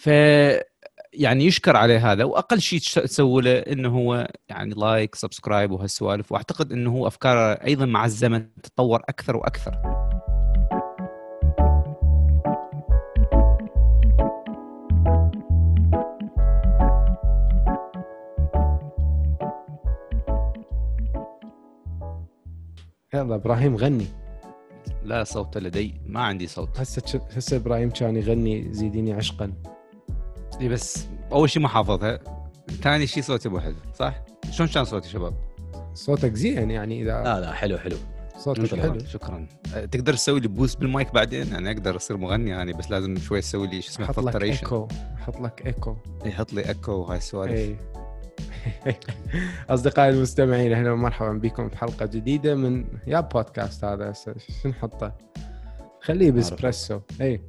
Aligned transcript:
ف 0.00 0.06
يعني 1.12 1.44
يشكر 1.44 1.76
عليه 1.76 2.12
هذا. 2.12 2.24
وأقل 2.24 2.60
شيء 2.60 2.78
تسوي 2.78 3.42
له 3.42 3.58
إنه 3.58 3.88
هو 3.88 4.28
يعني 4.48 4.74
like 4.74 5.14
subscribe 5.14 5.70
وهالسوالف. 5.70 6.32
وأعتقد 6.32 6.72
إنه 6.72 6.90
هو 6.92 7.06
افكاره 7.06 7.64
أيضا 7.64 7.84
مع 7.86 8.04
الزمن 8.04 8.46
تطور 8.62 9.00
أكثر 9.08 9.36
وأكثر. 9.36 9.72
يلا 23.14 23.34
إبراهيم 23.34 23.76
غني. 23.76 24.06
لا 25.04 25.24
صوت 25.24 25.58
لدي 25.58 26.00
ما 26.06 26.20
عندي 26.20 26.46
صوت. 26.46 26.80
هسه 26.80 27.20
هسه 27.36 27.56
إبراهيم 27.56 27.90
كان 27.90 28.16
يغني 28.16 28.72
زيديني 28.72 29.12
عشقا. 29.12 29.52
إي 30.60 30.68
بس 30.68 31.06
أول 31.32 31.50
شيء 31.50 31.62
ما 31.62 31.68
حافظها 31.68 32.18
ثاني 32.82 33.06
شيء 33.06 33.22
صوتي 33.22 33.48
مو 33.48 33.60
حلو 33.60 33.74
صح؟ 33.94 34.14
شلون 34.50 34.68
كان 34.68 34.84
صوتي 34.84 35.08
شباب؟ 35.08 35.34
صوتك 35.94 36.34
زين 36.34 36.70
يعني 36.70 37.02
إذا 37.02 37.22
لا 37.22 37.40
لا 37.40 37.52
حلو 37.52 37.78
حلو. 37.78 37.96
صوتك 38.38 38.64
شكرا 38.64 38.82
حلو. 38.82 38.98
شكرا. 38.98 39.46
تقدر 39.92 40.14
تسوي 40.14 40.40
لي 40.40 40.48
boost 40.48 40.78
بال 40.78 40.92
mic 40.92 41.14
بعدين؟ 41.14 41.54
أنا 41.54 41.70
أقدر 41.70 41.96
أصير 41.96 42.16
مغني 42.16 42.50
يعني 42.50 42.72
بس 42.72 42.90
لازم 42.90 43.16
شوي 43.16 43.40
تسوي 43.40 43.66
لي 43.66 43.82
شو 43.82 43.90
اسمه 43.90 44.06
حط 44.06 44.18
لك 44.18 44.24
filtration 44.24 44.64
echo 44.66 44.88
حط 45.18 45.40
لك 45.40 45.66
ايكو 45.66 45.96
يحط 46.24 46.52
لي 46.52 46.70
اكو 46.70 46.92
وهاي 46.92 47.18
السوالف. 47.18 47.78
أصدقائي 49.70 50.10
المستمعين 50.10 50.72
أهلا 50.72 50.92
ومرحبا 50.92 51.32
بكم 51.32 51.68
في 51.68 51.78
حلقة 51.78 52.06
جديدة 52.06 52.54
من 52.54 52.84
يا 53.06 53.20
بودكاست 53.20 53.84
هذا 53.84 54.12
شو 54.12 54.68
نحطه؟ 54.68 55.12
خليه 56.00 56.30
باسبريسو. 56.30 57.00
إي. 57.20 57.40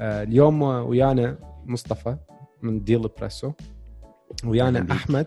آه 0.00 0.22
اليوم 0.22 0.62
ويانا 0.62 1.47
مصطفى 1.68 2.16
من 2.62 2.84
ديل 2.84 3.08
بريسو. 3.18 3.52
ويانا. 4.44 4.92
أحمد 4.92 5.26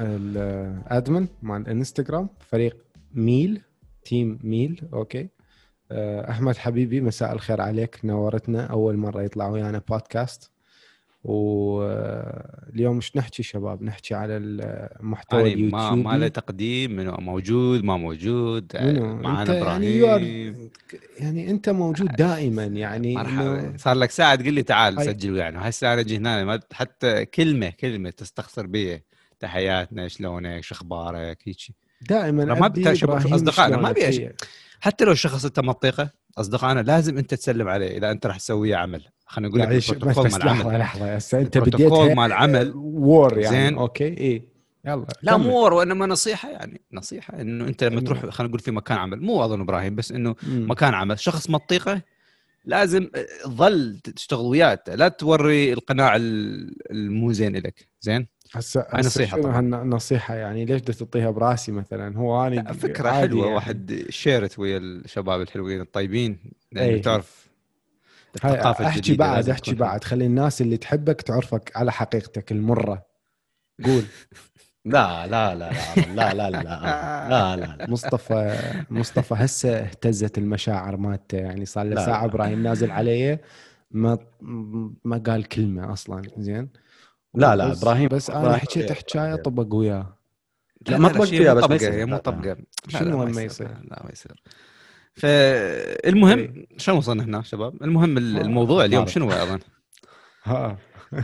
الادمن 0.00 1.28
مع 1.42 1.56
الانستغرام 1.56 2.28
فريق 2.40 2.76
ميل 3.14 3.62
تيم 4.04 4.38
ميل 4.44 4.88
أوكي. 4.92 5.28
آه، 5.90 6.30
أحمد 6.30 6.56
حبيبي 6.56 7.00
مساء 7.00 7.32
الخير 7.32 7.60
عليك 7.60 8.00
نورتنا 8.04 8.66
أول 8.66 8.96
مرة 8.96 9.22
يطلع 9.22 9.48
ويانا 9.48 9.82
بودكاست. 9.88 10.50
واليوم 11.24 12.96
مش 12.96 13.16
نحكي 13.16 13.42
شباب؟ 13.42 13.82
نحكي 13.82 14.14
على 14.14 14.36
المحتوى 14.36 15.40
يعني 15.40 15.52
اليوتيوب 15.54 15.72
ما 15.74 15.94
ما 15.94 16.18
له 16.18 16.28
تقديم 16.28 16.96
منو 16.96 17.12
موجود 17.18 17.84
ما 17.84 17.96
موجود 17.96 18.76
منو؟ 18.80 19.16
معانا 19.16 19.54
يعني 19.54 20.00
إبراهيم. 20.00 20.70
يعني 21.18 21.50
انت 21.50 21.68
موجود 21.68 22.12
دائما 22.16 22.64
يعني 22.64 23.14
مرحبا. 23.14 23.74
صار 23.76 23.94
لك 23.96 24.10
ساعة 24.10 24.34
تقول 24.34 24.54
لي 24.54 24.62
تعال 24.62 24.98
هاي. 24.98 25.06
سجل 25.06 25.32
ويانا. 25.32 25.68
هسه 25.68 25.92
أنا 25.92 26.00
أجي 26.00 26.16
هنا 26.16 26.44
ما- 26.44 26.60
حتى 26.72 27.24
كلمه 27.24 27.70
كلمة 27.70 28.10
تستخسر 28.10 28.66
بي 28.66 29.02
تحياتنا 29.40 30.08
شلونك؟ 30.08 30.62
شو 30.62 30.74
أخبارك؟ 30.74 31.38
هيك 31.44 31.56
دائما 32.08 32.44
ما 32.44 32.72
أصدقائنا 33.34 33.76
ما 33.76 33.94
إيه. 33.96 34.34
حتى 34.80 35.04
لو 35.04 35.12
الشخص 35.12 35.44
أنت 35.44 35.60
مطيقه 35.60 36.10
أصدقائنا 36.38 36.80
لازم 36.80 37.18
أنت 37.18 37.34
تسلم 37.34 37.68
عليه. 37.68 37.96
إذا 37.98 38.10
أنت 38.10 38.26
راح 38.26 38.36
تسويه 38.36 38.76
عمل. 38.76 39.02
خلينا 39.32 39.48
نقول 39.48 39.60
لك 39.60 39.66
يعني 39.68 39.78
البروتوكول 39.78 40.08
بس 40.10 40.18
مال 40.18 40.40
بس 40.40 40.44
لحظه 40.46 40.60
العمل 40.62 40.78
لحظة 40.78 41.14
هسه 41.16 41.40
أنت 41.40 41.58
بديتها 41.58 42.14
مال 42.14 42.26
العمل 42.26 42.72
وور 42.76 43.38
يعني 43.38 43.56
زين. 43.56 43.78
أوكي 43.78 44.04
اي 44.20 44.42
يلا 44.84 45.06
لا. 45.22 45.36
مو 45.36 45.64
ور 45.64 45.72
وإنما 45.74 46.06
نصيحة 46.06 46.48
يعني 46.50 46.80
نصيحة 46.92 47.40
إنه 47.40 47.64
أنت 47.68 47.84
لما 47.84 48.00
تروح 48.00 48.18
خلينا 48.26 48.48
نقول 48.48 48.60
في 48.60 48.70
مكان 48.70 48.98
عمل 48.98 49.20
مو 49.20 49.44
أظن 49.44 49.60
إبراهيم 49.60 49.94
بس 49.96 50.12
إنه 50.12 50.34
مم. 50.42 50.70
مكان 50.70 50.94
عمل 50.94 51.18
شخص 51.18 51.50
مطيقة 51.50 52.02
لازم 52.64 53.08
تظل 53.44 53.98
تشتغل 54.16 54.40
وياه 54.44 54.78
لا 54.88 55.08
توري 55.08 55.72
القناع 55.72 56.16
ال- 56.16 56.76
المو 56.92 57.32
زين 57.32 57.56
لك 57.56 57.88
زين 58.00 58.26
هسه 58.54 58.86
هاي 58.92 59.26
طبعاً. 59.42 59.58
هالنصيحه 59.58 60.34
يعني 60.34 60.64
ليش 60.64 60.80
بدك 60.80 60.94
تعطيها 60.94 61.30
براسي 61.30 61.72
مثلا 61.72 62.16
هو 62.18 62.46
أنا 62.46 62.72
فكرة 62.72 63.10
حلوة 63.10 63.42
يعني. 63.44 63.54
واحد 63.54 64.04
شيرت 64.08 64.58
ويا 64.58 64.78
الشباب 64.78 65.40
الحلوين 65.40 65.80
الطيبين 65.80 66.38
لأنه 66.72 66.88
أي. 66.94 66.98
تعرف 67.00 67.41
الثقافه 68.34 68.86
احكي 68.86 69.16
بعد 69.16 69.48
احكي 69.48 69.74
بعد 69.74 70.04
خلي 70.04 70.26
الناس 70.26 70.60
اللي 70.62 70.76
تحبك 70.76 71.22
تعرفك 71.22 71.72
على 71.76 71.92
حقيقتك 71.92 72.52
المره 72.52 73.06
قول 73.84 74.04
لا 74.84 75.26
لا 75.26 75.54
لا 75.54 75.70
لا 75.96 76.34
لا 76.34 76.50
لا 76.50 76.50
لا 76.50 77.56
لا 77.56 77.56
لا 77.76 77.90
مصطفى 77.90 78.58
مصطفى 78.90 79.34
هسه 79.38 79.78
اهتزت 79.78 80.38
المشاعر 80.38 80.96
مالته 80.96 81.38
يعني 81.38 81.64
صار 81.64 81.84
له 81.84 81.94
لا، 81.94 82.06
ساعه. 82.06 82.24
إبراهيم 82.24 82.62
نازل 82.62 82.90
علي 82.90 83.38
ما 83.90 84.18
ما 85.04 85.18
قال 85.26 85.48
كلمه 85.48 85.92
أصلا 85.92 86.22
زين 86.38 86.68
لا 87.34 87.56
لا 87.56 87.72
إبراهيم 87.72 88.08
بس 88.08 88.30
أنا 88.30 88.40
إبراهيم 88.40 88.58
حكيت. 88.58 88.92
حكايه 88.92 89.34
طبق 89.34 89.74
وياه 89.74 90.18
لا، 90.88 90.98
ما 90.98 91.08
فيها، 91.08 91.54
مو 91.54 91.60
بس 91.60 91.68
ما 91.68 91.74
يصير. 91.74 91.92
هي 91.92 92.06
مو. 92.06 92.16
طبقه 92.16 92.56
شنو 92.88 93.24
ما 93.26 93.42
يصير؟ 93.42 93.68
لا 93.68 94.02
ما 94.04 94.10
يصير 94.12 94.42
فالمهم 95.14 96.66
شلون 96.76 96.98
وصلنا 96.98 97.24
هنا 97.24 97.42
شباب؟ 97.42 97.82
المهم 97.82 98.18
ال- 98.18 98.38
الموضوع 98.38 98.84
اليوم. 98.84 99.06
شنو 99.06 99.30
أظن؟ 99.30 99.58
ها. 100.44 100.78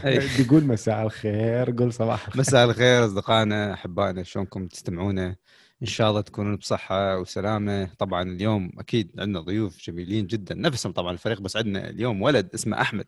أي. 0.04 0.18
تقول 0.44 0.64
مساء 0.64 1.02
الخير 1.02 1.70
قول 1.78 1.92
صباح 1.92 2.26
الخير. 2.26 2.40
مساء 2.40 2.64
الخير 2.70 3.04
أصدقائنا 3.04 3.74
أحبائنا 3.74 4.22
شلونكم 4.22 4.66
تستمعونا 4.66 5.36
إن 5.82 5.86
شاء 5.86 6.10
الله 6.10 6.20
تكونون 6.20 6.56
بصحة 6.56 7.18
وسلامة. 7.18 7.84
طبعا 7.98 8.22
اليوم 8.22 8.70
أكيد 8.78 9.12
عندنا 9.18 9.40
ضيوف 9.40 9.78
جميلين 9.82 10.26
جدا 10.26 10.54
نفسهم 10.54 10.92
طبعا 10.92 11.12
الفريق 11.12 11.40
بس 11.40 11.56
عندنا 11.56 11.90
اليوم 11.90 12.22
ولد 12.22 12.48
اسمه 12.54 12.80
أحمد. 12.80 13.06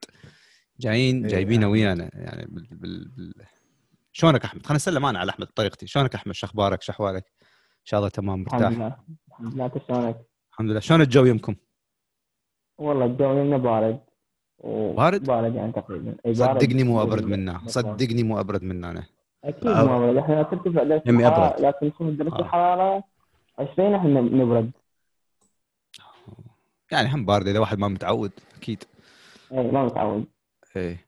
جايين 0.80 1.24
إيه، 1.24 1.30
جايبينه. 1.32 1.68
ويانا 1.68 2.10
يعني 2.14 2.46
بال... 2.50 2.66
بال... 2.70 3.08
بال... 3.08 3.34
شلونك 4.12 4.44
أحمد؟ 4.44 4.66
خلينا 4.66 4.76
نسلم 4.76 5.06
أنا 5.06 5.18
على 5.18 5.30
أحمد 5.30 5.46
بطريقتي. 5.46 5.86
شلونك 5.86 6.14
أحمد؟ 6.14 6.34
شو 6.34 6.46
أخبارك؟ 6.46 6.82
شو 6.82 6.92
أحوالك؟ 6.92 7.24
إن 7.80 7.84
شاء 7.86 7.98
الله 8.00 8.10
تمام 8.10 8.42
الحمد 8.42 8.62
مرتاح 8.62 8.76
لله. 8.78 8.96
الحمد 9.30 9.54
لله 9.54 9.70
شلونك؟ 9.88 10.16
الحمد 10.60 10.70
لله. 10.70 10.80
شلون 10.80 11.00
الجو 11.00 11.24
يمكم 11.24 11.54
والله 12.78 13.04
الجو 13.04 13.30
يمنا 13.32 13.56
بارد 13.56 14.00
و- 14.58 14.92
بارد؟ 14.92 15.24
بارد 15.24 15.54
يعني 15.54 15.72
تقريبا. 15.72 16.14
بارد. 16.24 16.34
صدقني 16.36 16.84
مو 16.84 17.02
أبرد 17.02 17.24
منا. 17.24 17.60
صدقني 17.66 18.22
مو 18.22 18.40
أبرد 18.40 18.62
منا 18.62 18.90
أنا. 18.90 19.04
أكيد. 19.44 19.68
مو 19.68 19.96
أبرد. 19.96 20.16
إحنا 20.16 20.42
ترتفع 20.42 20.82
درجه 20.82 21.02
الحراره. 21.10 21.60
لكن 21.60 21.86
يكون 21.86 22.16
درجة 22.16 22.34
آه. 22.34 22.40
الحرارة 22.40 23.04
20 23.58 23.94
إحنا 23.94 24.20
نبرد. 24.20 24.70
يعني 26.92 27.08
هم 27.14 27.24
بارد 27.24 27.48
إذا 27.48 27.58
واحد 27.58 27.78
ما 27.78 27.88
متعود 27.88 28.32
أكيد. 28.58 28.84
إي 29.52 29.70
ما 29.70 29.84
متعود. 29.84 30.24
إيه 30.76 31.06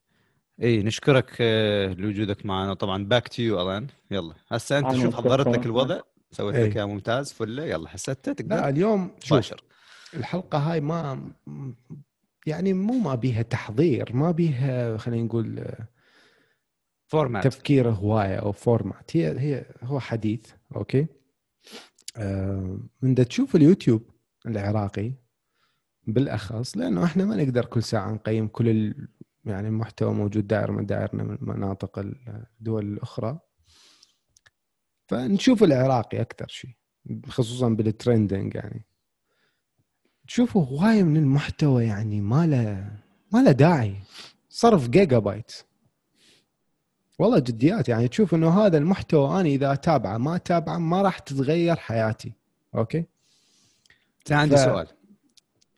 إيه 0.63 0.83
نشكرك 0.83 1.37
آه، 1.41 1.93
لوجودك 1.95 2.47
معنا. 2.47 2.75
طبعا 2.75 3.05
back 3.05 3.28
to 3.28 3.43
you 3.43 3.60
ألان. 3.63 3.87
يلا. 4.11 4.34
هسه 4.53 4.79
أنت 4.79 4.95
شوف. 4.95 5.17
حضرت 5.17 5.49
لك 5.49 5.67
الوضع. 5.67 6.01
سويت 6.32 6.54
إيه. 6.54 6.66
لك 6.66 6.76
إياه 6.76 6.84
ممتاز 6.84 7.32
فلة 7.32 7.65
يلا 7.65 7.94
هسه 7.94 8.12
انت 8.12 8.28
لا 8.28 8.34
تقدر 8.34 8.69
اليوم 8.69 9.10
شوف 9.20 9.54
الحلقة 10.15 10.59
هاي 10.59 10.81
ما 10.81 11.32
يعني 12.47 12.72
مو 12.72 12.98
ما 12.98 13.15
بيها 13.15 13.43
تحضير 13.43 14.16
ما 14.16 14.31
بيها 14.31 14.97
خلينا 14.97 15.25
نقول 15.25 15.65
format 17.06 17.44
تفكير 17.44 17.91
هواية 17.91 18.37
أو 18.37 18.53
format 18.53 19.16
هي 19.16 19.41
هي 19.41 19.65
هو 19.82 20.00
حديث 20.00 20.47
okay؟ 20.77 21.06
آه 22.16 22.78
من 23.03 23.15
تشوف 23.15 23.56
اليوتيوب 23.56 24.10
العراقي 24.47 25.12
بالأخص 26.06 26.76
لأنه 26.76 27.04
إحنا 27.04 27.25
ما 27.25 27.37
نقدر 27.37 27.65
كل 27.65 27.82
ساعة 27.82 28.12
نقيم 28.12 28.48
كل 28.48 28.69
ال 28.69 29.09
يعني 29.44 29.69
المحتوى 29.69 30.15
موجود 30.15 30.47
دائر 30.47 30.71
من 30.71 30.87
دائرنا 30.87 31.22
من 31.22 31.38
مناطق 31.41 31.98
الدول 31.98 32.84
الأخرى. 32.84 33.38
فنشوف 35.09 35.63
العراقي 35.63 36.21
أكثر 36.21 36.47
شيء 36.49 36.71
خصوصا 37.29 37.69
بال 37.69 37.86
trending 37.86 38.55
يعني. 38.55 38.85
تشوفوا 40.27 40.67
هواية 40.67 41.03
من 41.03 41.17
المحتوى 41.17 41.85
يعني 41.85 42.21
ما 42.21 42.47
له 42.47 42.91
ما 43.33 43.43
له 43.43 43.53
داعي. 43.53 43.97
صرف 44.49 44.89
جيجا 44.89 45.19
بايت 45.19 45.53
والله 47.19 47.39
جديات 47.39 47.89
يعني 47.89 48.09
تشوف 48.09 48.34
إنه 48.34 48.60
هذا 48.66 48.78
المحتوى 48.78 49.41
أنا 49.41 49.49
إذا 49.49 49.72
أتابعه 49.72 50.19
ما 50.19 50.37
أتابعه 50.37 50.78
ما 50.78 51.03
راح 51.03 51.19
تتغير 51.19 51.77
حياتي. 51.77 52.33
okay؟ 52.74 53.04
بس 54.27 54.33
عندي 54.33 54.57
ف- 54.57 54.60
سؤال. 54.60 54.87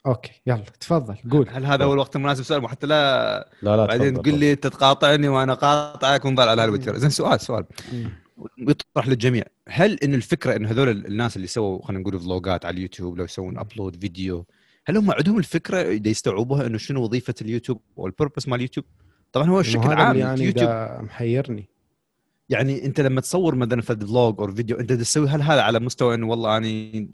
okay 0.07 0.33
يلا 0.47 0.65
تفضل 0.81 1.17
قول. 1.31 1.49
هل 1.49 1.67
هذا 1.67 1.85
هو 1.85 1.93
الوقت 1.93 2.17
المناسب 2.17 2.43
سؤال 2.43 2.69
حتى 2.69 2.87
لا 2.87 3.39
لا 3.63 3.77
لا 3.77 3.87
بعدين 3.87 4.15
تقول 4.23 4.39
لي 4.39 4.53
انت 4.53 4.67
تقاطعني 4.67 5.29
وأنا 5.29 5.55
قاطعك 5.55 6.25
ونضل 6.25 6.49
على 6.49 6.65
الوتر 6.65 6.97
زين 6.99 7.11
سؤال 7.11 7.41
سؤال. 7.41 7.65
مم. 8.37 8.71
يطرح 8.71 9.09
للجميع. 9.09 9.45
هل 9.69 9.99
إن 9.99 10.15
الفكرة 10.15 10.57
انه 10.57 10.71
هذول 10.71 10.89
الناس 10.89 11.37
اللي 11.37 11.47
سووا 11.47 11.83
خلينا 11.87 12.03
نقول 12.03 12.21
vlogات 12.21 12.65
على 12.65 12.75
اليوتيوب 12.77 13.19
لو 13.19 13.25
يسوون 13.25 13.59
upload 13.59 13.97
فيديو 14.01 14.47
هل 14.87 14.97
هم 14.97 15.11
عندهم 15.11 15.39
الفكرة 15.39 15.97
دا 15.97 16.11
يستوعبوها 16.11 16.67
إنه 16.67 16.79
شنو 16.79 17.03
وظيفة 17.03 17.35
اليوتيوب 17.43 17.81
وال 17.97 18.08
purpose 18.08 18.49
مال 18.49 18.57
اليوتيوب؟ 18.57 18.87
طبعا 19.33 19.49
هو 19.51 19.59
هذا 19.59 19.95
عام 19.95 20.17
يعني 20.17 20.35
اليوتيوب. 20.35 20.71
محيرني. 21.03 21.69
يعني 22.49 22.85
انت 22.87 23.01
لما 23.01 23.21
تصور 23.21 23.55
مثلا 23.55 23.81
في 23.81 23.97
vlog 23.97 24.41
أو 24.41 24.55
فيديو 24.55 24.77
انت 24.77 24.93
تسوي 24.93 25.29
هل 25.29 25.43
هذا 25.43 25.63
على 25.63 25.81
مستوى 25.81 26.15
إنه 26.15 26.27
والله 26.29 26.57
أنا 26.57 26.67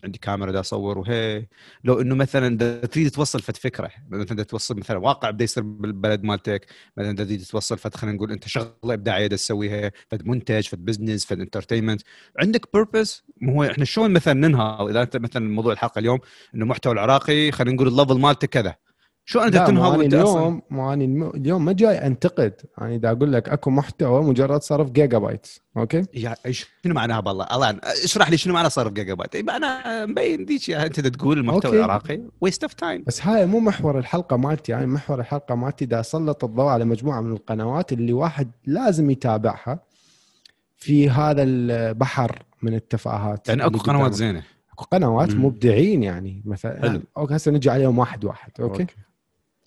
عندي 0.05 0.19
كاميرا 0.23 0.53
دا 0.53 0.61
أصور 0.61 0.99
وهي؟ 0.99 1.47
لو 1.85 2.00
إنه 2.00 2.15
مثلا 2.15 2.56
تريد 2.87 3.11
توصل 3.11 3.41
فد 3.41 3.56
فكرة 3.56 3.91
مثلا 4.11 4.43
توصل 4.43 4.77
مثلا 4.79 4.99
واقع 4.99 5.31
بده 5.31 5.44
يصير 5.44 5.62
بالبلد 5.62 6.25
مالتك 6.25 6.67
مثلا 6.97 7.17
تريد 7.17 7.43
توصل 7.43 7.79
فد 7.79 7.94
خلينا 7.94 8.17
نقول 8.17 8.32
أنت 8.32 8.49
شغلة 8.49 8.71
إبداعية 8.85 9.27
دا 9.27 9.37
تسويها 9.37 9.93
فد 10.11 10.27
منتج 10.27 10.69
فد 10.69 10.85
business 10.85 11.25
فد 11.25 11.41
entertainment 11.41 12.03
عندك 12.41 12.73
purpose 12.75 13.25
مو 13.41 13.53
هو 13.53 13.65
إحنا 13.71 13.85
شلون 13.85 14.11
مثلا 14.11 14.35
ننهض 14.35 14.88
إذا 14.88 15.03
أنت 15.03 15.17
مثلا 15.17 15.49
موضوع 15.49 15.73
الحلقة 15.73 15.99
اليوم 15.99 16.19
إنه 16.55 16.65
محتوى 16.67 16.93
العراقي 16.93 17.53
خلينا 17.53 17.75
نقول 17.77 17.88
ال 17.88 17.94
level 17.94 18.19
مالته 18.19 18.47
كذا. 18.47 18.90
شو 19.25 19.40
مو 19.40 19.49
تنهض 19.49 19.99
وأنت 19.99 20.14
اليوم 20.14 20.62
أنا 20.72 20.94
الم- 20.94 21.31
اليوم 21.34 21.64
ما 21.64 21.72
جاي 21.72 22.06
أنتقد. 22.06 22.52
أنا 22.81 22.96
دا 22.96 23.11
أقول 23.11 23.32
لك 23.32 23.49
أكو 23.49 23.70
محتوى 23.70 24.22
مجرد 24.22 24.62
صرف 24.62 24.90
gigabyte 24.91 25.47
okay؟ 25.77 26.05
يا 26.14 26.34
شنو 26.50 26.94
معناها 26.94 27.20
بالله؟ 27.20 27.46
الله 27.52 27.81
اشرح 28.05 28.31
لي 28.31 28.37
شنو 28.37 28.55
معنى 28.55 28.70
صرف 28.70 28.93
جيجا 28.93 29.14
بايت 29.14 29.37
معنى 29.37 29.67
مبين 30.06 30.46
يا 30.69 30.87
أنت 30.87 31.00
تقول 31.00 31.38
المحتوى 31.38 31.70
okay. 31.71 31.85
العراقي 31.84 32.20
waste 32.41 32.62
of 32.62 32.73
time 32.75 33.05
بس 33.06 33.26
هاي 33.26 33.46
مو 33.46 33.61
محور 33.61 33.99
الحلقة 33.99 34.37
مالتي. 34.37 34.72
يعني 34.72 34.87
محور 34.87 35.20
الحلقة 35.20 35.55
مالتي 35.55 35.84
دا 35.84 36.00
اسلط 36.00 36.44
الضوء 36.44 36.67
على 36.67 36.84
مجموعة 36.84 37.20
من 37.20 37.32
القنوات 37.32 37.93
اللي 37.93 38.12
واحد 38.12 38.50
لازم 38.67 39.11
يتابعها 39.11 39.81
في 40.76 41.11
هذا 41.11 41.43
البحر 41.43 42.43
من 42.62 42.75
التفاهات 42.75 43.49
يعني 43.49 43.67
أكو 43.67 43.78
قنوات. 43.78 44.12
زينة. 44.12 44.43
أكو 44.72 44.84
قنوات. 44.84 45.34
مبدعين 45.34 46.02
يعني. 46.02 46.43
مثلا 46.46 46.81
حلو. 46.82 47.00
okay 47.17 47.37
هسه 47.37 47.50
نجي 47.50 47.70
عليهم 47.70 47.99
واحد 47.99 48.25
واحد 48.25 48.50
okay, 48.61 48.82
okay. 48.82 48.94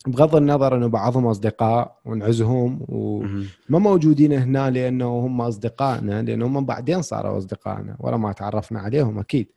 بغض 0.07 0.35
النظر 0.35 0.75
أنه 0.77 0.87
بعضهم 0.87 1.27
أصدقاء 1.27 1.99
ونعزهم 2.05 2.85
وما. 2.89 3.45
موجودين 3.69 4.33
هنا 4.33 4.69
لأنه 4.69 5.19
هم 5.19 5.41
أصدقائنا 5.41 6.21
لأنه 6.21 6.45
هم 6.45 6.65
بعدين 6.65 7.01
صاروا 7.01 7.37
أصدقائنا 7.37 7.95
ولا 7.99 8.17
ما 8.17 8.31
تعرفنا 8.31 8.79
عليهم 8.79 9.19
أكيد 9.19 9.47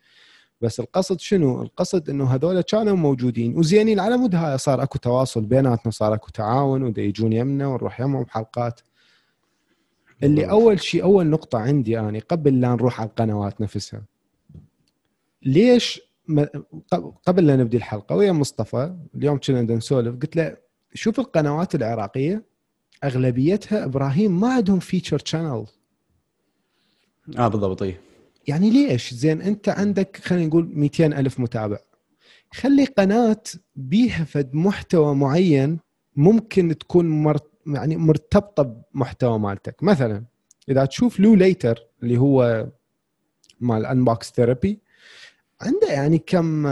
بس 0.60 0.80
القصد 0.80 1.20
شنو؟ 1.20 1.62
القصد 1.62 2.10
أنه 2.10 2.24
هذول 2.24 2.60
كانوا 2.60 2.96
موجودين 2.96 3.58
وزينين 3.58 4.00
على 4.00 4.16
مود 4.16 4.34
هاي 4.34 4.58
صار 4.58 4.82
أكو 4.82 4.98
تواصل 4.98 5.44
بيناتنا 5.44 5.92
صار 5.92 6.14
أكو 6.14 6.30
تعاون 6.30 6.82
ودا 6.82 7.02
يجون 7.02 7.32
يمنا 7.32 7.66
ونروح 7.66 8.00
يمهم 8.00 8.22
بحلقات 8.22 8.80
اللي. 10.22 10.50
أول 10.50 10.80
شيء 10.80 11.02
أول 11.02 11.26
نقطة 11.26 11.58
عندي 11.58 12.00
أنا 12.00 12.20
قبل 12.28 12.60
لا 12.60 12.68
نروح 12.68 13.00
على 13.00 13.08
القنوات 13.08 13.60
نفسها 13.60 14.02
ليش 15.42 16.05
قبل 17.26 17.46
لا 17.46 17.56
نبدي 17.56 17.76
الحلقة 17.76 18.16
ويا 18.16 18.32
مصطفى 18.32 18.96
اليوم 19.14 19.38
كنا 19.38 19.62
نسولف 19.62 20.14
قلت 20.14 20.36
له 20.36 20.56
شوف 20.94 21.20
القنوات 21.20 21.74
العراقية 21.74 22.44
أغلبيتها 23.04 23.84
إبراهيم 23.84 24.40
ما 24.40 24.52
عندهم 24.52 24.78
feature 24.78 25.22
channel 25.24 25.66
آه 27.38 27.48
بالضبط 27.48 27.82
إيه. 27.82 28.00
يعني 28.46 28.70
ليش؟ 28.70 29.14
زين 29.14 29.42
أنت 29.42 29.68
عندك 29.68 30.16
خلينا 30.16 30.46
نقول 30.46 30.70
200 30.74 31.06
ألف 31.06 31.40
متابع. 31.40 31.78
خلي 32.52 32.84
قناة 32.84 33.42
بيها 33.76 34.24
فد 34.24 34.54
محتوى 34.54 35.14
معين 35.14 35.78
ممكن 36.16 36.78
تكون 36.78 37.22
مر... 37.22 37.38
يعني 37.66 37.96
مرتبطة 37.96 38.62
بمحتوى 38.62 39.38
مالتك. 39.38 39.82
مثلا 39.82 40.24
إذا 40.68 40.84
تشوف 40.84 41.20
لو 41.20 41.34
ليتر 41.34 41.86
اللي 42.02 42.18
هو 42.18 42.66
مال 43.60 43.86
Unbox 43.86 44.32
Therapy 44.32 44.80
عنده 45.60 45.88
يعني 45.92 46.18
كم 46.18 46.66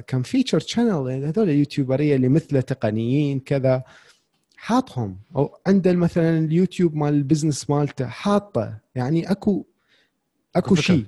كم 0.00 0.22
feature 0.22 0.58
channel 0.58 1.10
يعني 1.10 1.26
هذول 1.26 1.50
اليوتيوبرية 1.50 2.16
اللي 2.16 2.28
مثله 2.28 2.60
تقنيين 2.60 3.40
كذا 3.40 3.82
حاطهم. 4.56 5.18
أو 5.36 5.56
عنده 5.66 5.92
مثلا 5.92 6.38
اليوتيوب 6.38 6.94
مال 6.94 7.14
ال 7.14 7.20
business 7.20 7.70
مالته 7.70 8.06
حاطه. 8.06 8.78
يعني 8.94 9.30
أكو 9.30 9.64
أكو. 10.56 10.74
شيء. 10.74 11.04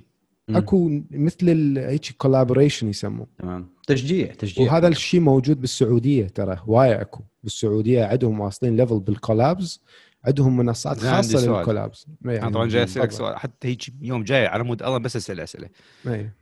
أكو 0.49 1.01
مثل 1.11 1.77
هيك 1.77 2.11
collaboration 2.17 2.89
يسموه. 2.89 3.27
تمام. 3.39 3.69
تشجيع 3.87 4.33
تشجيع. 4.33 4.65
وهذا 4.71 4.87
الشيء 4.87 5.19
موجود 5.19 5.61
بالسعودية 5.61 6.27
ترى 6.27 6.57
هوايه 6.59 7.01
أكو. 7.01 7.23
بالسعودية 7.43 8.05
عندهم 8.05 8.39
واصلين 8.39 8.75
level 8.77 8.99
بال 8.99 9.17
collabs 9.17 9.81
عندهم 10.25 10.57
منصات 10.57 10.99
خاصة 10.99 11.39
سؤال. 11.39 11.57
لل 11.59 11.70
collabs 11.70 12.07
أنا 12.25 12.33
يعني 12.33 12.51
طبعا 12.53 12.67
جاي 12.67 12.83
أسألك. 12.83 13.11
سؤال 13.11 13.37
حتى 13.37 13.67
هيك 13.67 13.81
يوم 14.01 14.23
جاي 14.23 14.47
على 14.47 14.63
مود 14.63 14.83
الله 14.83 14.97
بس 14.97 15.15
أسأل 15.15 15.39
أسئلة. 15.39 15.69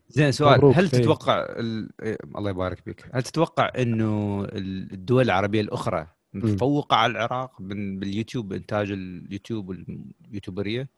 زين 0.09 0.31
سؤال 0.31 0.65
هل. 0.75 0.89
تتوقع 0.89 1.45
ال... 1.49 1.89
الله 2.37 2.49
يبارك 2.49 2.83
بك 2.85 3.05
هل 3.13 3.23
تتوقع 3.23 3.71
إنه 3.77 4.41
ال- 4.43 4.93
الدول 4.93 5.23
العربية 5.25 5.61
الأخرى 5.61 6.07
متفوقة 6.33 6.95
على 6.95 7.11
العراق 7.11 7.61
من 7.61 7.99
باليوتيوب 7.99 8.49
بإنتاج 8.49 8.91
اليوتيوب 8.91 9.69
واليوتيوبرية 9.69 10.89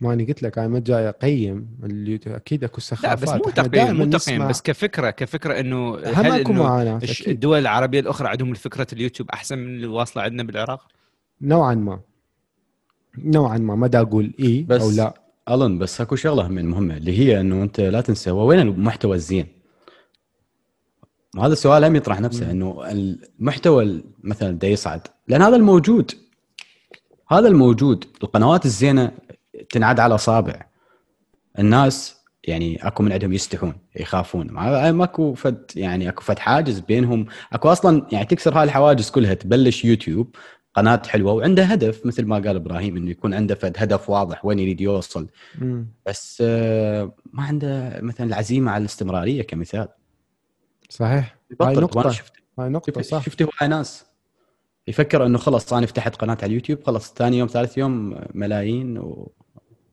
ما 0.00 0.12
أنا 0.12 0.24
قلت 0.24 0.42
لك 0.42 0.58
أنا 0.58 0.68
ما 0.68 0.78
جاي 0.78 1.08
أقيم 1.08 1.68
اليوتيوب 1.84 2.34
أكيد 2.36 2.64
أكو 2.64 2.76
لا 2.76 2.80
سخافات 2.80 3.22
بس 3.22 3.28
مو 3.28 3.38
تقييم 3.38 3.96
مو 3.96 4.04
تقييم 4.04 4.48
بس 4.48 4.62
كفكره 4.62 5.10
كفكرة 5.10 5.60
إنه 5.60 5.98
هل 5.98 6.40
أكو 6.40 6.52
معاناة. 6.52 7.00
الدول 7.26 7.58
العربية 7.58 8.00
الأخرى 8.00 8.28
عندهم 8.28 8.54
فكرة 8.54 8.86
اليوتيوب 8.92 9.30
أحسن 9.30 9.58
من 9.58 9.66
اللي 9.74 9.86
واصلة 9.86 10.22
عندنا 10.22 10.42
بالعراق؟ 10.42 10.88
نوعا 11.40 11.74
ما 11.74 12.00
نوعا 13.18 13.58
ما 13.58 13.74
ما 13.74 13.86
دا 13.86 14.00
أقول 14.00 14.32
اي 14.40 14.62
بس 14.68 14.82
أو 14.82 14.90
لا. 14.90 15.14
ألون 15.50 15.78
بس 15.78 16.00
أكو 16.00 16.16
شغلة 16.16 16.48
من 16.48 16.66
مهمة 16.66 16.96
اللي 16.96 17.18
هي 17.18 17.40
إنه 17.40 17.62
أنت 17.62 17.80
لا 17.80 18.00
تنسى 18.00 18.30
هو 18.30 18.46
وين 18.46 18.58
المحتوى 18.60 19.16
الزين؟ 19.16 19.46
وهذا 21.36 21.52
السؤال 21.52 21.84
هم 21.84 21.96
يطرح 21.96 22.20
نفسه 22.20 22.50
إنه 22.50 22.82
المحتوى 22.90 23.84
ال- 23.84 24.04
مثلا 24.24 24.58
دا 24.58 24.68
يصعد. 24.68 25.00
لأن 25.28 25.42
هذا 25.42 25.56
الموجود 25.56 26.10
هذا 27.30 27.48
الموجود 27.48 28.04
القنوات 28.22 28.64
الزينة 28.66 29.12
تنعد 29.70 30.00
على 30.00 30.14
أصابع 30.14 30.66
الناس 31.58 32.16
يعني 32.44 32.86
أكو 32.86 33.02
من 33.02 33.12
عندهم 33.12 33.32
يستحون 33.32 33.74
يخافون. 34.00 34.46
ما- 34.50 34.92
ماكو 34.92 35.34
فد 35.34 35.64
يعني 35.76 36.08
أكو 36.08 36.22
فد 36.22 36.38
حاجز 36.38 36.78
بينهم. 36.80 37.26
أكو 37.52 37.68
أصلا 37.68 38.06
يعني 38.12 38.26
تكسر 38.26 38.58
هاي 38.58 38.64
الحواجز 38.64 39.10
كلها 39.10 39.34
تبلش 39.34 39.84
يوتيوب 39.84 40.36
قناة 40.76 41.02
حلوة 41.06 41.32
وعنده 41.32 41.64
هدف 41.64 42.06
مثل 42.06 42.24
ما 42.24 42.36
قال 42.36 42.56
إبراهيم 42.56 42.96
إنه 42.96 43.10
يكون 43.10 43.34
عنده 43.34 43.54
فد 43.54 43.74
هدف 43.78 44.10
واضح 44.10 44.44
وين 44.44 44.58
يريد 44.58 44.80
يوصل. 44.80 45.28
بس 46.06 46.42
آه، 46.46 47.12
ما 47.32 47.42
عنده 47.42 48.00
مثلا 48.02 48.26
العزيمة 48.26 48.72
على 48.72 48.80
الاستمرارية 48.80 49.42
كمثال. 49.42 49.88
صحيح. 50.88 51.36
هاي 51.62 51.76
نقطة. 51.76 52.10
شفت. 52.10 52.32
هاي 52.58 52.68
نقطة 52.68 53.02
صح. 53.02 53.24
شفت 53.24 53.42
هواي 53.42 53.68
ناس 53.68 54.06
يفكر 54.88 55.26
إنه 55.26 55.38
خلص 55.38 55.72
أنا 55.72 55.86
فتحت 55.86 56.16
قناة 56.16 56.38
على 56.42 56.46
اليوتيوب 56.46 56.82
خلص 56.82 57.14
ثاني 57.14 57.38
يوم 57.38 57.48
ثالث 57.48 57.78
يوم 57.78 58.20
ملايين 58.34 58.98
و... 58.98 59.32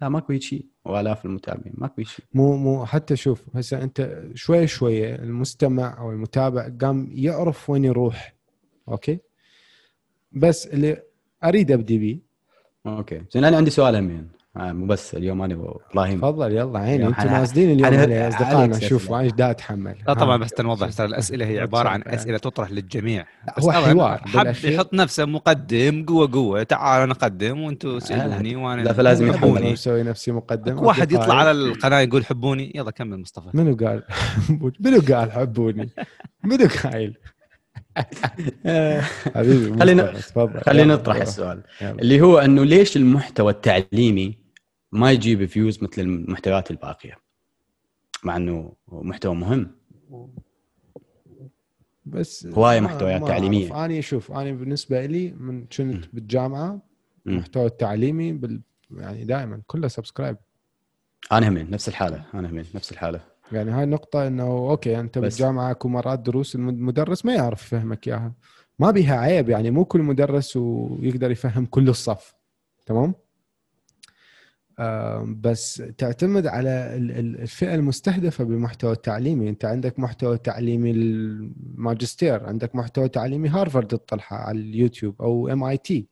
لا 0.02 0.10
ماكو 0.10 0.40
شيء. 0.40 0.66
وآلاف 0.86 1.26
المتابعين 1.26 1.74
ماكو 1.78 2.04
شيء. 2.04 2.26
مو 2.34 2.58
مو 2.58 2.86
حتى 2.86 3.16
شوف 3.16 3.44
هسه 3.56 3.84
أنت 3.84 4.24
شوي 4.36 4.68
شوي 4.68 5.16
المستمع 5.16 5.98
أو 6.00 6.12
المتابع 6.12 6.70
قام 6.82 7.10
يعرف 7.12 7.70
وين 7.70 7.86
يروح 7.86 8.36
أوكي؟ 8.90 9.20
بس 10.34 10.68
اللي 10.68 10.98
أريد 11.44 11.72
أبدي 11.72 11.98
بيه. 11.98 12.20
أوكي. 12.86 13.22
زين 13.32 13.44
أنا 13.44 13.58
عندي 13.58 13.70
سؤال 13.70 13.96
همين. 13.96 14.28
آه، 14.58 14.72
مو 14.72 14.86
بس 14.86 15.16
اليوم 15.16 15.42
أنا 15.42 15.56
وابراهيم 15.56 16.20
تفضل 16.20 16.52
يلا 16.52 16.80
عيني. 16.80 17.08
أنتم 17.08 17.28
نازلين 17.28 17.72
اليوم 17.72 18.02
علي 18.02 18.28
أصدقائنا. 18.28 18.80
شوف. 18.80 19.12
إيش 19.14 19.32
دا 19.32 19.52
أتحمل. 19.52 19.96
لا 20.08 20.14
طبعا. 20.14 20.38
بس 20.38 20.50
نوضح 20.60 20.90
ترى 20.90 21.08
الاسئله 21.08 21.46
هي 21.46 21.60
عبارة 21.60 21.90
عن 21.90 22.04
أسئلة 22.06 22.38
تطرح 22.38 22.72
للجميع. 22.72 23.26
هو 23.60 23.72
حوار. 23.72 24.18
حب 24.18 24.66
يحط 24.66 24.94
نفسه 24.94 25.26
مقدم 25.26 26.06
قوة 26.06 26.32
قوة. 26.32 26.64
تعال 26.64 27.02
أنا 27.02 27.12
أقدم 27.12 27.62
وأنتم 27.62 28.00
سالوني 28.00 28.56
وأنا 28.56 28.82
لا، 28.82 28.94
فلازم 28.94 29.28
يحبوني. 29.28 29.56
حبوني 29.56 29.74
أسوي 29.74 30.04
نفسي 30.04 30.32
مقدم. 30.32 30.80
واحد. 30.80 31.12
يطلع 31.12 31.36
على 31.36 31.52
القناة 31.52 32.00
يقول 32.00 32.26
حبوني. 32.26 32.72
يلا 32.76 32.92
كمل 32.92 33.20
مصطفى. 33.20 33.50
منو 33.54 33.76
قال؟ 33.76 34.04
منو 34.80 35.02
قال 35.16 35.32
حبوني؟ 35.32 35.90
منو 36.44 36.68
قايل؟ 36.84 37.18
حبيبي 39.36 39.80
خلينا- 39.80 40.14
خلينا 40.66 40.94
نطرح. 40.96 41.16
السؤال 41.16 41.64
يلا. 41.82 41.92
اللي 41.92 42.22
هو 42.22 42.38
إنه 42.40 42.64
ليش 42.64 42.98
المحتوى 42.98 43.52
التعليمي 43.52 44.38
ما 44.92 45.12
يجيب 45.12 45.46
views 45.46 45.84
مثل 45.84 46.02
المحتويات 46.02 46.72
الباقية 46.72 47.18
مع 48.24 48.38
إنه 48.38 48.74
محتوى 48.92 49.36
مهم 49.36 49.72
بس 52.06 52.48
هواية 52.48 52.80
ما- 52.80 52.86
محتويات. 52.88 53.22
أعرف. 53.22 53.74
أنا 53.74 54.02
شوف 54.02 54.32
أنا 54.32 54.52
بالنسبة 54.52 55.06
لي 55.06 55.32
من 55.32 55.66
كنت 55.66 56.06
بالجامعة. 56.14 56.82
المحتوى 57.28 57.66
التعليمي 57.66 58.32
بال 58.34 58.62
يعني 58.98 59.24
دائما 59.26 59.62
كله 59.68 59.88
subscribe 59.88 60.38
أنا 61.32 61.48
همين 61.50 61.70
نفس 61.72 61.88
الحالة 61.90 62.26
أنا 62.34 62.50
همين 62.50 62.66
نفس 62.76 62.92
الحالة 62.92 63.22
يعني 63.56 63.72
هاي 63.72 63.84
النقطة 63.84 64.28
إنه 64.28 64.44
أوكي 64.44 65.00
أنت 65.00 65.18
بس- 65.18 65.34
بالجامعة 65.38 65.72
اكو 65.72 65.88
مرات 65.90 66.20
دروس 66.20 66.56
الم- 66.56 66.70
المدرس 66.70 67.26
ما 67.26 67.34
يعرف 67.36 67.64
يفهمك 67.64 68.08
إياها. 68.08 68.34
ما 68.80 68.92
بيها 68.92 69.18
عيب 69.20 69.50
يعني 69.50 69.72
مو 69.72 69.86
كل 69.86 70.02
مدرس 70.02 70.58
ويقدر 70.58 71.32
يفهم 71.32 71.66
كل 71.66 71.90
الصف. 71.90 72.36
تمام؟ 72.86 73.14
آم، 74.80 75.42
بس 75.42 75.84
تعتمد 75.98 76.48
على 76.48 76.70
ال- 76.70 77.12
ال- 77.12 77.42
الفئة 77.42 77.76
المستهدفة 77.76 78.44
بالمحتوى 78.44 78.92
التعليمي. 78.92 79.50
أنت 79.50 79.66
عندك 79.66 80.00
محتوى 80.00 80.38
تعليمي 80.38 80.92
الماجستير 80.92 82.44
عندك 82.46 82.76
محتوى 82.76 83.10
تعليمي 83.10 83.50
هارفارد 83.50 83.88
تطلعه 83.88 84.24
على 84.32 84.60
اليوتيوب 84.60 85.22
أو 85.22 85.48
MIT 85.48 86.08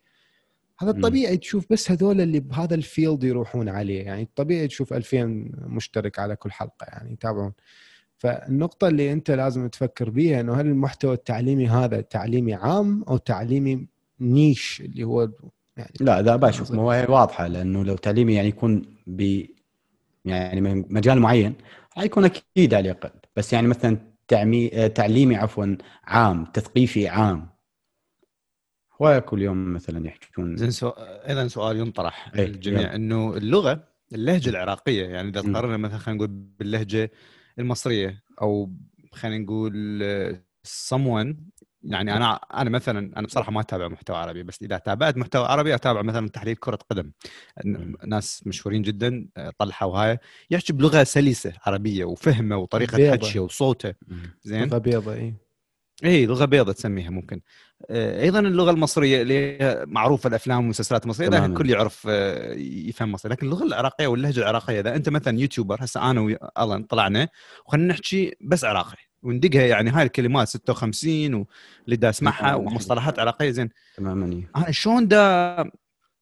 هذا. 0.83 0.91
الطبيعي 0.91 1.37
تشوف 1.37 1.65
بس 1.69 1.91
هذول 1.91 2.21
اللي 2.21 2.39
بهذا 2.39 2.75
ال 2.75 2.83
field 2.83 3.23
يروحون 3.23 3.69
عليه 3.69 4.03
يعني 4.03 4.21
الطبيعي 4.21 4.67
تشوف 4.67 4.93
2000 4.93 5.25
مشترك 5.65 6.19
على 6.19 6.35
كل 6.35 6.51
حلقة 6.51 6.85
يعني 6.87 7.13
يتابعون. 7.13 7.53
فالنقطة 8.17 8.87
اللي 8.87 9.13
أنت 9.13 9.31
لازم 9.31 9.67
تفكر 9.67 10.09
بيها 10.09 10.41
إنه 10.41 10.53
هل 10.53 10.67
المحتوى 10.67 11.13
التعليمي 11.13 11.67
هذا 11.67 12.01
تعليمي 12.01 12.53
عام 12.53 13.03
أو 13.03 13.17
تعليمي 13.17 13.87
niche 14.19 14.81
اللي 14.85 15.03
هو 15.03 15.29
يعني 15.77 15.91
لا 15.99 16.21
ذا 16.21 16.35
بشوف 16.35 16.71
مو 16.71 16.91
هي 16.91 17.05
واضحة 17.09 17.47
لأنه 17.47 17.83
لو 17.83 17.95
تعليمي 17.95 18.33
يعني 18.33 18.47
يكون 18.47 18.81
ب 19.07 19.45
يعني 20.25 20.61
من 20.61 20.85
مجال 20.89 21.19
معين 21.19 21.53
حيكون 21.89 22.25
أكيد 22.25 22.73
على 22.73 22.91
الاقل 22.91 23.11
بس 23.35 23.53
يعني 23.53 23.67
مثلا 23.67 23.97
تعمي... 24.27 24.89
تعليمي 24.89 25.35
عفوا 25.35 25.75
عام 26.03 26.45
تثقيفي 26.45 27.07
عام 27.07 27.49
هو 29.01 29.21
كل 29.21 29.41
يوم 29.41 29.73
مثلا 29.73 30.07
يحكون 30.07 30.57
زين 30.57 30.71
سو... 30.71 30.89
أيضا 30.89 31.47
سؤال 31.47 31.77
ينطرح 31.77 32.31
إيه، 32.35 32.45
للجميع 32.45 32.81
يلا. 32.81 32.95
إنه 32.95 33.37
اللغة 33.37 33.83
اللهجة 34.13 34.49
العراقية 34.49 35.05
يعني 35.05 35.29
إذا 35.29 35.41
مم. 35.41 35.55
قارنا 35.55 35.77
مثلا 35.77 35.97
خلينا 35.97 36.17
نقول 36.17 36.27
باللهجة 36.59 37.11
المصرية 37.59 38.23
أو 38.41 38.71
خلينا 39.11 39.43
نقول 39.43 39.71
someone 40.67 41.35
يعني 41.83 42.15
أنا 42.17 42.33
أنا 42.35 42.69
مثلا 42.69 43.17
أنا 43.17 43.27
بصراحة 43.27 43.51
ما 43.51 43.61
أتابع 43.61 43.87
محتوى 43.87 44.17
عربي 44.17 44.43
بس 44.43 44.61
إذا 44.61 44.77
تابعت 44.77 45.17
محتوى 45.17 45.45
عربي 45.45 45.75
أتابع 45.75 46.01
مثلا 46.01 46.29
تحليل 46.29 46.55
كرة 46.55 46.79
قدم. 46.89 47.11
ناس 48.05 48.47
مشهورين 48.47 48.81
جدا 48.81 49.27
طلحة 49.57 49.85
وهاي 49.85 50.17
يحكي 50.51 50.73
بلغه 50.73 51.03
سلسة 51.03 51.53
عربية 51.65 52.05
وفهمه 52.05 52.57
وطريقة. 52.57 53.11
حكيه 53.11 53.39
وصوته 53.39 53.93
زين 54.43 54.67
لغة 54.67 54.77
بيضاء 54.77 55.15
اي 55.17 55.33
اي 56.03 56.25
لغة 56.25 56.45
بيضة 56.45 56.71
تسميها 56.71 57.09
ممكن 57.09 57.41
آه، 57.89 58.21
أيضا 58.21 58.39
اللغة 58.39 58.71
المصرية 58.71 59.21
اللي 59.21 59.85
معروفة 59.87 60.27
الأفلام 60.27 60.57
والمسلسلات 60.57 61.03
المصرية 61.03 61.27
تماماً. 61.27 61.45
الكل 61.45 61.69
يعرف 61.69 62.07
آه، 62.09 62.53
يفهم 62.53 63.11
مصري 63.11 63.31
لكن 63.31 63.45
اللغة 63.45 63.63
العراقية 63.63 64.07
واللهجة 64.07 64.39
العراقية 64.39 64.79
إذا 64.79 64.95
أنت 64.95 65.09
مثلا 65.09 65.39
يوتيوبر 65.39 65.77
هسه 65.79 66.11
أنا 66.11 66.21
والان 66.21 66.83
طلعنا 66.83 67.27
وخلينا 67.65 67.87
نحكي 67.87 68.35
بس 68.41 68.65
عراقي 68.65 68.97
وندقها 69.23 69.61
يعني 69.61 69.89
هاي 69.89 70.03
الكلمات 70.03 70.47
56 70.47 71.33
واللي 71.33 71.95
دا 71.95 72.09
اسمعها. 72.09 72.55
ومصطلحات 72.55 73.19
عراقية 73.19 73.49
زين 73.49 73.69
تماما 73.97 74.33
إيه. 74.33 74.51
أنا 74.55 74.71
شلون 74.71 75.07
دا 75.07 75.71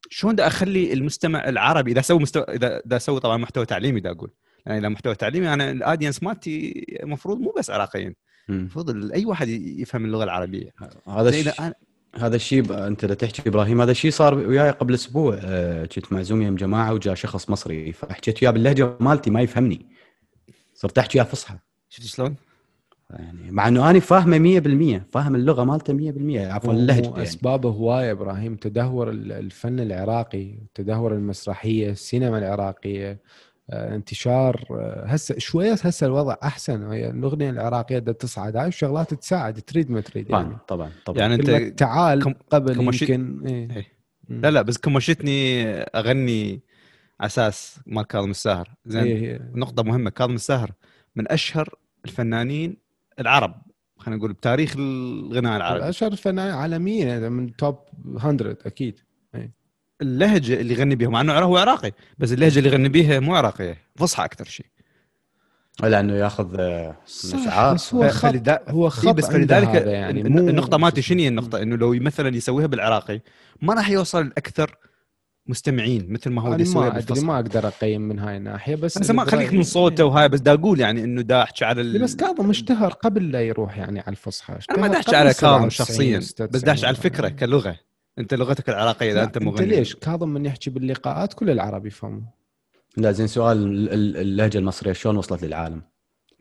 شلون 0.10 0.36
دا 0.36 0.48
أخلي 0.48 0.94
المستمع 0.94 1.50
العربي 1.50 1.92
إذا 1.92 2.00
أسوي 2.00 2.20
مستوى 2.20 2.44
إذا 2.44 2.82
دا 2.86 2.96
أسوي 2.96 3.20
طبعا 3.20 3.38
محتوى 3.38 3.66
تعليمي 3.66 4.00
دا 4.00 4.12
أقول 4.12 4.32
يعني 4.66 4.80
إذا 4.80 4.90
محتوى 4.90 5.16
تعليمي 5.16 5.54
أنا 5.54 5.72
ال 5.72 5.77
audience 5.77 6.24
مالتي 6.24 6.86
المفروض 7.04 7.40
مو 7.40 7.54
بس 7.58 7.70
عراقيين. 7.70 8.16
المفروض 8.50 9.12
أي 9.14 9.26
واحد 9.26 9.48
يفهم 9.50 10.06
اللغة 10.06 10.24
العربية. 10.24 10.74
هذا 11.08 11.32
زين 11.32 11.40
الش... 11.40 11.48
اذا 11.48 11.68
أنا 11.68 11.74
هذا 12.16 12.36
الشيء 12.36 12.62
ب- 12.62 12.72
أنت 12.72 13.06
لا 13.06 13.14
تحكي 13.14 13.50
إبراهيم 13.50 13.82
هذا 13.82 13.92
الشيء 13.92 14.12
صار 14.12 14.34
وياي 14.36 14.70
قبل 14.72 14.94
أسبوع. 14.94 15.40
آه، 15.44 15.86
كنت 15.86 16.14
معزوم 16.14 16.42
يم 16.42 16.56
جماعة 16.56 16.94
وجاء 16.94 17.16
شخص 17.16 17.50
مصري 17.50 17.92
فحكيت 17.92 18.44
وياه 18.44 18.52
باللهجة 18.52 18.94
مالتي 19.00 19.30
ما 19.30 19.42
يفهمني. 19.42 19.86
صرت 20.74 20.98
أحكي 20.98 21.18
وياه 21.18 21.28
فصحى. 21.28 21.56
شفت 21.90 22.06
شلون؟ 22.08 22.36
يعني 23.10 23.52
مع 23.52 23.68
إنه 23.68 23.90
أنا 23.90 24.00
فاهمه 24.00 24.60
100% 25.00 25.12
فاهم 25.12 25.36
اللغة 25.36 25.64
مالته 25.64 25.94
100% 25.94 26.52
عفوا 26.52 26.74
اللهجة 26.74 27.10
يعني. 27.10 27.24
اسبابه 27.24 27.70
هواية 27.70 28.12
إبراهيم 28.12 28.56
تدهور 28.56 29.10
ال- 29.10 29.32
الفن 29.32 29.80
العراقي 29.80 30.56
تدهور 30.76 31.14
المسرحية 31.14 31.90
السينما 31.92 32.38
العراقية 32.38 33.12
آه، 33.12 33.18
انتشار 33.74 34.66
آه، 34.72 35.06
هسه 35.06 35.36
شوية 35.38 35.74
هسه 35.74 36.08
الوضع 36.08 36.36
أحسن. 36.44 36.92
هي 36.92 37.10
الأغنية 37.10 37.50
العراقية 37.50 38.00
بدها 38.00 38.14
تصعد 38.14 38.56
هاي 38.56 38.68
الشغلات 38.68 39.14
تساعد 39.14 39.54
تريد 39.62 39.92
ما 39.92 40.02
تريد 40.02 40.30
يعني. 40.30 40.46
طبعا 40.46 40.58
طبعا. 40.68 40.92
طبعا 41.06 41.20
يعني 41.20 41.36
أنت 41.36 41.80
تعال 41.80 42.24
كم- 42.24 42.34
قبل 42.52 42.76
كمشي- 42.76 43.06
يمكن 43.14 43.48
إيه. 43.48 43.72
إيه. 43.78 43.86
لا 44.30 44.52
لا 44.52 44.62
بس 44.62 44.78
كمشتني 44.78 45.64
أغني 45.74 46.62
على 47.20 47.28
أساس 47.28 47.80
مال 47.88 48.04
كاظم 48.08 48.30
الساهر. 48.30 48.70
زين 48.86 49.04
إيه، 49.04 49.16
إيه. 49.32 49.52
نقطة 49.56 49.84
مهمة 49.84 50.10
كاظم 50.10 50.36
الساهر 50.36 50.72
من 51.16 51.32
أشهر 51.32 51.76
الفنانين 52.06 52.78
العرب 53.20 53.62
خلينا 53.98 54.18
نقول 54.20 54.34
بتاريخ 54.34 54.76
الغناء 54.78 55.58
العربي. 55.58 55.90
أشهر 55.90 56.16
فنان 56.16 56.52
عالميا 56.52 57.30
من 57.30 57.56
توب 57.56 57.76
100 58.06 58.58
أكيد. 58.66 59.00
اللهجة 60.02 60.54
اللي 60.62 60.74
يغني 60.74 60.96
بيها 60.96 61.10
مع 61.10 61.22
إنه 61.22 61.34
هو 61.40 61.58
عراقي 61.58 61.92
بس 62.18 62.32
اللهجة 62.32 62.60
اللي 62.60 62.70
يغني 62.70 62.90
بيها 62.90 63.20
مو 63.20 63.36
عراقية 63.36 63.78
فصحى 63.96 64.26
أكثر 64.26 64.46
شيء. 64.46 64.66
لأنه 65.84 66.14
يأخذ 66.14 66.58
صح 67.06 67.58
آه، 67.58 67.74
بس 67.74 67.94
هو 67.94 68.10
خط 68.10 68.50
هو 68.70 68.84
إيه 68.84 68.90
خط 68.90 69.08
بس 69.08 69.26
عنده 69.26 69.38
فلذلك 69.38 69.88
يعني. 69.88 70.22
النقطة 70.22 70.78
مالتي 70.78 71.02
شنو 71.02 71.20
هي 71.20 71.28
النقطة؟ 71.28 71.62
إنه 71.62 71.76
لو 71.76 71.94
مثلا 71.94 72.36
يسويها 72.36 72.68
بالعراقي 72.68 73.22
ما 73.62 73.74
راح 73.74 73.90
يوصل 73.90 74.28
لاكثر 74.28 74.76
مستمعين 75.48 76.14
مثل 76.14 76.30
ما 76.30 76.42
هو 76.42 76.54
اللي 76.54 76.64
يسويها 76.64 76.90
ما 76.90 76.98
أدري 76.98 77.06
بالفصحى. 77.06 77.26
ما 77.26 77.36
أقدر 77.36 77.68
أقيم 77.68 78.02
من 78.02 78.20
هاي 78.20 78.38
الناحية 78.38 78.76
بس 78.76 78.98
بس 78.98 79.12
ما 79.12 79.26
خليك 79.26 79.54
من 79.54 79.64
صوته 79.64 80.06
وهاي 80.06 80.30
بس 80.30 80.40
دا 80.40 80.54
أقول 80.54 80.80
يعني 80.80 81.04
إنه 81.04 81.22
دا 81.22 81.44
أحكي 81.44 81.66
على 81.66 81.82
إيه، 81.82 81.88
ال... 81.88 82.02
بس 82.02 82.16
كاظم 82.16 82.50
اشتهر 82.50 82.94
قبل 82.94 83.32
لا 83.32 83.42
يروح 83.42 83.78
يعني 83.78 84.00
على 84.00 84.10
الفصحى. 84.10 84.54
أنا 84.72 84.80
ما 84.80 84.88
دا 84.88 84.98
احكي 84.98 85.16
على 85.16 85.34
97 85.34 85.60
كاظم 85.60 85.70
شخصيا 85.70 86.20
و96 86.20 86.52
بس 86.52 86.62
دا 86.62 86.72
احكي 86.72 86.86
على 86.86 86.96
الفكرة 86.98 87.30
كلغة. 87.30 87.76
أنت 88.20 88.34
لغتك 88.34 88.70
العراقية 88.70 89.12
إذا 89.12 89.24
أنت 89.24 89.38
أنت 89.38 89.46
مغني. 89.46 89.66
ليش؟ 89.68 89.96
كاظم 89.96 90.30
من 90.30 90.46
يحكي 90.46 90.70
باللقاءات 90.70 91.34
كل 91.34 91.50
العرب 91.50 91.86
يفهموا 91.86 92.22
لا 92.98 93.12
زين 93.12 93.28
سؤال 93.28 93.58
ال- 93.58 93.94
ال- 93.94 94.18
اللهجة 94.18 94.58
المصرية 94.58 94.94
شلون 94.94 95.18
وصلت 95.18 95.44
للعالم؟ 95.44 95.82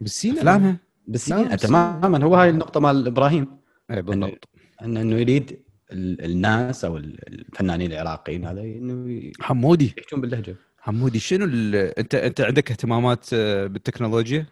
بالسينما 0.00 0.38
أفلامها؟ 0.40 0.76
بالسينما 1.06 1.42
لا، 1.48 1.56
تماما. 1.56 2.24
هو 2.24 2.34
هاي 2.34 2.50
النقطة 2.50 2.80
مال 2.80 3.06
إبراهيم. 3.06 3.58
اي 3.90 4.02
بالضبط. 4.02 4.48
انه 4.82 5.00
إنه 5.00 5.16
يريد 5.16 5.60
ال- 5.92 6.24
الناس 6.24 6.84
أو 6.84 6.96
ال- 6.96 7.28
الفنانين 7.28 7.92
العراقيين 7.92 8.44
هذا 8.44 8.60
إنه 8.60 9.12
ي- 9.12 9.32
حمودي. 9.40 9.94
يحجون 9.98 10.20
باللهجة. 10.20 10.56
حمودي 10.78 11.18
شنو 11.18 11.44
ال... 11.44 11.74
انت 11.76 12.14
أنت 12.14 12.40
عندك 12.40 12.70
اهتمامات 12.70 13.26
آه، 13.32 13.66
بالتكنولوجيا؟ 13.66 14.46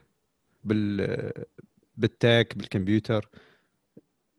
بال 0.64 1.32
بالتك 1.96 2.54
بالكمبيوتر؟ 2.56 3.28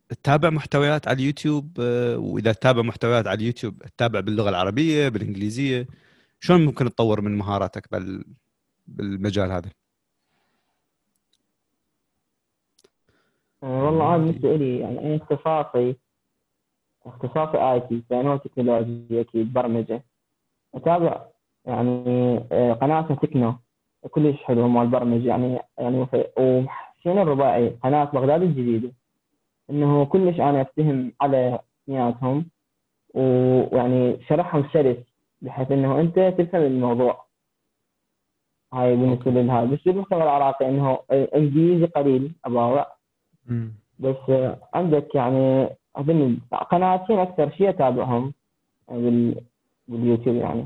تتابع 0.09 0.49
محتويات 0.49 1.07
على 1.07 1.15
اليوتيوب 1.15 1.77
آه، 1.79 2.17
وإذا 2.17 2.51
تتابع 2.51 2.81
محتويات 2.81 3.27
على 3.27 3.37
اليوتيوب 3.39 3.83
تتابع 3.83 4.19
باللغة 4.19 4.49
العربية 4.49 5.09
بالإنجليزية. 5.09 5.87
شلون 6.39 6.65
ممكن 6.65 6.85
تطور 6.85 7.21
من 7.21 7.37
مهاراتك 7.37 7.91
بال... 7.91 8.23
بالمجال 8.87 9.51
هذا؟ 9.51 9.69
آه، 13.63 13.83
والله 13.85 14.17
بالنسبة 14.17 14.55
لي 14.55 14.79
يعني 14.79 14.99
أنا 14.99 15.15
اختصاصي 15.15 15.95
اختصاصي 17.05 17.57
آي 17.57 17.79
تي 17.79 18.03
يعني 18.09 18.39
تكنولوجيا 18.39 19.21
أكيد 19.21 19.53
برمجة. 19.53 20.03
أتابع 20.75 21.25
يعني 21.65 22.37
آه، 22.51 22.73
قناه 22.73 23.01
تكنو 23.01 23.55
كلش 24.11 24.43
حلو 24.43 24.67
مال 24.67 24.87
برمجة 24.87 25.27
يعني 25.27 25.59
يعني 25.77 26.07
وشنو 26.37 27.21
الرباعي 27.21 27.69
قناة 27.69 28.03
بغداد 28.03 28.41
الجديدة. 28.41 28.91
إنه 29.69 30.05
كلش 30.05 30.39
أنا 30.39 30.61
افتهم 30.61 31.11
على 31.21 31.59
اثنيناتهم 31.83 32.45
و- 33.13 33.75
ويعني 33.75 34.17
شرحهم 34.27 34.63
سلس 34.73 34.97
بحيث 35.41 35.71
إنه 35.71 35.99
أنت 35.99 36.19
تفهم 36.37 36.61
الموضوع. 36.61 37.25
هاي 38.73 38.95
بالنسبة 38.95 39.31
للهاي 39.31 39.67
بس 39.67 39.79
بالمحتوى 39.85 40.23
العراقي 40.23 40.69
إنه 40.69 40.99
إنجليزي 41.11 41.85
قليل 41.85 42.31
أباوع. 42.45 42.87
بس 43.99 44.15
عندك 44.73 45.15
يعني 45.15 45.69
أظن 45.95 46.37
قناتين 46.71 47.19
أكثر 47.19 47.49
شيء 47.51 47.69
أتابعهم 47.69 48.33
بال... 48.89 49.35
باليوتيوب 49.87 50.35
يعني. 50.35 50.65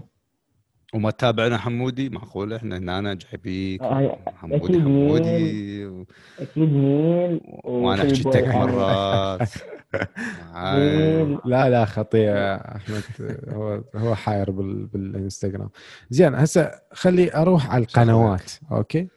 وما 0.94 1.12
تتابعنا 1.12 1.58
حمودي؟ 1.58 2.10
معقوله 2.10 2.56
إحنا 2.56 2.78
هنا 3.00 3.14
جايبيك 3.14 3.82
آه، 3.82 4.18
حمودي 4.36 4.66
أكيد 4.66 4.82
حمودي 4.82 5.86
و... 5.86 6.06
أكيد 6.40 6.70
ميل 6.74 7.42
وأنا 7.64 8.04
وفي 8.04 8.12
احكي 8.14 8.24
بوي 8.24 8.34
tech 8.34 8.44
يعني. 8.44 8.58
مرات 8.60 9.50
لا 11.46 11.70
لا 11.70 11.86
خطير. 11.86 12.22
يا 12.36 12.76
أحمد 12.76 13.02
هو 13.50 13.84
هو 13.96 14.16
حاير 14.16 14.52
بال 14.52 14.86
بالإنستغرام. 14.86 15.70
زين 16.10 16.36
هسه 16.36 16.72
خلي 16.94 17.34
أروح 17.36 17.72
على 17.72 17.84
القنوات 17.84 18.52
أوكي؟ 18.72 19.08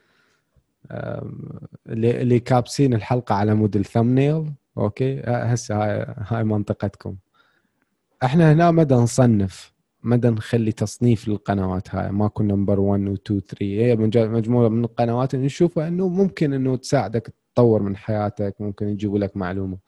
اللي 1.88 2.22
اللي 2.22 2.40
كابسين 2.40 2.94
الحلقة 2.94 3.34
على 3.34 3.54
مود 3.54 3.76
ال 3.76 3.84
thumbnail 3.84 4.52
أوكي؟ 4.78 5.20
ه- 5.20 5.42
هسه 5.42 5.76
هاي 5.84 6.06
هاي 6.18 6.44
منطقتكم. 6.44 7.16
إحنا 8.24 8.52
هنا 8.52 8.70
مدى 8.70 8.94
نصنف 8.94 9.73
مدى 10.04 10.28
نخلي 10.28 10.72
تصنيف 10.72 11.28
للقنوات 11.28 11.94
هاي؟ 11.94 12.12
ما 12.12 12.28
كنا 12.28 12.54
number 12.54 12.80
1 12.80 13.08
و 13.08 13.14
2 13.14 13.40
3 13.40 13.64
هي 13.64 13.96
مجموعة 14.26 14.68
من 14.68 14.84
القنوات 14.84 15.34
اللي 15.34 15.46
نشوفها 15.46 15.88
إنه 15.88 16.08
ممكن 16.08 16.52
إنه 16.52 16.76
تساعدك 16.76 17.34
تطور 17.54 17.82
من 17.82 17.96
حياتك 17.96 18.56
ممكن 18.60 18.88
يجيبوا 18.88 19.18
لك 19.18 19.36
معلومة. 19.36 19.78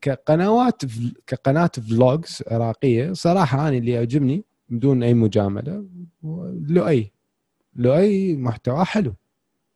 كقنوات 0.00 0.82
كقناة 1.26 1.70
فلوجز 1.88 2.42
عراقية 2.50 3.12
صراحة 3.12 3.68
أنا 3.68 3.76
اللي 3.76 3.90
يعجبني 3.90 4.44
بدون 4.68 5.02
أي 5.02 5.14
مجاملة 5.14 5.86
لؤي. 6.68 7.12
لؤي 7.76 8.36
محتوى 8.36 8.84
حلو. 8.84 9.14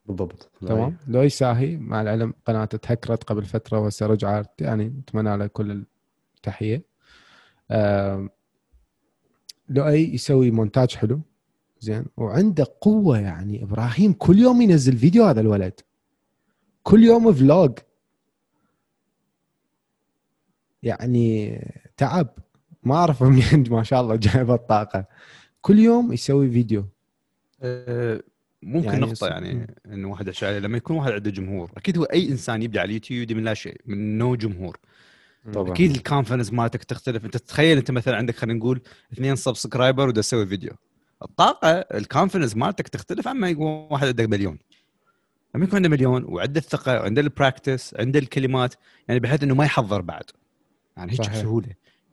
بالضبط. 0.07 0.51
تمام؟ 0.67 0.97
لؤي 1.09 1.29
ساهي 1.29 1.77
مع 1.77 2.03
العلم 2.03 2.35
قناته 2.47 2.79
تهكرت 2.79 3.25
قبل 3.25 3.45
فترة 3.45 3.79
وهسه 3.79 4.07
رجعت 4.07 4.61
يعني 4.61 5.03
أتمنى 5.09 5.37
له 5.37 5.47
كل 5.47 5.85
التحية. 6.37 6.83
لؤي 9.69 10.15
يسوي 10.15 10.51
مونتاج 10.51 10.95
حلو. 10.95 11.21
زين. 11.81 12.05
وعنده 12.17 12.67
قوة 12.81 13.19
يعني. 13.19 13.63
إبراهيم 13.63 14.13
كل 14.13 14.39
يوم 14.39 14.63
ينزل 14.63 14.97
فيديو 14.97 15.25
هذا 15.25 15.41
الولد. 15.41 15.81
كل 16.83 17.05
يوم 17.05 17.33
vlog 17.33 17.79
يعني 20.83 21.59
تعب. 21.97 22.29
ما 22.83 22.95
أعرف 22.95 23.23
منين 23.23 23.65
ما 23.71 23.83
شاء 23.83 24.01
الله 24.01 24.17
جايب 24.17 24.51
الطاقة. 24.51 25.05
كل 25.61 25.79
يوم 25.79 26.13
يسوي 26.13 26.51
فيديو. 26.51 26.85
أه، 27.63 28.23
ممكن 28.63 28.87
يعني 28.87 29.01
يعني 29.01 29.13
يص- 29.13 29.23
يعني 29.23 29.75
انه 29.87 30.11
واحد 30.11 30.33
لما 30.45 30.77
يكون 30.77 30.97
واحد 30.97 31.13
عنده 31.13 31.31
جمهور 31.31 31.71
أكيد 31.77 31.99
هو 31.99 32.05
أي 32.05 32.29
إنسان 32.29 32.63
يبدا 32.63 32.81
على 32.81 32.89
اليوتيوب 32.89 33.33
من 33.33 33.45
لا 33.45 33.55
شيء 33.55 33.81
من 33.87 34.19
no 34.19 34.35
جمهور. 34.35 34.79
طبعا. 35.53 35.73
أكيد 35.73 35.91
ال 35.91 35.96
confidence 35.96 36.53
مالتك 36.53 36.85
تختلف. 36.85 37.25
أنت 37.25 37.37
تتخيل 37.37 37.79
أنت 37.79 37.91
مثلا 37.91 38.17
عندك 38.17 38.37
خلينا 38.37 38.59
نقول 38.59 38.81
اثنين 39.13 39.37
subscriber 39.37 40.09
ودا 40.09 40.21
تسوي 40.21 40.47
فيديو 40.47 40.73
الطاقة 41.23 41.71
ال 41.71 41.78
confidence 41.78 42.57
مالتك 42.57 42.89
تختلف 42.89 43.29
عما 43.29 43.49
يكون 43.49 43.67
واحد 43.91 44.07
عنده 44.07 44.27
مليون. 44.27 44.59
لما 45.55 45.65
يكون 45.65 45.77
عنده 45.77 45.89
مليون 45.89 46.25
وعنده 46.25 46.61
الثقة 46.61 46.93
وعنده 47.01 47.21
ال 47.21 47.29
practice 47.29 47.95
عنده 47.95 48.19
الكلمات 48.19 48.75
يعني 49.09 49.21
بحيث 49.21 49.43
إنه 49.43 49.55
ما 49.55 49.65
يحضر 49.65 50.01
بعد. 50.01 50.25
يعني 50.97 51.13
هيك. 51.13 51.21
بسهولة. 51.21 51.69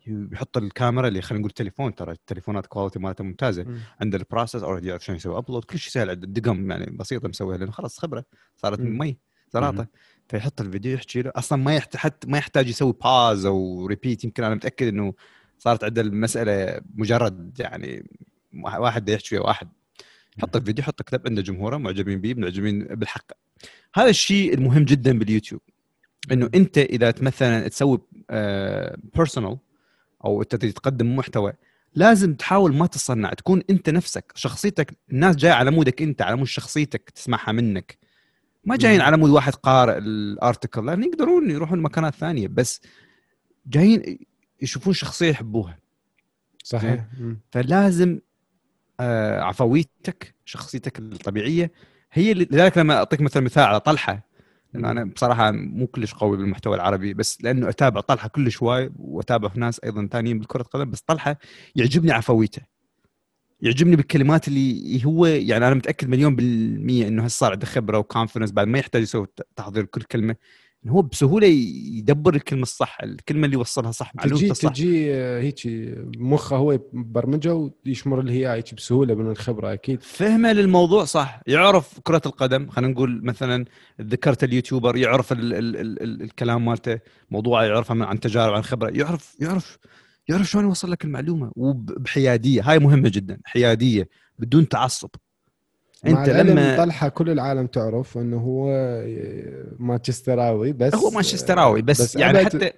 يحط 0.08 0.58
الكاميرا 0.58 1.08
اللي 1.08 1.22
خلينا 1.22 1.40
نقول 1.40 1.52
تليفون 1.52 1.96
ترى 1.96 2.12
التليفونات 2.12 2.66
quality 2.66 3.00
مالتها 3.00 3.24
ممتازة. 3.24 3.64
مم. 3.64 3.80
عنده 4.02 4.18
ال 4.18 4.23
process 4.24 4.64
already 4.64 4.88
يعرف 4.88 5.06
شلون 5.06 5.16
يسوي 5.16 5.38
upload 5.38 5.64
كل 5.64 5.80
شيء 5.80 5.92
سهل. 5.92 6.10
الدقم 6.10 6.72
يعني 6.72 6.86
بسيطة 6.86 7.28
مسويها 7.28 7.58
لأنه 7.58 7.72
خلاص 7.72 8.00
خبرة 8.00 8.26
صارت. 8.58 8.80
مي 8.80 9.18
زراطه 9.54 9.88
فيحط 10.30 10.62
الفيديو 10.62 10.94
يحكي 10.94 11.22
له. 11.22 11.32
أصلا 11.36 11.64
ما 11.64 11.76
يحتاج 11.76 12.02
حتى 12.02 12.28
ما 12.28 12.38
يحتاج 12.38 12.68
يسوي 12.68 12.94
pause 13.04 13.46
أو 13.46 13.86
repeat 13.86 14.24
يمكن 14.24 14.44
أنا 14.44 14.56
متأكد 14.56 14.88
إنه 14.88 15.14
صارت 15.58 15.84
عنده 15.84 16.02
المسألة 16.02 16.82
مجرد 16.96 17.60
يعني 17.60 18.10
واحد 18.64 19.10
يحكي 19.10 19.36
ويا 19.36 19.44
واحد. 19.44 19.70
يحط 20.38 20.56
الفيديو 20.56 20.84
يحط 20.84 21.02
كتاب 21.02 21.22
عنده 21.28 21.42
جمهوره 21.42 21.78
معجبين 21.78 22.22
به 22.22 22.34
معجبين 22.34 22.84
بالحق. 22.84 23.32
هذا 23.96 24.10
الشيء 24.10 24.54
المهم 24.54 24.86
جدا 24.86 25.20
باليوتيوب. 25.20 25.62
إنه 26.32 26.50
أنت 26.56 26.78
إذا 26.78 27.14
مثلا 27.22 27.68
تسوي 27.68 28.00
personal 29.16 29.58
أو 30.26 30.42
أنت 30.42 30.56
تقدم 30.56 31.16
محتوى 31.16 31.54
لازم 31.96 32.34
تحاول 32.34 32.76
ما 32.76 32.86
تصنع. 32.86 33.34
تكون 33.34 33.62
أنت 33.70 33.90
نفسك 33.90 34.32
شخصيتك 34.36 34.98
الناس 35.12 35.36
جاية 35.36 35.52
على 35.52 35.72
مودك 35.72 36.02
أنت 36.02 36.22
على 36.22 36.36
مود 36.36 36.48
شخصيتك 36.48 37.10
تسمعها 37.10 37.52
منك. 37.52 38.09
ما 38.64 38.76
جايين. 38.76 39.02
على 39.02 39.18
مود 39.18 39.30
واحد 39.30 39.56
قارئ 39.56 39.98
ال 39.98 40.09
article 40.09 40.86
لأن 40.86 41.04
يقدرون 41.04 41.52
يروحون 41.52 41.80
مكانات 41.80 42.16
ثانية 42.16 42.48
بس 42.48 42.82
جايين 43.68 44.20
يشوفون 44.62 44.94
شخصية 44.94 45.30
يحبوها. 45.30 45.80
صحيح. 46.64 47.06
فلازم 47.52 48.20
آه 49.00 49.42
عفويتك 49.42 50.36
شخصيتك 50.46 51.00
الطبيعية 51.00 51.72
هي 52.12 52.34
لذلك 52.34 52.78
لما 52.78 52.94
أعطيك 52.98 53.22
مثلا 53.22 53.44
مثال 53.44 53.64
على 53.64 53.80
طلحة 53.80 54.30
لأن 54.74 54.86
أنا 54.86 55.04
بصراحة 55.04 55.52
مو 55.52 55.88
كلش 55.88 56.14
قوي 56.14 56.38
بالمحتوى 56.38 56.76
العربي 56.76 57.14
بس 57.14 57.44
لأنه 57.44 57.70
أتابع 57.70 58.02
طلحة 58.02 58.30
كل 58.30 58.52
شوي 58.52 58.92
وأتابع 58.96 59.52
ناس 59.56 59.80
أيضا 59.84 60.08
ثانيين 60.12 60.40
بالكرة 60.40 60.62
القدم 60.62 60.92
بس 60.92 61.02
طلحة 61.02 61.38
يعجبني 61.76 62.12
عفويته. 62.12 62.62
يعجبني 63.62 63.96
بالكلمات 63.96 64.48
اللي 64.48 65.06
هو 65.06 65.26
يعني 65.26 65.68
أنا 65.68 65.76
متأكد 65.76 66.10
مليون 66.10 66.36
بالمية 66.36 67.08
إنه 67.08 67.24
هسه 67.24 67.38
صار 67.40 67.52
عنده 67.52 67.66
خبرة 67.66 67.98
وكونفدنس 67.98 68.52
بعد 68.52 68.68
ما 68.68 68.80
يحتاج 68.80 69.02
يسوي 69.02 69.28
تحضير 69.56 69.86
كل 69.86 70.02
كلمة. 70.02 70.36
إنه 70.86 70.94
هو 70.94 71.02
بسهولة 71.02 71.48
يدبر 71.48 72.36
الكلمة 72.36 72.62
الصح 72.62 72.98
الكلمة 73.04 73.46
اللي 73.46 73.58
يوصلها 73.58 73.92
صح 73.92 74.12
تجي 74.12 74.34
معلومته 74.34 74.54
صح. 74.54 74.70
تجي 74.70 75.14
آه، 75.14 75.42
هيك 75.42 75.60
مخه 76.18 76.56
هو 76.56 76.80
برمجه 76.94 77.54
ويشمر 77.86 78.20
اللي 78.20 78.32
هي 78.32 78.54
هيك 78.54 78.74
بسهولة 78.74 79.16
من 79.16 79.32
الخبرة 79.32 79.74
أكيد. 79.74 80.02
فهمه 80.02 80.52
للموضوع 80.52 81.06
صح. 81.06 81.42
يعرف 81.48 82.00
كرة 82.04 82.22
القدم 82.26 82.70
خلينا 82.70 82.94
نقول 82.94 83.24
مثلا 83.24 83.66
ذكرت 84.02 84.44
اليوتيوبر 84.44 84.98
يعرف 84.98 85.32
ال 85.32 85.54
ال 85.54 85.76
ال 85.76 86.02
ال 86.04 86.22
الكلام 86.22 86.66
مالته 86.66 87.00
موضوع 87.32 87.66
يعرفه 87.66 87.94
من 87.94 88.02
عن 88.02 88.20
تجارب 88.20 88.54
عن 88.54 88.62
خبرة 88.62 88.90
يعرف 88.90 89.36
يعرف 89.40 89.78
يعرف 90.30 90.50
شلون 90.50 90.66
يوصل 90.66 90.92
لك 90.92 91.06
المعلومة؟ 91.06 91.52
وبحيادية 91.56 92.62
هاي 92.64 92.80
مهمة 92.80 93.10
جدا 93.10 93.40
حيادية 93.46 94.10
بدون 94.40 94.70
تعصب. 94.70 95.10
أنت 96.06 96.30
لما 96.30 96.78
طلحة 96.78 97.10
كل 97.10 97.30
العالم 97.30 97.68
تعرف 97.68 98.18
إنه 98.18 98.38
هو 98.38 98.70
مانشستراوي 99.80 100.74
بس 100.74 100.96
هو 100.96 101.10
مانشستراوي 101.10 101.82
بس, 101.82 102.02
بس 102.02 102.16
يعني 102.16 102.46
حتى 102.46 102.72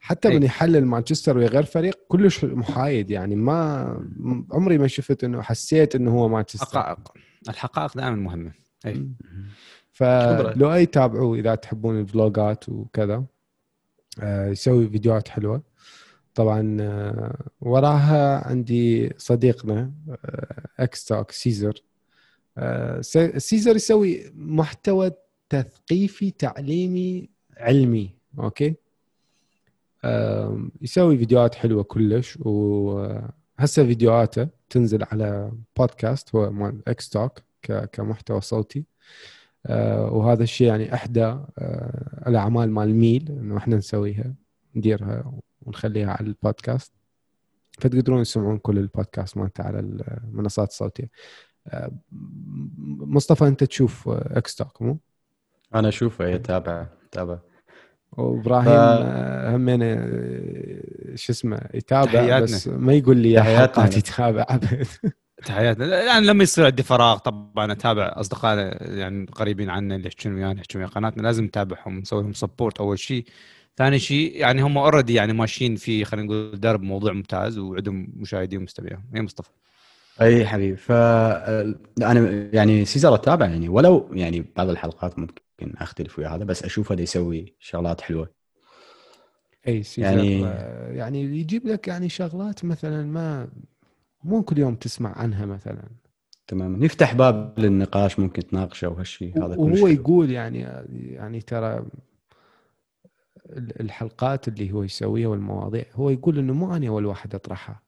حتى 0.00 0.28
أي. 0.28 0.36
من 0.36 0.42
يحلل 0.42 0.84
مانشستر 0.86 1.38
ويا 1.38 1.48
غير 1.48 1.62
فريق 1.62 1.98
كلش 2.08 2.44
محايد 2.44 3.10
يعني 3.10 3.36
ما 3.36 3.84
عمري 4.52 4.78
ما 4.78 4.86
شفت 4.86 5.24
انه 5.24 5.42
حسيت 5.42 5.94
إنه 5.94 6.10
هو 6.10 6.28
مانشستر. 6.28 6.66
حقائق. 6.66 7.12
الحقائق 7.48 7.96
دائما 7.96 8.16
مهمة. 8.16 8.52
أي. 8.86 8.94
مم. 8.94 9.16
فلو 9.92 10.74
أي 10.74 10.86
تابعوه 10.86 11.38
إذا 11.38 11.54
تحبون 11.54 12.00
الفلوجات 12.00 12.68
وكذا 12.68 13.24
آه، 14.20 14.48
يسوي 14.48 14.88
فيديوهات 14.88 15.28
حلوة. 15.28 15.62
طبعا 16.40 16.76
آه، 16.80 17.36
وراها 17.60 18.48
عندي 18.48 19.12
صديقنا 19.18 19.92
آه، 20.24 20.66
إكس 20.78 21.04
توك 21.04 21.30
سيزر 21.30 21.82
آه، 22.58 23.00
سي- 23.00 23.38
سيزر 23.40 23.76
يسوي 23.76 24.32
محتوى 24.34 25.10
تثقيفي 25.48 26.30
تعليمي 26.30 27.28
علمي 27.56 28.10
أوكي؟ 28.38 28.74
يسوي 30.82 31.18
فيديوهات 31.18 31.54
حلوة 31.54 31.82
كلش 31.82 32.36
وهسه 32.40 33.84
فيديوهاته 33.86 34.48
تنزل 34.70 35.02
على 35.04 35.52
بودكاست 35.78 36.34
هو 36.34 36.50
مال 36.50 36.88
إكس 36.88 37.08
توك 37.08 37.38
كمحتوى 37.92 38.40
صوتي. 38.40 38.84
آه، 39.66 40.10
وهذا 40.12 40.42
الشيء 40.42 40.66
يعني 40.66 40.94
إحدى 40.94 41.24
آه، 41.24 42.24
الأعمال 42.26 42.70
مال 42.70 42.94
ميل 42.94 43.26
إنه 43.30 43.56
إحنا 43.56 43.76
نسويها 43.76 44.34
نديرها 44.76 45.32
ونخليها 45.62 46.10
على 46.10 46.26
البودكاست 46.26 46.92
فتقدرون 47.78 48.22
تسمعون 48.22 48.58
كل 48.58 48.78
البودكاست 48.78 49.36
مالته 49.36 49.64
على 49.64 49.78
المنصات 49.78 50.68
الصوتية 50.68 51.10
آه، 51.68 51.92
مصطفى 52.88 53.46
أنت 53.46 53.64
تشوف 53.64 54.08
إكس 54.08 54.54
توك 54.54 54.82
مو؟ 54.82 54.98
أنا 55.74 55.88
أشوفه 55.88 56.24
اي 56.26 56.38
تابع 56.38 56.86
تابع 57.12 57.38
وإبراهيم 58.12 58.64
ف- 58.64 58.68
آه، 59.04 59.56
همين 59.56 59.80
آه، 59.82 61.14
شو 61.14 61.32
اسمه 61.32 61.60
يتابع 61.74 62.04
تحياتنا. 62.12 62.42
بس 62.44 62.68
ما 62.68 62.92
يقول 62.92 63.16
لي 63.16 63.30
يا 63.32 63.42
حلقات. 63.42 63.96
يتابع 63.96 64.46
ابد 64.48 64.86
تحياتنا 65.46 66.02
يعني 66.04 66.26
لما 66.26 66.42
يصير 66.42 66.66
عندي 66.66 66.82
فراغ 66.82 67.18
طبعا 67.18 67.72
أتابع 67.72 68.12
أصدقائنا 68.16 68.82
يعني 68.92 69.26
قريبين 69.26 69.70
عنا 69.70 69.96
اللي 69.96 70.06
يحكون 70.08 70.34
ويانا 70.34 70.60
يحكون 70.60 70.80
ويا 70.82 70.90
قناتنا 70.90 71.22
لازم 71.22 71.44
نتابعهم 71.44 71.98
نسوي 71.98 72.22
لهم 72.22 72.32
support 72.32 72.80
أول 72.80 72.98
شيء 72.98 73.24
ثاني 73.80 73.98
شيء 73.98 74.36
يعني 74.36 74.62
هم 74.62 74.78
already 74.78 75.14
يعني 75.14 75.32
ماشيين 75.32 75.76
في 75.76 76.04
خلينا 76.04 76.26
نقول 76.26 76.60
درب 76.60 76.82
موضوع 76.82 77.12
ممتاز 77.12 77.58
وعندهم 77.58 78.08
مشاهدين 78.16 78.58
ومستمعين 78.60 78.98
يا 79.14 79.22
مصطفى؟ 79.22 79.50
أي 80.20 80.46
حبيبي. 80.46 80.76
ف 80.76 80.92
أنا 80.92 82.48
يعني 82.52 82.84
سيزر 82.84 83.14
اتابع 83.14 83.46
يعني 83.46 83.68
ولو 83.68 84.10
يعني 84.12 84.44
بعض 84.56 84.68
الحلقات 84.68 85.18
ممكن 85.18 85.76
أختلف 85.78 86.18
ويا 86.18 86.28
هذا 86.28 86.44
بس 86.44 86.62
أشوفه 86.64 86.94
دا 86.94 87.02
يسوي 87.02 87.54
شغلات 87.58 88.00
حلوة. 88.00 88.30
أي 89.68 89.82
سيزر 89.82 90.08
يعني- 90.08 90.40
يعني 90.98 91.22
يجيب 91.22 91.66
لك 91.66 91.88
يعني 91.88 92.08
شغلات 92.08 92.64
مثلا 92.64 93.02
ما 93.06 93.48
مو 94.24 94.42
كل 94.42 94.58
يوم 94.58 94.74
تسمع 94.74 95.18
عنها 95.18 95.46
مثلا. 95.46 95.82
تماما. 96.46 96.84
يفتح 96.86 97.14
باب 97.14 97.54
للنقاش 97.58 98.18
ممكن 98.18 98.46
تناقشه 98.46 98.88
وهالشيء 98.88 99.36
هذا 99.38 99.56
وهو. 99.56 99.86
يقول 99.86 100.30
يعني 100.30 100.58
يعني 100.92 101.40
ترى 101.40 101.84
الحلقات 103.56 104.48
اللي 104.48 104.72
هو 104.72 104.82
يسويها 104.82 105.28
والمواضيع. 105.28 105.84
هو 105.92 106.10
يقول 106.10 106.38
إنه 106.38 106.52
مو 106.54 106.76
أنا 106.76 106.88
أول 106.88 107.06
واحد 107.06 107.34
أطرحها. 107.34 107.82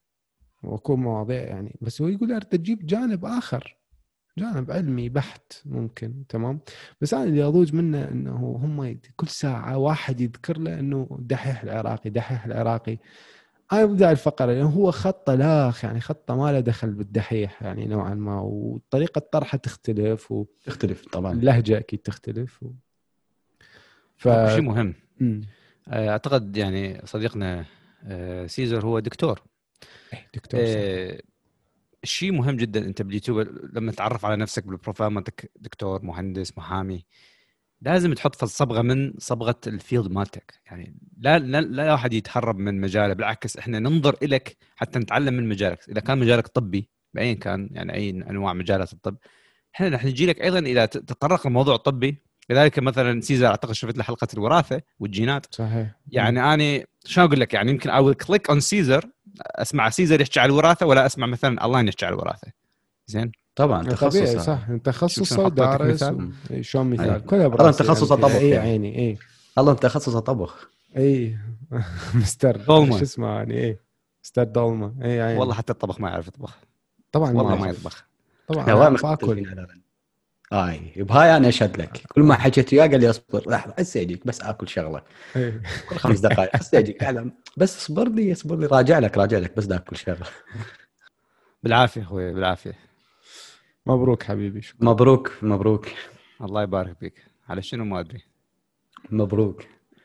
وأكون 0.62 1.00
مواضيع 1.00 1.42
يعني. 1.42 1.76
بس 1.80 2.02
هو 2.02 2.08
يقول 2.08 2.32
أريد 2.32 2.44
تجيب 2.44 2.86
جانب 2.86 3.24
آخر. 3.24 3.76
جانب 4.38 4.70
علمي 4.70 5.08
بحت 5.08 5.52
ممكن. 5.64 6.24
تمام؟ 6.28 6.60
بس 7.00 7.14
أنا 7.14 7.24
اللي 7.24 7.44
أضوج 7.44 7.74
منه 7.74 8.08
إنه 8.08 8.36
هم 8.36 8.98
كل 9.16 9.28
ساعة 9.28 9.78
واحد 9.78 10.20
يذكر 10.20 10.58
له 10.58 10.78
إنه 10.78 11.18
دحيح 11.20 11.62
العراقي 11.62 12.10
دحيح 12.10 12.46
العراقي. 12.46 12.98
أنا 13.72 13.84
بدأ 13.84 14.10
الفقرة. 14.10 14.46
لأنه 14.46 14.68
هو 14.68 14.90
خطه 14.90 15.34
لاخ 15.34 15.84
يعني 15.84 16.00
خطه 16.00 16.36
ما 16.36 16.52
له 16.52 16.60
دخل 16.60 16.92
بالدحيح 16.92 17.62
يعني 17.62 17.86
نوعا 17.86 18.14
ما. 18.14 18.40
وطريقة 18.40 19.18
طرحه 19.32 19.58
تختلف 19.58 20.32
و... 20.32 20.46
تختلف 20.64 21.06
طبعا. 21.12 21.32
اللهجة 21.32 21.78
أكيد 21.78 21.98
تختلف 21.98 22.62
و... 22.62 22.70
ف 24.16 24.28
شيء 24.28 24.60
مهم. 24.60 24.94
أعتقد 25.88 26.56
يعني 26.56 27.00
صديقنا 27.04 27.64
آه، 28.04 28.46
سيزر 28.46 28.86
هو 28.86 28.98
دكتور. 28.98 29.42
إيه، 30.12 30.28
دكتور. 30.34 30.60
آه، 30.64 31.20
شيء 32.04 32.32
مهم 32.32 32.56
جدا 32.56 32.86
أنت 32.86 33.02
باليوتيوب 33.02 33.38
لما 33.72 33.92
تتعرف 33.92 34.24
على 34.24 34.36
نفسك 34.36 34.66
بالبروفايل 34.66 35.10
مالتك 35.10 35.50
دكتور 35.56 36.02
مهندس 36.02 36.58
محامي 36.58 37.04
لازم 37.80 38.12
تحط 38.12 38.34
في 38.34 38.42
الصبغه 38.42 38.82
من 38.82 39.14
صبغة 39.18 39.60
ال 39.66 39.74
field 39.74 40.10
مالتك. 40.10 40.54
يعني 40.66 40.96
لا 41.18 41.38
لا 41.38 41.60
لا 41.60 41.92
واحد 41.92 42.12
يتهرب 42.12 42.58
من 42.58 42.80
مجاله 42.80 43.14
بالعكس 43.14 43.56
إحنا 43.56 43.78
ننظر 43.78 44.16
الك 44.22 44.56
حتى 44.76 44.98
نتعلم 44.98 45.34
من 45.34 45.48
مجالك. 45.48 45.88
إذا 45.88 46.00
كان 46.00 46.18
مجالك 46.18 46.48
طبي 46.48 46.90
باي 47.14 47.34
كان 47.34 47.68
يعني 47.72 47.94
أي 47.94 48.10
أنواع 48.10 48.52
مجالات 48.52 48.92
الطب 48.92 49.16
إحنا 49.74 49.88
رح 49.88 50.04
نجي 50.04 50.26
لك 50.26 50.40
أيضا 50.40 50.58
اذا 50.58 50.86
تطرق 50.86 51.46
الموضوع 51.46 51.74
الطبي 51.74 52.22
لذلك 52.52 52.78
مثلا 52.78 53.20
سيزر 53.20 53.46
أعتقد 53.46 53.72
شفت 53.72 53.98
له 53.98 54.04
حلقة 54.04 54.28
الوراثة 54.34 54.80
والجينات. 55.00 55.46
صحيح. 55.50 55.96
يعني 56.10 56.54
أنا 56.54 56.84
شلون 57.04 57.26
أقول 57.26 57.40
لك؟ 57.40 57.54
يعني 57.54 57.70
يمكن 57.70 57.90
I 57.90 58.00
will 58.02 58.14
click 58.14 58.50
on 58.50 58.60
سيزر 58.60 59.04
أسمع 59.40 59.90
سيزر 59.90 60.20
يحكي 60.20 60.40
على 60.40 60.50
الوراثة 60.52 60.86
ولا 60.86 61.06
أسمع 61.06 61.26
مثلا 61.26 61.64
الله 61.64 61.80
يحكي 61.80 62.06
على 62.06 62.14
الوراثة. 62.14 62.48
زين؟ 63.06 63.32
طبعا 63.56 63.82
طبيعي 63.82 63.96
تخصص 64.26 64.46
صح. 64.46 64.66
شوف 64.66 64.82
تخصصه. 64.82 65.46
و- 66.12 66.30
إي، 66.50 66.62
شلون 66.62 66.90
مثال. 66.90 67.26
كلها 67.26 67.40
هذا 67.40 67.48
براسي 67.48 67.84
تخصصه 67.84 68.14
يعني. 68.14 68.22
طبخ 68.22 68.34
اي 68.34 68.48
يعني. 68.48 68.68
عيني 68.70 68.98
اي 68.98 69.18
الله 69.58 69.74
تخصص 69.74 70.16
طبخ. 70.16 70.68
اي 70.96 71.38
مستر 72.14 72.56
ضلمة. 72.56 72.96
شو 72.98 73.02
اسمه 73.02 73.28
يعني 73.28 73.64
اي 73.64 73.78
مستر 74.24 74.44
ضلمه 74.44 74.94
اي 75.02 75.20
عيني 75.20 75.38
والله 75.40 75.54
حتى 75.54 75.72
الطبخ 75.72 76.00
ما 76.00 76.08
يعرف 76.08 76.26
يطبخ. 76.28 76.58
طبعا 77.12 77.32
والله 77.32 77.56
ما. 77.56 77.68
يطبخ. 77.68 78.04
طبعا 78.48 78.62
إحنا 78.62 78.86
أنا 79.52 79.81
هاي 80.52 80.92
بهاي 80.96 81.36
أنا 81.36 81.48
أشهد 81.48 81.76
لك. 81.80 82.02
كل 82.14 82.22
ما 82.22 82.34
حكيت 82.34 82.72
وياه 82.72 82.86
قال 82.86 83.00
لي 83.00 83.10
اصبر. 83.10 83.50
لحظة 83.50 83.74
هسه 83.78 84.00
يجيك 84.00 84.26
بس 84.26 84.40
اكل 84.40 84.68
شغلة. 84.68 85.02
إي. 85.36 85.60
كل 85.88 85.96
خمس 85.96 86.20
دقائق 86.20 86.50
هسه 86.56 86.78
يجيك 86.78 87.02
اعلم 87.04 87.32
بس 87.56 87.76
اصبر 87.78 88.08
لي 88.08 88.32
اصبر 88.32 88.56
لي. 88.58 88.66
راجع 88.66 88.98
لك 88.98 89.18
راجع 89.18 89.38
لك 89.38 89.56
بس 89.56 89.70
اكل 89.70 89.96
شغلة. 89.96 90.26
بالعافية 91.62 92.02
أخوي 92.02 92.32
بالعافية. 92.32 92.72
مبروك 93.86 94.22
حبيبي. 94.22 94.62
شكرا. 94.62 94.84
مبروك 94.88 95.32
مبروك. 95.42 95.86
الله 96.40 96.62
يبارك 96.62 96.96
فيك. 97.00 97.14
على 97.48 97.62
شنو 97.62 97.84
ما 97.84 98.00
أدري. 98.00 98.22
مبروك. 99.10 99.62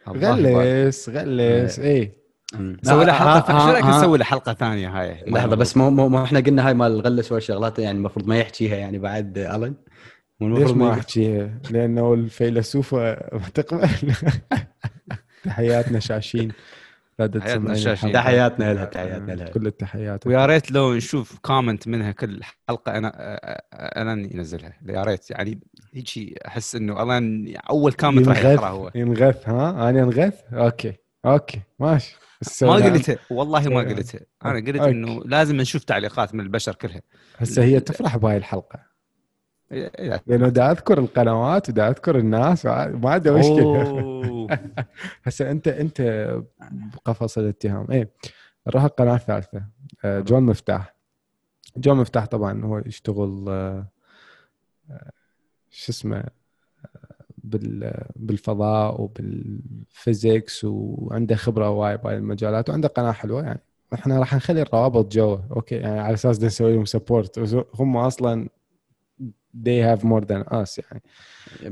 غلس 0.07 1.09
غلس. 1.09 1.79
اي. 1.79 2.11
نسوي 2.55 3.05
له 3.05 3.13
حلقة 3.13 3.53
ها- 3.53 3.59
شو 3.65 3.71
رأيك 3.71 3.85
ها- 3.85 3.97
نسوي 3.99 4.17
له 4.17 4.23
حلقة 4.23 4.53
ثانية 4.53 4.89
هاي؟ 5.01 5.23
لحظة 5.27 5.55
بس 5.55 5.77
مو 5.77 5.89
مو, 5.89 6.09
مو 6.09 6.23
إحنا 6.23 6.39
قلنا 6.39 6.67
هاي 6.67 6.73
مال 6.73 6.91
الغلس 6.91 7.31
والشغلات 7.31 7.79
يعني 7.79 7.97
المفروض 7.97 8.27
ما 8.27 8.37
يحكيها 8.37 8.75
يعني 8.75 8.99
بعد 8.99 9.37
ألن؟ 9.37 9.75
ليش 10.41 10.71
ما 10.71 10.93
احكيها؟ 10.93 11.59
لأنه 11.71 12.13
الفيلسوفة 12.13 12.99
ما 13.33 13.49
تقبل. 13.53 13.89
تحياتنا 15.43 15.99
شاشين. 15.99 16.51
لا 17.19 17.27
تحياتنا. 17.27 17.73
الحلقة. 17.73 18.13
تحياتنا 18.13 18.73
لها 18.73 18.85
تحياتنا 18.85 19.31
لها. 19.31 19.49
كل 19.49 19.67
التحيات. 19.67 20.27
ويا 20.27 20.45
ريت 20.45 20.71
لو 20.71 20.93
نشوف 20.93 21.39
comment 21.39 21.87
منها 21.87 22.11
كل 22.11 22.41
حلقة 22.69 22.97
أنا 22.97 23.11
أنا 23.73 24.11
ينزلها 24.33 24.73
يا 24.85 25.03
ريت 25.03 25.31
يعني 25.31 25.59
هيجي 25.93 26.35
أحس 26.47 26.75
إنه 26.75 27.03
الان 27.03 27.55
أول 27.69 27.93
كومنت 27.93 28.27
راح 28.27 28.45
يقرا 28.45 28.67
هو. 28.67 28.91
ينغث 28.95 29.49
ها؟ 29.49 29.89
أنا 29.89 30.03
أنغث؟ 30.03 30.41
okay 30.53 30.93
okay 31.25 31.61
ماشي. 31.79 32.17
ما 32.61 32.73
قلتها 32.73 33.17
والله 33.29 33.69
ما 33.69 33.79
قلتها. 33.79 34.21
أنا 34.45 34.59
قلت. 34.59 34.81
إنه 34.81 35.21
لازم 35.25 35.55
نشوف 35.55 35.83
تعليقات 35.83 36.35
من 36.35 36.39
البشر 36.39 36.75
كلها. 36.75 37.01
هسه 37.37 37.63
هي 37.63 37.79
تفرح 37.79 38.17
بهاي 38.17 38.37
الحلقة. 38.37 38.86
لأنه 39.71 40.49
دا 40.49 40.71
أذكر 40.71 40.99
القنوات 40.99 41.69
ودا 41.69 41.87
أذكر 41.89 42.17
الناس 42.17 42.65
ما 42.65 43.09
عنده 43.09 43.33
مشكله. 43.33 44.17
هسه 45.23 45.51
انت 45.51 45.67
أنت 45.67 46.01
بقفص 46.71 47.37
الاتهام. 47.37 47.87
إيه. 47.91 48.09
نروح 48.67 48.83
القناة 48.83 49.15
الثالثة. 49.15 49.63
آه، 50.05 50.19
جون 50.19 50.43
مفتاح. 50.43 50.95
جون 51.77 51.97
مفتاح 51.97 52.25
طبعا 52.25 52.65
هو 52.65 52.81
يشتغل 52.85 53.45
آه، 53.49 53.87
آه، 54.91 55.11
شو 55.69 55.91
اسمه 55.91 56.23
بال 57.37 57.93
بالفضاء 58.15 59.01
وبال 59.01 59.50
physics 59.50 60.63
وعنده 60.63 61.35
خبرة 61.35 61.69
وايد 61.69 62.01
بهاي 62.01 62.17
المجالات 62.17 62.69
وعنده 62.69 62.87
قناة 62.87 63.11
حلوة 63.11 63.43
يعني. 63.43 63.61
إحنا 63.93 64.19
راح 64.19 64.35
نخلي 64.35 64.61
الروابط 64.61 65.11
جوا. 65.11 65.37
okay 65.51 65.75
يعني 65.75 65.99
على 65.99 66.13
أساس 66.13 66.43
نسوي 66.43 66.73
لهم 66.75 66.85
support 66.85 67.39
هم 67.75 67.97
أصلا 67.97 68.49
they 69.54 69.78
have 69.78 70.04
more 70.04 70.24
than 70.24 70.44
us 70.52 70.78
يعني 70.78 71.02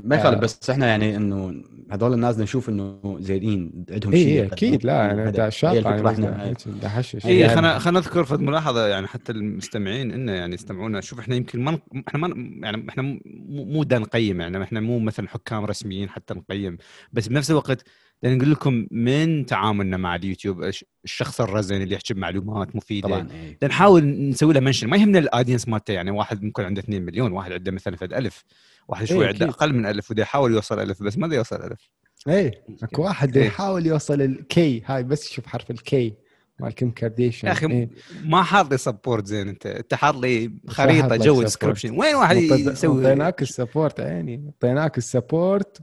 ما 0.03 0.15
يخالف 0.15 0.37
آه. 0.37 0.39
بس 0.41 0.69
إحنا 0.69 0.87
يعني 0.87 1.15
إنه 1.15 1.63
هذول 1.91 2.13
الناس 2.13 2.39
نشوف 2.39 2.69
إنه 2.69 3.17
زينين 3.19 3.85
عندهم 3.91 4.13
اي 4.13 4.23
شيء. 4.23 4.45
أكيد 4.45 4.85
لا 4.85 4.93
يعني 4.93 5.29
إحنا 5.29 6.43
هيك 6.43 6.55
دا 6.81 6.89
حشش 6.89 7.25
اي 7.25 7.39
يعني 7.39 7.53
خلينا 7.55 7.79
خلينا 7.79 7.99
نذكر 7.99 8.23
فد 8.23 8.39
ملاحظه 8.39 8.87
يعني 8.87 9.07
حتى 9.07 9.31
المستمعين 9.31 10.11
إنه 10.11 10.31
يعني 10.31 10.53
يستمعونا. 10.53 11.01
شوف 11.01 11.19
إحنا 11.19 11.35
يمكن 11.35 11.63
ما 11.63 11.79
إحنا 12.07 12.27
ما 12.27 12.35
يعني 12.67 12.89
إحنا 12.89 13.03
مو 13.03 13.19
مو 13.65 13.83
دا 13.83 13.99
نقيم 13.99 14.41
يعني. 14.41 14.63
إحنا 14.63 14.79
مو 14.79 14.99
مثلا 14.99 15.27
حكام 15.27 15.65
رسميين 15.65 16.09
حتى 16.09 16.33
نقيم. 16.33 16.77
بس 17.13 17.27
بنفس 17.27 17.51
الوقت 17.51 17.83
نقول 18.23 18.51
لكم 18.51 18.87
من 18.91 19.45
تعاملنا 19.45 19.97
مع 19.97 20.15
اليوتيوب 20.15 20.63
الش- 20.63 20.85
الشخص 21.03 21.41
الرزن 21.41 21.81
اللي 21.81 21.95
يحكي 21.95 22.13
بمعلومات 22.13 22.75
مفيدة. 22.75 23.07
طبعا 23.07 23.19
اي 23.19 23.53
بدنا 23.53 23.69
نحاول 23.69 24.29
نسوي 24.29 24.53
له 24.53 24.59
mention. 24.59 24.87
ما 24.87 24.97
يهمنا 24.97 25.19
ال 25.19 25.24
audience 25.24 25.67
مالته 25.67 25.91
يعني 25.91 26.11
واحد 26.11 26.43
ممكن 26.43 26.63
عنده 26.63 26.81
2 26.81 27.01
مليون 27.05 27.31
واحد 27.31 27.51
عنده 27.51 27.71
مثلا 27.71 27.95
فد 27.95 28.13
ألف. 28.13 28.43
واحد 28.87 29.05
شوي 29.05 29.21
إيه، 29.21 29.27
عنده 29.27 29.45
أكيد. 29.45 29.55
أقل 29.55 29.73
من 29.73 29.85
ألف 29.85 30.11
وده 30.11 30.21
يحاول 30.21 30.53
يوصل 30.53 30.79
ألف 30.79 31.03
بس 31.03 31.17
ما 31.17 31.35
يوصل 31.35 31.55
ألف 31.55 31.89
اي 32.27 32.51
أكو 32.83 33.03
واحد 33.03 33.37
إيه. 33.37 33.45
يحاول 33.45 33.85
يوصل 33.85 34.21
ال 34.21 34.51
K 34.51 34.81
هاي 34.85 35.03
بس 35.03 35.31
يشوف 35.31 35.47
حرف 35.47 35.71
ال 35.71 35.92
K 35.92 36.13
مال 36.59 36.71
كيم 36.75 36.91
كارديشن 36.91 37.47
يا 37.47 37.51
أخي 37.51 37.65
إيه. 37.67 37.89
ما 38.23 38.43
حاط 38.43 38.71
لي 38.71 38.77
support 38.77 39.25
زين 39.27 39.47
أنت 39.47 39.65
أنت 39.65 39.93
حاط 39.93 40.15
لي 40.15 40.51
خريطة 40.67 41.15
جو. 41.15 41.41
description 41.43 41.99
وين 41.99 42.15
واحد 42.15 42.35
يسوي 42.37 43.05
اعطيناك 43.05 43.41
ال 43.41 43.48
support 43.48 43.99
عيني 43.99 44.45
اعطيناك 44.45 44.97
ال 44.97 45.08
support 45.08 45.81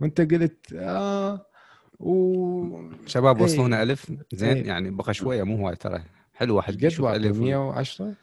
وأنت 0.00 0.20
قلت 0.20 0.72
آه 0.74 1.46
و 2.00 2.90
شباب 3.06 3.36
إيه. 3.36 3.44
وصلونا 3.44 3.82
ألف 3.82 4.12
زين. 4.32 4.66
يعني 4.66 4.90
بقى 4.90 5.14
شوية 5.14 5.42
مو 5.42 5.56
هواي 5.56 5.76
ترى 5.76 6.02
حلو 6.34 6.56
واحد 6.56 6.74
قد 6.74 6.82
يشوف 6.82 7.04
باقي 7.06 7.16
ألف 7.16 7.38
110 7.38 8.04
إيه، 8.06 8.14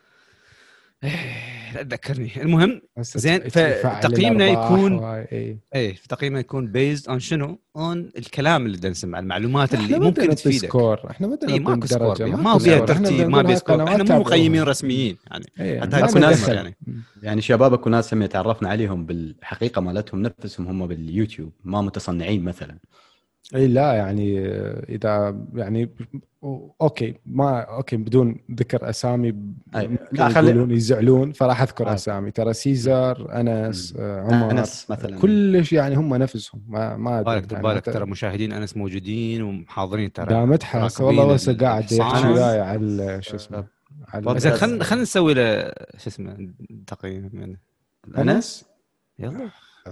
لا 1.75 1.83
تذكرني. 1.83 2.31
المهم 2.41 2.81
زين، 2.99 3.49
فتقييمنا 3.49 4.47
يكون- 4.47 5.03
اي 5.03 5.57
إيه. 5.75 5.95
تقييمه 6.09 6.39
يكون 6.39 6.67
based 6.67 7.09
on 7.09 7.19
شنو؟ 7.19 7.59
اون 7.75 8.09
الكلام 8.17 8.65
اللي 8.65 8.89
نسمعه 8.89 9.19
المعلومات 9.19 9.73
اللي 9.73 9.99
ممكن 9.99 10.35
تفيدك. 10.35 10.57
score 10.65 10.99
إحنا 11.11 11.27
ما 11.27 11.35
بدنا 11.35 11.53
اي 11.53 11.59
نعطي 11.59 11.71
ماكو 11.75 11.87
score 11.87 12.27
ما. 12.27 12.35
إحنا 12.35 12.85
ترتيب 12.85 13.29
ما 13.29 13.47
هاي 13.49 13.55
score 13.55 13.83
إحنا 13.87 14.03
مو. 14.03 14.19
مقيمين 14.19 14.63
رسميين 14.63 15.17
يعني. 15.31 15.45
إيه، 15.59 15.81
حتى 15.81 15.97
أكو 16.05 16.19
ناس. 16.19 16.49
يعني. 16.49 16.75
يعني 17.23 17.41
شباب 17.41 17.73
أكو 17.73 17.89
ناس 17.89 18.13
هم 18.13 18.25
تعرفنا 18.25 18.69
عليهم 18.69 19.05
بالحقيقة 19.05 19.81
مالتهم 19.81 20.21
نفسهم 20.21 20.67
هم 20.67 20.87
باليوتيوب 20.87 21.51
ما 21.63 21.81
متصنعين 21.81 22.43
مثلا. 22.43 22.77
اي 23.55 23.67
لا 23.67 23.93
يعني 23.93 24.39
آه، 24.47 24.85
إذا 24.89 25.35
يعني 25.55 25.89
okay 26.81 27.15
ما 27.25 27.59
okay 27.59 27.97
بدون 27.97 28.39
ذكر 28.51 28.89
أسامي 28.89 29.27
أي. 29.75 29.89
لا، 30.11 30.29
خلي- 30.29 30.49
يقولون 30.49 30.71
يزعلون 30.71 31.31
فراح 31.31 31.61
أذكر 31.61 31.87
آه. 31.89 31.93
أسامي 31.93 32.31
ترى 32.31 32.53
سيزر 32.53 33.39
أنس 33.41 33.93
آه، 33.99 34.21
عمر 34.21 34.51
أنس 34.51 34.91
مثلا 34.91 35.19
كلش 35.19 35.73
يعني 35.73 35.95
هم 35.95 36.15
نفسهم 36.15 36.61
ما 36.67 36.97
ما. 36.97 37.21
بالك 37.21 37.51
يعني 37.51 37.63
بالك 37.63 37.85
ترى 37.85 38.05
مشاهدين 38.05 38.51
أنس 38.53 38.77
موجودين 38.77 39.41
ومحاضرين 39.41 40.13
ترى 40.13 40.57
حاس 40.63 41.01
راكبين 41.01 41.19
والله 41.19 41.33
هسه 41.33 41.57
قاعد. 41.57 41.91
يحكي 41.91 42.27
وياي 42.27 42.59
على 42.61 43.21
شو 43.21 43.35
اسمه 43.35 43.63
على 44.07 44.39
زين 44.39 44.51
خلينا 44.51 44.83
خلينا 44.83 45.01
نسوي 45.03 45.33
له 45.33 45.63
شو 45.97 46.07
اسمه 46.07 46.49
تقييم 46.87 47.29
من 47.33 47.55
أنس 48.17 48.65
يلا 49.19 49.49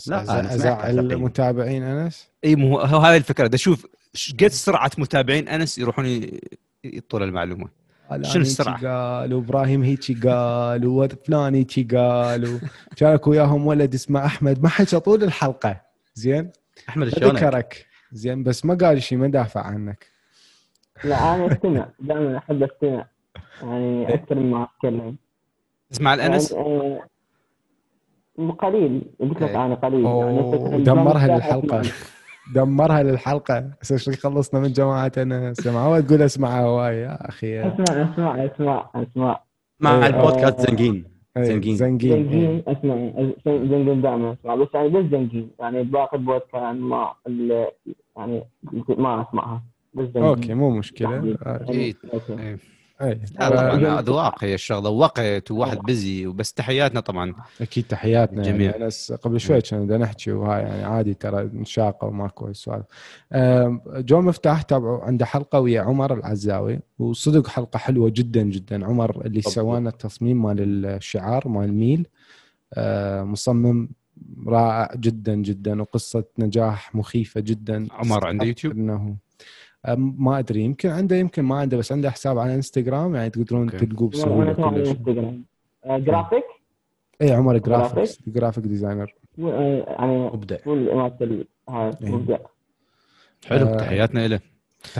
لا، 0.07 0.53
أزعل. 0.55 0.99
المتابعين 0.99 1.83
أنس؟ 1.83 2.29
إي 2.45 2.55
مو 2.55 2.79
هو 2.79 2.97
هذه 2.99 3.17
الفكرة. 3.17 3.47
ده 3.47 3.57
شوف 3.57 3.85
ش- 4.13 4.33
قد 4.33 4.47
سرعة 4.47 4.91
متابعين 4.97 5.47
أنس 5.47 5.77
يروحون 5.77 6.21
يطول 6.83 7.23
المعلومة. 7.23 7.67
شنو 8.09 8.19
هيجي 8.25 8.37
السرعة؟ 8.39 8.87
قال 9.21 9.33
وابراهيم 9.33 9.83
هيجي 9.83 10.13
قال 10.29 10.85
وفلان 10.87 11.55
هيجي 11.55 11.83
قال 11.97 12.59
وشارك 12.93 13.27
وياهم 13.27 13.67
ولد 13.67 13.93
اسمه 13.93 14.25
أحمد. 14.25 14.63
ما 14.63 14.69
حكى 14.69 14.99
طول 14.99 15.23
الحلقة. 15.23 15.81
زين؟ 16.13 16.51
أحمد 16.89 17.09
شلونك؟ 17.09 17.35
ذكرك 17.43 17.85
زين 18.11 18.43
بس 18.43 18.65
ما 18.65 18.73
قال 18.73 19.03
شيء 19.03 19.17
ما 19.17 19.27
دافع 19.27 19.61
عنك. 19.61 20.05
لا 21.03 21.35
أنا 21.35 21.51
استمع. 21.53 21.89
دائما 21.99 22.37
أحب 22.37 22.63
أستمع. 22.63 23.07
يعني 23.63 24.13
أكثر 24.13 24.35
مما 24.35 24.63
أتكلم. 24.77 25.15
تسمع 25.91 26.13
الأنس؟ 26.13 26.51
يعني 26.51 26.63
آه، 26.65 27.03
قليل 28.59 29.01
قلت 29.19 29.41
لك 29.41 29.49
إيه. 29.49 29.65
أنا 29.65 29.75
قليل 29.75 30.05
يعني 30.05 30.83
دمرها 30.83 31.27
للحلقة. 31.35 31.81
دمرها 32.55 33.03
للحلقة. 33.03 33.71
شو 33.95 34.11
خلصنا 34.11 34.59
من 34.59 34.71
جماعة 34.71 35.11
أنا 35.17 35.53
سمعوا 35.53 35.99
تقول 35.99 36.21
اسمعها 36.21 36.61
هواي 36.61 36.97
يا 36.97 37.29
أخي 37.29 37.59
اسمع 37.61 37.83
اسمع 38.13 38.45
اسمع 38.45 38.89
اسمع. 38.95 39.39
مع 39.79 39.91
إيه. 39.91 40.07
البودكاست 40.07 40.61
زنقين 40.69 41.03
إيه، 41.37 41.43
زنقين. 41.43 41.75
زنقين 41.75 42.11
إيه. 42.11 42.23
زنجين 42.23 42.63
اسمع 42.67 42.95
زنجين 43.45 44.01
دائما 44.01 44.33
أسمع 44.41 44.55
بس 44.55 44.67
يعني 44.73 44.89
بس 44.89 45.05
زنجين 45.11 45.49
يعني 45.59 45.83
باقي 45.83 46.17
البودكاست 46.17 46.53
يعني 46.53 46.79
ما 46.79 47.11
ال- 47.27 47.67
يعني 48.17 48.43
ما 48.97 49.21
أسمعها 49.29 49.63
بس 49.93 50.05
زنجين. 50.05 50.23
okay 50.23 50.53
مو 50.53 50.69
مشكلة. 50.69 51.37
اي 53.01 53.19
لا 53.39 53.49
طبعا 53.49 53.99
اذواق 53.99 54.43
هي 54.43 54.53
الشغله 54.53 54.89
وقت 54.89 55.51
وواحد 55.51 55.77
بزي 55.77 56.27
وبس 56.27 56.53
تحياتنا 56.53 56.99
طبعا. 56.99 57.33
أكيد 57.61 57.83
تحياتنا 57.89 58.41
الجميع. 58.41 58.71
يعني 58.71 58.85
أنس 58.85 59.11
قبل 59.11 59.39
شوي 59.39 59.61
كنا 59.61 59.97
نحكي 59.97 60.31
وهاي 60.31 60.61
يعني 60.61 60.83
عادي 60.83 61.13
ترى 61.13 61.43
نشاقة 61.53 62.07
وماكو 62.07 62.51
آم، 63.33 63.81
جو 63.87 64.21
مفتاح 64.21 64.61
تابعوا 64.61 65.03
عنده 65.03 65.25
حلقة 65.25 65.59
ويا 65.59 65.81
عمر 65.81 66.13
العزاوي 66.13 66.79
وصدق 66.99 67.47
حلقة 67.47 67.77
حلوة 67.77 68.09
جدا 68.15 68.41
جدا. 68.43 68.85
عمر 68.85 69.25
اللي 69.25 69.41
لنا 69.57 69.89
التصميم 69.89 70.43
مال 70.43 70.85
الشعار 70.85 71.47
مال 71.47 71.63
الميل 71.65 72.07
آه، 72.73 73.23
مصمم 73.23 73.89
رائع 74.47 74.95
جدا 74.95 75.35
جدا 75.35 75.81
وقصة 75.81 76.23
نجاح 76.39 76.95
مخيفة 76.95 77.41
جدا. 77.41 77.87
عمر 77.91 78.27
عنده 78.27 78.45
يوتيوب؟ 78.45 78.73
انه 78.73 79.15
ما 79.97 80.39
أدري 80.39 80.61
يمكن 80.61 80.89
عنده 80.89 81.15
يمكن 81.15 81.43
ما 81.43 81.55
عنده 81.55 81.77
بس 81.77 81.91
عنده 81.91 82.11
حساب 82.11 82.37
على 82.37 82.55
إنستغرام 82.55 83.15
يعني 83.15 83.29
تقدرون. 83.29 83.69
تلقوه 83.69 84.09
بسهولة 84.09 84.53
كلش. 84.53 84.95
آه، 85.85 85.97
جرافيك؟ 85.97 86.43
اي 87.21 87.31
عمر 87.31 87.57
graphic؟ 87.57 87.95
graphics 87.95 88.19
graphic 88.27 88.63
designer. 88.63 89.13
و- 89.37 89.49
آه، 89.49 89.95
يعني 89.99 90.17
مبدع. 90.17 90.55
هاي 91.69 91.91
إيه. 92.03 92.11
مبدع. 92.11 92.37
حلو 93.47 93.65
آه، 93.67 93.77
تحياتنا 93.77 94.27
له 94.27 94.39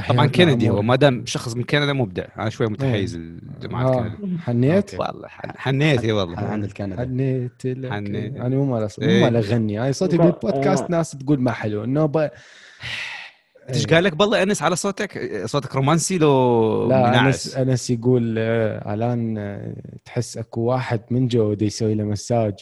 طبعا 0.09 0.27
كندي. 0.27 0.69
هو 0.69 0.81
ما 0.81 0.95
دام 0.95 1.25
شخص 1.25 1.55
من 1.55 1.63
كندا 1.63 1.93
مبدع. 1.93 2.25
أنا 2.39 2.49
شوي 2.49 2.67
متحيز 2.67 3.17
لجماعة 3.17 3.89
آه، 3.99 4.09
كندا 4.09 4.37
حنيت؟ 4.41 4.93
والله 4.99 5.27
حن- 5.27 5.57
حنيت 5.57 6.03
اي 6.03 6.11
والله. 6.11 6.37
عند 6.39 6.63
الكندا 6.63 6.97
حنيت 6.97 7.65
لك 7.65 7.91
حنيت. 7.91 8.35
أنا 8.35 8.55
مو 8.55 8.65
مال 8.65 8.81
مو 8.81 9.07
إيه. 9.07 9.23
مال 9.23 9.35
أغني. 9.35 9.81
أنا 9.81 9.91
صوتي 9.91 10.17
لا، 10.17 10.23
بالبودكاست 10.23 10.83
آه. 10.83 10.91
ناس 10.91 11.11
تقول 11.11 11.41
ما 11.41 11.51
حلو. 11.51 11.83
إنه 11.83 12.05
ب... 12.05 12.29
إيش 13.73 13.87
قال 13.87 14.03
لك؟ 14.03 14.15
بالله 14.15 14.43
أنس 14.43 14.61
على 14.61 14.75
صوتك 14.75 15.41
صوتك 15.45 15.75
رومانسي 15.75 16.17
لو 16.17 16.87
لا 16.89 17.09
منعس. 17.09 17.55
انس 17.55 17.57
أنس 17.69 17.89
يقول 17.89 18.35
آه، 18.37 18.93
الآن 18.93 19.37
آه، 19.37 19.73
تحس 20.05 20.37
أكو 20.37 20.61
واحد 20.61 21.01
من 21.11 21.27
جو 21.27 21.53
دي 21.53 21.65
يسوي 21.65 21.95
له 21.95 22.03
مساج. 22.03 22.53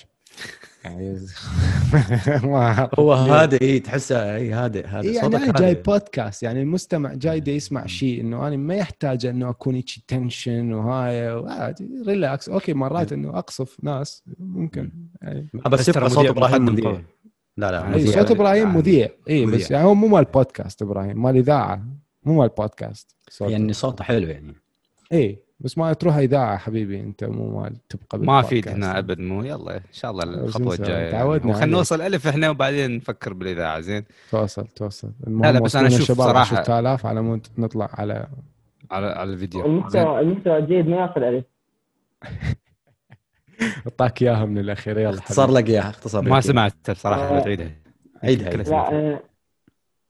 يعني 0.83 1.19
ما 2.43 2.89
هو. 2.99 3.13
هادئ 3.13 3.61
اي 3.61 3.79
تحسه 3.79 4.35
اي 4.35 4.51
هادئ 4.51 4.87
هادئ 4.87 5.07
إيه 5.09 5.15
يعني 5.15 5.31
صوتك 5.31 5.43
أنا 5.43 5.59
جاي 5.59 5.69
هادئ. 5.69 5.81
بودكاست 5.81 6.43
يعني 6.43 6.61
المستمع 6.61 7.13
جاي 7.13 7.39
دا 7.39 7.51
يسمع 7.51 7.85
شيء 7.85 8.21
إنه 8.21 8.47
أنا 8.47 8.57
ما 8.57 8.75
يحتاج 8.75 9.25
إنه 9.25 9.49
أكون 9.49 9.75
هيك 9.75 9.89
tension 10.07 10.73
وهاي 10.73 11.31
وعادي 11.33 11.89
relax 12.07 12.49
okay 12.49 12.73
مرات 12.73 13.13
إنه 13.13 13.37
أقصف 13.37 13.77
ناس 13.83 14.23
ممكن. 14.39 14.91
يعني 15.21 15.47
بس 15.71 15.89
يبقى 15.89 16.09
صوت 16.09 16.25
إبراهيم. 16.25 17.03
لا 17.57 17.71
لا 17.71 17.85
اي 17.85 17.89
مذيع. 17.91 18.11
صوت 18.21 18.31
إبراهيم 18.31 18.63
يعني 18.67 18.77
مذيع 18.77 19.09
اي 19.29 19.45
بس. 19.45 19.71
يعني 19.71 19.85
هو 19.85 19.93
مو 19.95 20.07
مال 20.07 20.23
بودكاست 20.23 20.81
إبراهيم 20.81 21.23
مال 21.23 21.37
إذاعة 21.37 21.81
مو 22.23 22.37
مال 22.41 22.49
بودكاست 22.49 23.15
صوته. 23.29 23.51
يعني 23.51 23.73
صوته 23.73 24.03
حلو 24.03 24.27
يعني 24.27 24.55
اي 25.13 25.39
بس 25.59 25.77
ما 25.77 25.93
تروح 25.93 26.15
إذاعة 26.15 26.57
حبيبي 26.57 26.99
أنت 26.99 27.23
مو 27.23 27.59
مال 27.61 27.77
تبقى 27.89 28.19
ما 28.19 28.41
في. 28.41 28.69
هنا 28.69 28.99
أبد 28.99 29.19
مو 29.19 29.43
يلا 29.43 29.75
إن 29.77 29.81
شاء 29.91 30.11
الله 30.11 30.23
الخطوة؟ 30.23 30.73
الجاية 30.75 31.11
تعودنا 31.11 31.37
يعني. 31.37 31.53
خلينا 31.53 31.63
عليه. 31.63 31.71
نوصل 31.77 32.01
ألف 32.01 32.27
إحنا 32.27 32.49
وبعدين 32.49 32.95
نفكر 32.95 33.33
بالإذاعة 33.33 33.79
زين 33.79 34.03
توصل 34.31 34.67
توصل 34.67 35.11
لا، 35.27 35.59
بس 35.59 35.75
أنا 35.75 35.87
أشوف 35.87 36.21
صراحة- 36.21 36.35
10000 36.35 37.05
على 37.05 37.21
مود 37.21 37.47
نطلع 37.57 37.89
على 37.93 38.27
على 38.91 39.07
على 39.07 39.33
الفيديو 39.33 39.61
زين 39.61 39.71
المحتوى 39.71 40.19
المحتوى 40.19 40.57
الجيد 40.57 40.87
ما 40.87 41.05
يصل 41.05 41.23
ألف 41.23 41.45
أعطاك 43.87 44.21
إياها 44.21 44.45
من 44.45 44.57
الأخير 44.57 44.99
يلا 44.99 45.09
اختصر. 45.19 45.51
لك 45.51 45.69
إياها 45.69 45.89
اختصر 45.89 46.21
لك 46.21 46.27
ما. 46.27 46.41
سمعت 46.41 46.91
بصراحه 46.91 47.21
آه. 47.37 47.39
بتعيدها 47.39 47.71
عيدها. 48.23 48.49
لا 48.49 48.91
آه، 48.93 49.19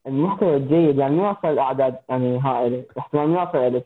المحتوى 0.08 0.56
الجيد 0.58 0.98
يعني 0.98 1.16
ما 1.16 1.28
يوصل 1.28 1.60
أعداد 1.60 1.96
يعني 2.10 2.40
هائله 2.40 2.84
احتمال 3.00 3.28
ما 3.30 3.40
يوصل 3.42 3.58
ألف 3.58 3.84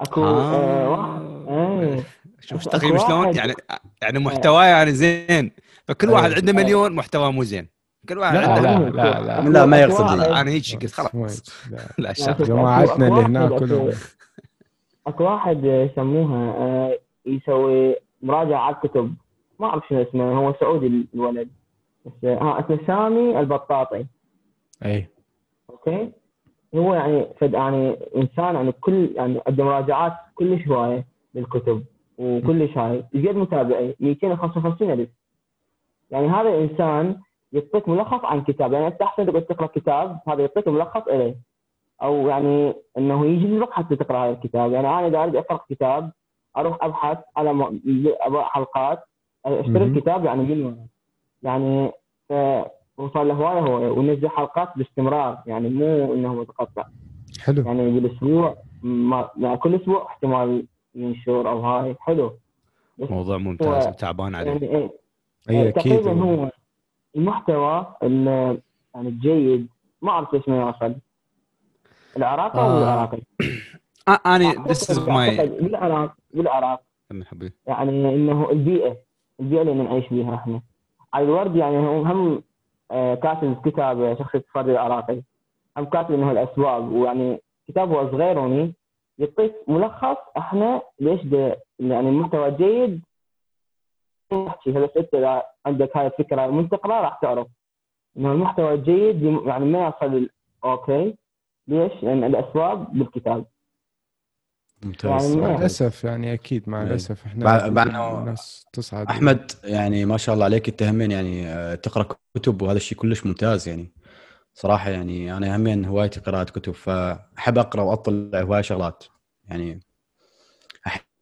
أكو 0.00 0.24
آه، 0.24 0.88
واحد. 0.90 2.02
شوف 2.40 2.60
أكو 2.68 2.70
تقييم 2.78 2.98
شلون 2.98 3.12
واحد- 3.20 3.36
يعني 3.36 3.54
يعني 4.02 4.18
محتواه 4.18 4.64
يعني 4.64 4.92
زين 4.92 5.50
فكل 5.88 6.10
واحد. 6.10 6.32
عنده 6.32 6.52
مليون 6.52 6.92
محتواه 6.92 7.30
مو 7.30 7.44
زين 7.44 7.68
كل 8.08 8.18
واحد 8.18 8.34
لا 8.36 8.48
عنده 8.52 8.88
لا 8.88 9.20
لا 9.20 9.20
لا 9.42 9.48
لا، 9.48 9.66
ما 9.66 9.84
أكو 9.84 9.92
يقصد. 9.92 10.20
أنا 10.20 10.50
هيك 10.50 10.64
قلت 10.82 10.92
خلاص 10.92 11.42
لا. 11.70 11.76
لا 11.98 12.12
لا، 12.26 12.32
جماعتنا 12.44 13.08
اللي 13.08 13.20
هناك 13.20 13.58
كلهم 13.60 13.90
أكو 15.06 15.24
واحد 15.24 15.64
يسموها 15.64 16.50
آه، 16.58 16.98
يسوي 17.26 17.96
مراجعة 18.24 18.60
على 18.60 18.76
الكتب. 18.76 19.14
ما 19.60 19.66
أعرف 19.66 19.88
شنو 19.88 20.02
اسمه 20.02 20.32
هو 20.32 20.54
سعودي 20.60 21.08
الولد. 21.14 21.48
بس 22.06 22.12
آه، 22.24 22.38
ها 22.38 22.60
اسمه 22.60 22.78
سامي 22.86 23.40
البطاطي. 23.40 24.06
اي 24.84 25.06
أوكي؟ 25.70 26.12
هو 26.74 26.94
يعني 26.94 27.26
فد 27.40 27.52
يعني 27.52 27.96
إنسان 28.16 28.54
يعني 28.54 28.72
كل 28.72 29.10
يعني 29.14 29.40
عنده 29.46 29.64
مراجعات 29.64 30.12
كلش 30.34 30.68
هواية 30.68 31.06
للكتب 31.34 31.84
وكلش 32.18 32.78
هاي. 32.78 33.04
قد 33.14 33.36
متابعي 33.36 33.96
255 34.00 34.90
ألف. 34.90 35.10
يعني 36.10 36.28
هذا 36.28 36.48
الانسان 36.48 37.20
يعطيك 37.52 37.88
ملخص 37.88 38.24
عن 38.24 38.44
كتاب. 38.44 38.72
يعني 38.72 38.86
أنت 38.86 39.02
أحسن 39.02 39.26
تقعد 39.26 39.42
تقرأ 39.42 39.66
كتاب 39.66 40.18
هذا 40.28 40.40
يعطيك 40.40 40.68
ملخص 40.68 41.08
إليه. 41.08 41.36
أو 42.02 42.28
يعني 42.28 42.74
إنه 42.98 43.26
يجي 43.26 43.58
لك 43.58 43.70
حتى 43.70 43.96
تقرأ 43.96 44.18
هذا 44.18 44.32
الكتاب. 44.32 44.72
يعني 44.72 44.88
أنا 44.88 45.06
إذا 45.06 45.22
أريد 45.22 45.36
أقرأ 45.36 45.60
كتاب 45.70 46.12
أروح 46.56 46.78
أبحث 46.84 47.18
على 47.36 47.70
حلقات 48.44 49.04
اشتري 49.46 49.72
مهم. 49.84 49.96
الكتاب 49.96 50.24
يعني 50.24 50.42
من 50.42 50.64
ورا 50.66 50.86
يعني 51.42 51.92
ف- 52.28 52.66
وصار 53.00 53.22
له 53.22 53.34
هواية 53.34 53.60
هو 53.60 53.98
وينزل 53.98 54.28
حلقات 54.28 54.68
باستمرار. 54.78 55.38
يعني 55.46 55.68
مو 55.68 56.14
إنه 56.14 56.34
متقطع 56.34 56.84
حلو. 57.40 57.62
يعني 57.62 57.90
بالأسبوع 58.00 58.56
ما 58.82 59.30
يعني 59.38 59.56
كل 59.56 59.74
أسبوع 59.74 60.06
احتمال 60.06 60.66
ينشر 60.94 61.48
أو 61.50 61.60
هاي. 61.60 61.96
حلو. 62.00 62.32
موضوع 62.98 63.36
ممتاز 63.38 63.86
وتعبان 63.88 64.34
عليه. 64.34 64.50
يعني 64.50 64.68
إيه. 64.68 64.90
أي 65.50 65.68
أكيد 65.68 66.00
تقريبا 66.00 66.22
هو 66.22 66.50
المحتوى 67.16 67.94
ال- 68.02 68.60
يعني 68.94 69.08
الجيد. 69.08 69.68
ما 70.02 70.10
أعرف 70.10 70.34
ليش 70.34 70.48
ما 70.48 70.56
يوصل 70.60 70.94
العراق 72.16 72.56
أو 72.56 72.62
آه. 72.70 72.78
العراقي؟ 72.82 73.16
آه، 73.42 73.44
أنا 74.08 74.64
this 74.68 74.90
is 74.90 75.08
my 75.08 75.48
بالعراق 75.48 76.14
بالعراق. 76.34 76.82
يعني 77.66 77.90
إنه 77.90 78.50
البيئه 78.50 78.96
البيئة 79.40 79.62
اللي 79.62 79.74
نعيش 79.74 80.08
بها 80.10 80.34
إحنا. 80.34 80.62
الورد 81.16 81.56
يعني 81.56 81.78
هو 81.78 82.02
هم 82.02 82.42
آه، 82.90 83.14
كاتب 83.14 83.68
كتاب 83.68 84.18
شخصية 84.18 84.44
فرد 84.52 84.68
العراقي. 84.68 85.22
هم 85.76 85.84
كاتب 85.84 86.14
إنه 86.14 86.30
الأسباب. 86.30 86.92
ويعني 86.92 87.40
كتاب 87.68 87.92
هو 87.92 88.10
صغير 88.10 88.40
هوني. 88.40 88.74
يعطيك 89.18 89.54
ملخص 89.68 90.16
إحنا 90.38 90.82
ليش 91.00 91.22
ده 91.24 91.56
يعني 91.78 92.08
المحتوى 92.08 92.50
جيد. 92.50 93.02
تحكي 94.30 94.72
بس 94.72 94.90
انت 94.96 95.14
إذا 95.14 95.42
عندك 95.66 95.96
هاي 95.96 96.06
الفكرة. 96.06 96.46
من 96.46 96.68
تقرا 96.68 97.00
راح 97.00 97.18
تعرف. 97.22 97.46
إنه 98.16 98.32
المحتوى 98.32 98.74
الجيد 98.74 99.22
يعني 99.46 99.64
ما 99.64 99.88
يصل 99.88 100.30
أوكي 100.64 101.16
ليش؟ 101.68 101.92
لأن 102.02 102.24
الأسباب 102.24 102.92
بالكتاب. 102.92 103.44
ممتاز 104.84 105.24
يعني 105.30 105.36
مع 105.42 105.56
الاسف 105.56 106.04
يعني 106.04 106.32
أكيد 106.32 106.68
مع 106.68 106.80
إيه. 106.82 106.86
الأسف 106.86 107.24
إحنا 107.26 107.68
بعد 107.68 107.88
إنه- 107.92 107.96
الناس 107.96 108.66
تصعد. 108.72 109.06
أحمد 109.06 109.50
يعني 109.64 110.04
ما 110.04 110.16
شاء 110.16 110.34
الله 110.34 110.44
عليك 110.44 110.68
أنت 110.68 110.82
همين 110.82 111.10
يعني 111.10 111.46
آه، 111.48 111.74
تقرأ 111.74 112.08
كتب 112.34 112.62
وهذا 112.62 112.76
الشيء 112.76 112.98
كلش 112.98 113.26
ممتاز 113.26 113.68
يعني. 113.68 113.92
صراحة 114.54 114.90
يعني 114.90 115.36
أنا 115.36 115.56
همين 115.56 115.84
هوايتي 115.84 116.20
قراءة 116.20 116.44
كتب 116.44 116.72
فأحب 116.72 117.58
أقرأ 117.58 117.82
وأطلع 117.82 118.40
هواي 118.42 118.62
شغلات. 118.62 119.04
يعني 119.48 119.80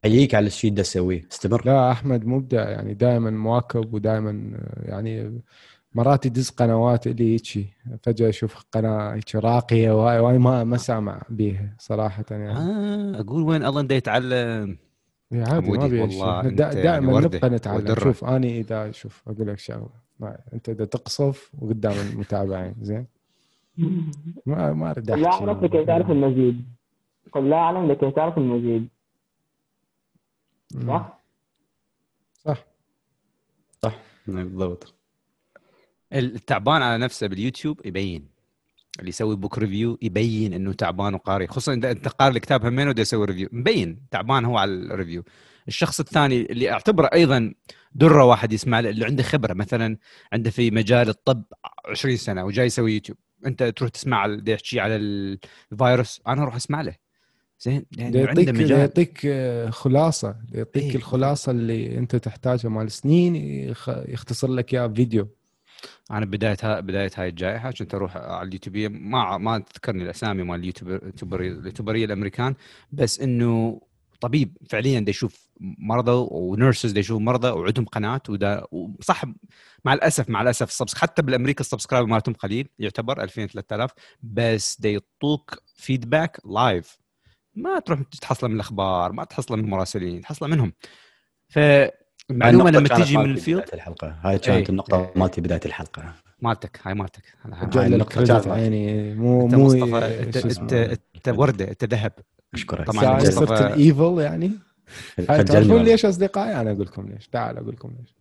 أحييك 0.05 0.35
على 0.35 0.46
الشيء 0.46 0.70
اللي 0.70 0.83
تسويه. 0.83 1.22
استمر. 1.33 1.62
لا 1.66 1.90
أحمد 1.92 2.25
مبدع 2.27 2.68
يعني 2.70 2.94
دائما 2.94 3.31
مواكب 3.31 3.94
ودائما 3.94 4.59
يعني 4.83 5.40
مرات 5.94 6.26
يدز 6.26 6.50
قنوات 6.50 7.07
اللي 7.07 7.33
هيجي 7.33 7.66
فجأة 8.02 8.28
أشوف 8.28 8.64
قناة 8.72 9.14
هيك 9.14 9.35
راقية 9.37 9.90
وهاي 9.90 10.18
وأنا 10.18 10.38
ما 10.38 10.64
ما 10.64 10.76
سامع 10.76 11.22
بيها 11.28 11.76
صراحة 11.78 12.24
يعني. 12.31 12.50
آه 12.59 13.20
أقول 13.20 13.42
وين 13.42 13.64
الله 13.64 13.83
ده 13.83 13.94
يتعلم. 13.94 14.78
عادي 15.33 15.70
ما 15.70 15.78
والله 16.02 16.42
دا- 16.48 16.64
يعني 16.64 16.83
دائما 16.83 17.12
وردة 17.12 17.37
نبقى 17.38 17.50
نتعلم. 17.50 17.76
ودرة. 17.76 18.00
شوف 18.05 18.24
اني 18.24 18.61
إذا 18.61 18.90
شوف 18.90 19.22
أقول 19.28 19.46
لك 19.48 19.59
شغلة. 19.59 19.88
ما- 20.20 20.38
أنت 20.52 20.68
إذا 20.68 20.85
تقصف 20.85 21.50
وقدام 21.59 21.94
المتابعين 22.12 22.74
زين؟ 22.83 23.07
ما 24.46 24.72
ما 24.72 24.90
أريد 24.90 25.11
لا 25.11 25.28
أعرف 25.33 25.62
لكي 25.62 25.85
تعرف 25.85 26.11
المزيد. 26.11 26.64
قل 27.33 27.50
لا 27.50 27.57
أعلم 27.57 27.90
لكي 27.92 28.11
تعرف 28.11 28.38
المزيد. 28.38 28.88
صح؟ 30.87 31.18
صح. 32.44 32.64
صح. 33.83 33.98
بالضبط. 34.26 34.94
التعبان 36.12 36.83
على 36.83 36.98
نفسه 37.05 37.27
باليوتيوب 37.27 37.81
يبين. 37.87 38.29
اللي 38.98 39.09
يسوي 39.09 39.37
book 39.37 39.59
review 39.59 39.98
يبين 40.03 40.53
إنه 40.53 40.72
تعبان 40.72 41.14
وقاري 41.14 41.46
خصوصا 41.46 41.75
إذا 41.75 41.90
أنت 41.90 42.09
قاري 42.09 42.35
الكتاب 42.37 42.66
همين 42.66 42.88
وده 42.88 43.03
يسوي 43.03 43.25
review 43.26 43.48
مبين 43.53 44.03
تعبان 44.11 44.44
هو 44.44 44.59
على 44.59 44.70
ال 44.72 44.80
review 44.80 45.22
الشخص 45.68 46.01
الثاني 46.01 46.40
اللي 46.40 46.70
أعتبره 46.72 47.11
أيضا 47.14 47.55
درة 47.94 48.25
واحد 48.25 48.53
يسمع 48.53 48.81
له 48.81 48.90
اللي 48.90 49.05
عنده 49.05 49.22
خبرة 49.22 49.53
مثلا 49.55 49.96
عنده 50.33 50.51
في 50.51 50.70
مجال 50.70 51.09
الطب 51.09 51.42
20 51.90 52.16
سنة 52.16 52.44
وجاي 52.44 52.66
يسوي 52.66 52.92
يوتيوب. 52.94 53.18
أنت 53.46 53.62
تروح 53.62 53.90
تسمع 53.90 54.38
يحكي 54.46 54.81
على 54.81 54.96
الفيروس 54.96 56.20
أنا 56.27 56.42
أروح 56.42 56.55
أسمع 56.57 56.81
له. 56.81 56.94
زين 57.61 57.85
يعني 57.98 58.18
يعطيك 58.18 58.48
مجال. 58.48 58.70
يعطيك 58.70 59.20
آه، 59.27 59.70
خلاصة. 59.70 60.37
يعطيك 60.53 60.83
إيه. 60.83 60.94
الخلاصة 60.96 61.53
اللي 61.53 61.98
أنت 61.98 62.16
تحتاجها 62.16 62.68
مال 62.68 62.90
سنين 62.92 63.37
يخ- 63.37 64.03
يختصر 64.09 64.48
لك 64.48 64.75
اياها 64.75 64.87
بفيديو 64.87 65.29
أنا 66.11 66.27
بداية 66.27 66.81
بداية 66.81 67.11
هاي 67.16 67.29
الجائحة 67.29 67.71
كنت 67.71 67.95
أروح 67.95 68.16
على 68.16 68.49
اليوتيوبيه 68.49 68.88
ما 68.88 69.38
ما 69.38 69.59
تذكرني 69.59 70.03
الأسامي 70.05 70.42
مال 70.42 70.61
اليوتيوبر 70.61 71.40
اليوتيوبريه 71.40 72.05
الأمريكان 72.05 72.55
بس 72.92 73.21
إنه 73.21 73.81
طبيب 74.21 74.57
فعليا 74.71 75.01
دا 75.01 75.11
يشوف 75.11 75.49
مرضى 75.61 76.29
و 76.31 76.40
nurses 76.40 76.98
يشوف 76.99 77.21
مرضى 77.23 77.49
وعندهم 77.49 77.85
قناه 77.85 78.21
ودا 78.29 78.64
وصح 78.73 79.25
مع 79.85 79.92
الاسف 79.95 80.31
مع 80.31 80.42
الأسف 80.42 80.95
حتى 80.95 81.23
بالأمريكا 81.23 81.61
ال 81.61 81.65
subscribe 81.65 82.09
مالتهم 82.09 82.35
قليل 82.35 82.68
يعتبر 82.79 83.23
2000 83.23 83.47
3000 83.47 83.90
بس 84.23 84.81
دا 84.81 84.88
يعطوك 84.88 85.62
feedback 85.76 86.40
live 86.46 86.98
ما 87.55 87.79
تروح 87.79 88.03
تحصله 88.21 88.49
من 88.49 88.55
الأخبار 88.55 89.12
ما 89.12 89.25
تحصله 89.25 89.57
من 89.57 89.64
المراسلين 89.64 90.21
تحصله 90.21 90.49
منهم. 90.49 90.73
فالمعلومه 91.49 92.01
النقطة 92.30 92.70
لما 92.70 92.88
كانت 92.88 93.02
تجي 93.02 93.16
من 93.16 93.30
ال 93.31 93.36
field 93.36 93.61
بداية 93.62 93.74
الحلقة. 93.74 94.16
هاي 94.22 94.38
كانت 94.38 94.48
إيه. 94.48 94.68
النقطة 94.68 95.12
مالتي 95.16 95.40
بداية 95.40 95.61
الحلقة. 95.66 96.14
مالتك 96.42 96.80
هاي 96.82 96.94
مالتك. 96.94 97.22
هاي 97.52 97.98
كانت 97.98 98.30
عيني. 98.48 99.14
مو 99.14 99.44
أنت 99.44 99.54
مو 99.54 99.64
مصطفى 99.66 100.22
انت 100.22 100.37
انت. 100.37 100.72
أنت 101.16 101.28
وردة 101.28 101.68
أنت 101.68 101.85
ذهب. 101.85 102.12
أشكرك. 102.54 102.87
طبعاً 102.87 103.20
صرت 103.20 103.61
ال 103.61 103.72
evil 103.72 104.20
يعني؟ 104.20 104.50
تعرفون. 105.26 105.82
ليش 105.82 106.04
أصدقائي؟ 106.04 106.61
أنا 106.61 106.70
أقول 106.72 106.87
لكم 106.87 107.08
ليش. 107.08 107.28
تعال 107.28 107.58
أقول 107.58 107.72
لكم 107.74 107.92
ليش. 108.00 108.14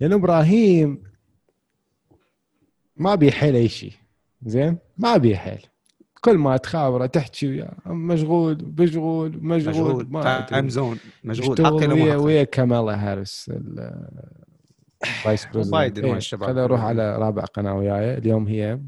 لأن 0.00 0.12
إبراهيم 0.12 1.02
ما 2.96 3.14
بيه 3.14 3.30
حيل 3.30 3.56
أي 3.56 3.68
شيء. 3.68 3.92
زين؟ 4.46 4.78
ما 4.98 5.16
بيه 5.16 5.36
حيل 5.36 5.66
كل 6.24 6.38
ما 6.38 6.56
تخابره 6.56 7.06
تحكي 7.06 7.48
وياه. 7.48 7.76
مشغول 7.86 8.54
بشغول 8.54 9.38
مشغول 9.42 10.06
مشغول. 10.06 10.46
time. 10.46 10.68
zone 10.68 10.98
مشغول. 11.24 11.92
ويا 11.92 12.16
ويا 12.16 12.44
كامالا 12.44 13.12
هاريس 13.12 13.50
ال- 13.54 14.08
ال 15.02 15.11
vice 15.11 15.46
president 15.46 15.66
وبايدن 15.74 16.04
إيه، 16.04 16.12
والشباب. 16.12 16.46
خليني 16.48 16.64
أروح 16.64 16.80
على 16.80 17.16
رابع 17.16 17.44
قناة 17.44 17.74
وياي. 17.74 18.18
اليوم 18.18 18.46
هي 18.48 18.80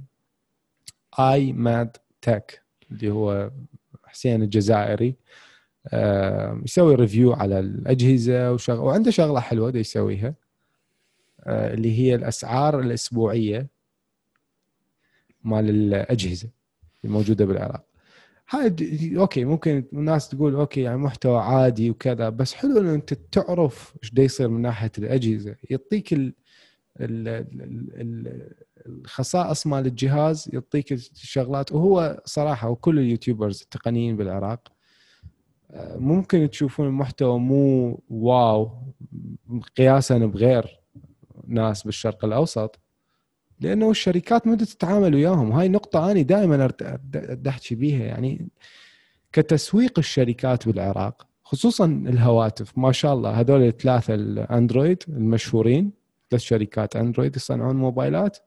اي 1.18 1.52
ماد 1.52 1.96
تك 2.22 2.62
اللي 2.90 3.10
هو 3.10 3.50
حسين 4.04 4.42
الجزائري. 4.42 5.16
آه، 5.88 6.60
يسوي 6.64 6.94
review 6.94 7.32
على 7.32 7.58
الأجهزة 7.60 8.52
وشغ... 8.52 8.80
وعنده 8.84 9.10
شغلة 9.10 9.40
حلوة 9.40 9.70
دا 9.70 9.78
يسويها. 9.78 10.34
آه، 11.40 11.74
اللي 11.74 11.98
هي 11.98 12.14
الأسعار 12.14 12.80
الأسبوعية 12.80 13.66
مال 15.44 15.70
الأجهزة. 15.70 16.48
الموجوده 17.06 17.44
بالعراق 17.44 17.84
هاي 18.50 18.74
okay 19.16 19.44
ممكن 19.44 19.84
الناس 19.92 20.28
تقول 20.28 20.54
okay 20.54 20.80
يعني 20.80 20.96
محتوى 20.96 21.38
عادي 21.38 21.90
وكذا 21.90 22.28
بس 22.28 22.54
حلو 22.54 22.80
إنه 22.80 22.94
أنت 22.94 23.14
تعرف 23.14 23.94
إيش 24.02 24.14
دا 24.14 24.22
يصير 24.22 24.48
من 24.48 24.62
ناحية 24.62 24.92
الأجهزة 24.98 25.56
يعطيك. 25.70 26.12
ال... 26.12 26.34
ال... 27.00 28.52
الخصائص 28.86 29.66
مال 29.66 29.86
الجهاز 29.86 30.50
يعطيك 30.52 30.92
الشغلات 30.92 31.72
وهو 31.72 32.22
صراحة 32.24 32.70
وكل 32.70 32.98
اليوتيوبرز 32.98 33.62
التقنيين 33.62 34.16
بالعراق 34.16 34.72
آه، 35.70 35.96
ممكن 35.96 36.50
تشوفون 36.50 36.86
المحتوى 36.86 37.38
مو 37.38 38.00
واو 38.10 38.70
قياسا 39.76 40.18
بغير 40.18 40.80
ناس 41.46 41.82
بالشرق 41.82 42.24
الأوسط 42.24 42.80
لأنه 43.60 43.90
الشركات 43.90 44.46
ما 44.46 44.56
تتعامل 44.56 45.14
وياهم. 45.14 45.52
هاي 45.52 45.68
نقطة 45.68 46.10
أنا 46.12 46.22
دائما 46.22 46.68
أحكي 47.48 47.74
بيها. 47.74 48.04
يعني 48.04 48.48
كتسويق 49.32 49.98
الشركات 49.98 50.68
بالعراق 50.68 51.26
خصوصا 51.44 51.84
الهواتف 51.84 52.78
ما 52.78 52.92
شاء 52.92 53.14
الله 53.14 53.30
هذول 53.30 53.62
الثلاثة 53.62 54.14
الأندرويد 54.14 55.02
المشهورين 55.08 55.92
ثلاث 56.30 56.42
شركات 56.42 56.96
أندرويد 56.96 57.36
يصنعون 57.36 57.76
موبايلات 57.76 58.38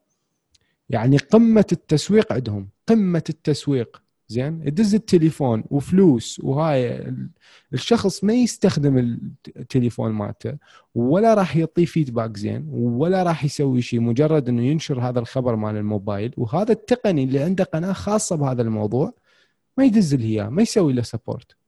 يعني 0.89 1.17
قمة 1.17 1.65
التسويق 1.71 2.33
عندهم 2.33 2.69
قمة 2.87 3.23
التسويق. 3.29 4.01
زين؟ 4.29 4.61
يدز 4.67 4.95
التليفون 4.95 5.63
وفلوس 5.71 6.39
وهاي 6.43 6.95
ال- 6.95 7.29
الشخص 7.73 8.23
ما 8.23 8.33
يستخدم 8.33 9.19
التليفون 9.57 10.11
مالته. 10.11 10.53
ولا 10.95 11.33
راح 11.33 11.55
يعطيه 11.57 11.85
فيدباك 11.85 12.37
زين. 12.37 12.67
ولا 12.71 13.23
راح 13.23 13.45
يسوي 13.45 13.81
شيء. 13.81 13.99
مجرد 13.99 14.49
إنه 14.49 14.63
ينشر 14.63 15.01
هذا 15.01 15.19
الخبر 15.19 15.55
مال 15.55 15.77
الموبايل. 15.77 16.33
وهذا 16.37 16.71
التقني 16.71 17.23
اللي 17.23 17.39
عنده 17.39 17.63
قناة 17.63 17.93
خاصة 17.93 18.35
بهذا 18.35 18.61
الموضوع. 18.61 19.13
ما 19.77 19.85
يدز 19.85 20.15
له 20.15 20.25
اياه 20.25 20.49
ما 20.49 20.61
يسوي 20.61 20.93
له 20.93 21.01
سبورت 21.01 21.58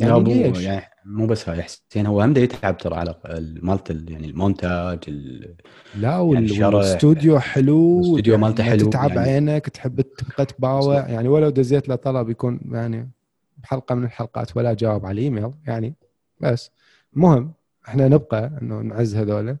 يعني 0.00 0.12
يعني 0.12 0.24
مو 0.24 0.42
ليش؟ 0.54 0.62
يعني 0.64 0.84
مو 1.04 1.26
بس 1.26 1.48
هاي 1.48 1.62
حسين 1.62 2.06
هو 2.06 2.20
هم 2.22 2.36
يتعب 2.36 2.78
ترى 2.78 2.94
على 2.94 3.14
ال- 3.24 3.66
مالت 3.66 3.90
ال- 3.90 4.12
يعني 4.12 4.26
المونتاج 4.30 4.98
ال- 5.08 5.54
لا 5.94 6.18
وال- 6.18 6.52
يعني. 6.52 6.64
والاستوديو 6.74 7.38
حلو 7.38 7.98
الاستوديو 8.00 8.32
يعني 8.34 8.42
مالته 8.46 8.64
ما 8.64 8.70
حلو، 8.70 8.90
تتعب 8.90 9.10
يعني- 9.10 9.30
عينك 9.30 9.68
تحب 9.68 10.00
تبقى 10.00 10.46
تباوع. 10.46 11.08
يعني 11.08 11.28
ولو 11.28 11.50
دزيت 11.50 11.88
له 11.88 11.94
طلب 11.94 12.28
يكون 12.30 12.60
يعني 12.70 13.10
بحلقه 13.58 13.94
من 13.94 14.04
الحلقات 14.04 14.56
ولا 14.56 14.74
جاوب 14.74 15.06
على 15.06 15.14
الايميل 15.20 15.50
يعني 15.66 15.94
بس. 16.40 16.70
المهم 17.16 17.52
إحنا 17.88 18.08
نبقى 18.08 18.58
إنه 18.62 18.80
نعز 18.80 19.16
هذولا 19.16 19.56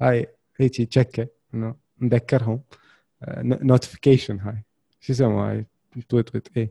هاي 0.00 0.26
هيك 0.56 0.80
تشكه 0.82 1.26
إنه 1.54 1.74
نذكرهم. 2.00 2.60
notification 3.38 4.38
هاي. 4.40 4.62
شو 5.00 5.12
يسموها 5.12 5.50
هاي؟ 5.52 5.66
tweet 6.08 6.28
tweet 6.28 6.56
اي 6.56 6.70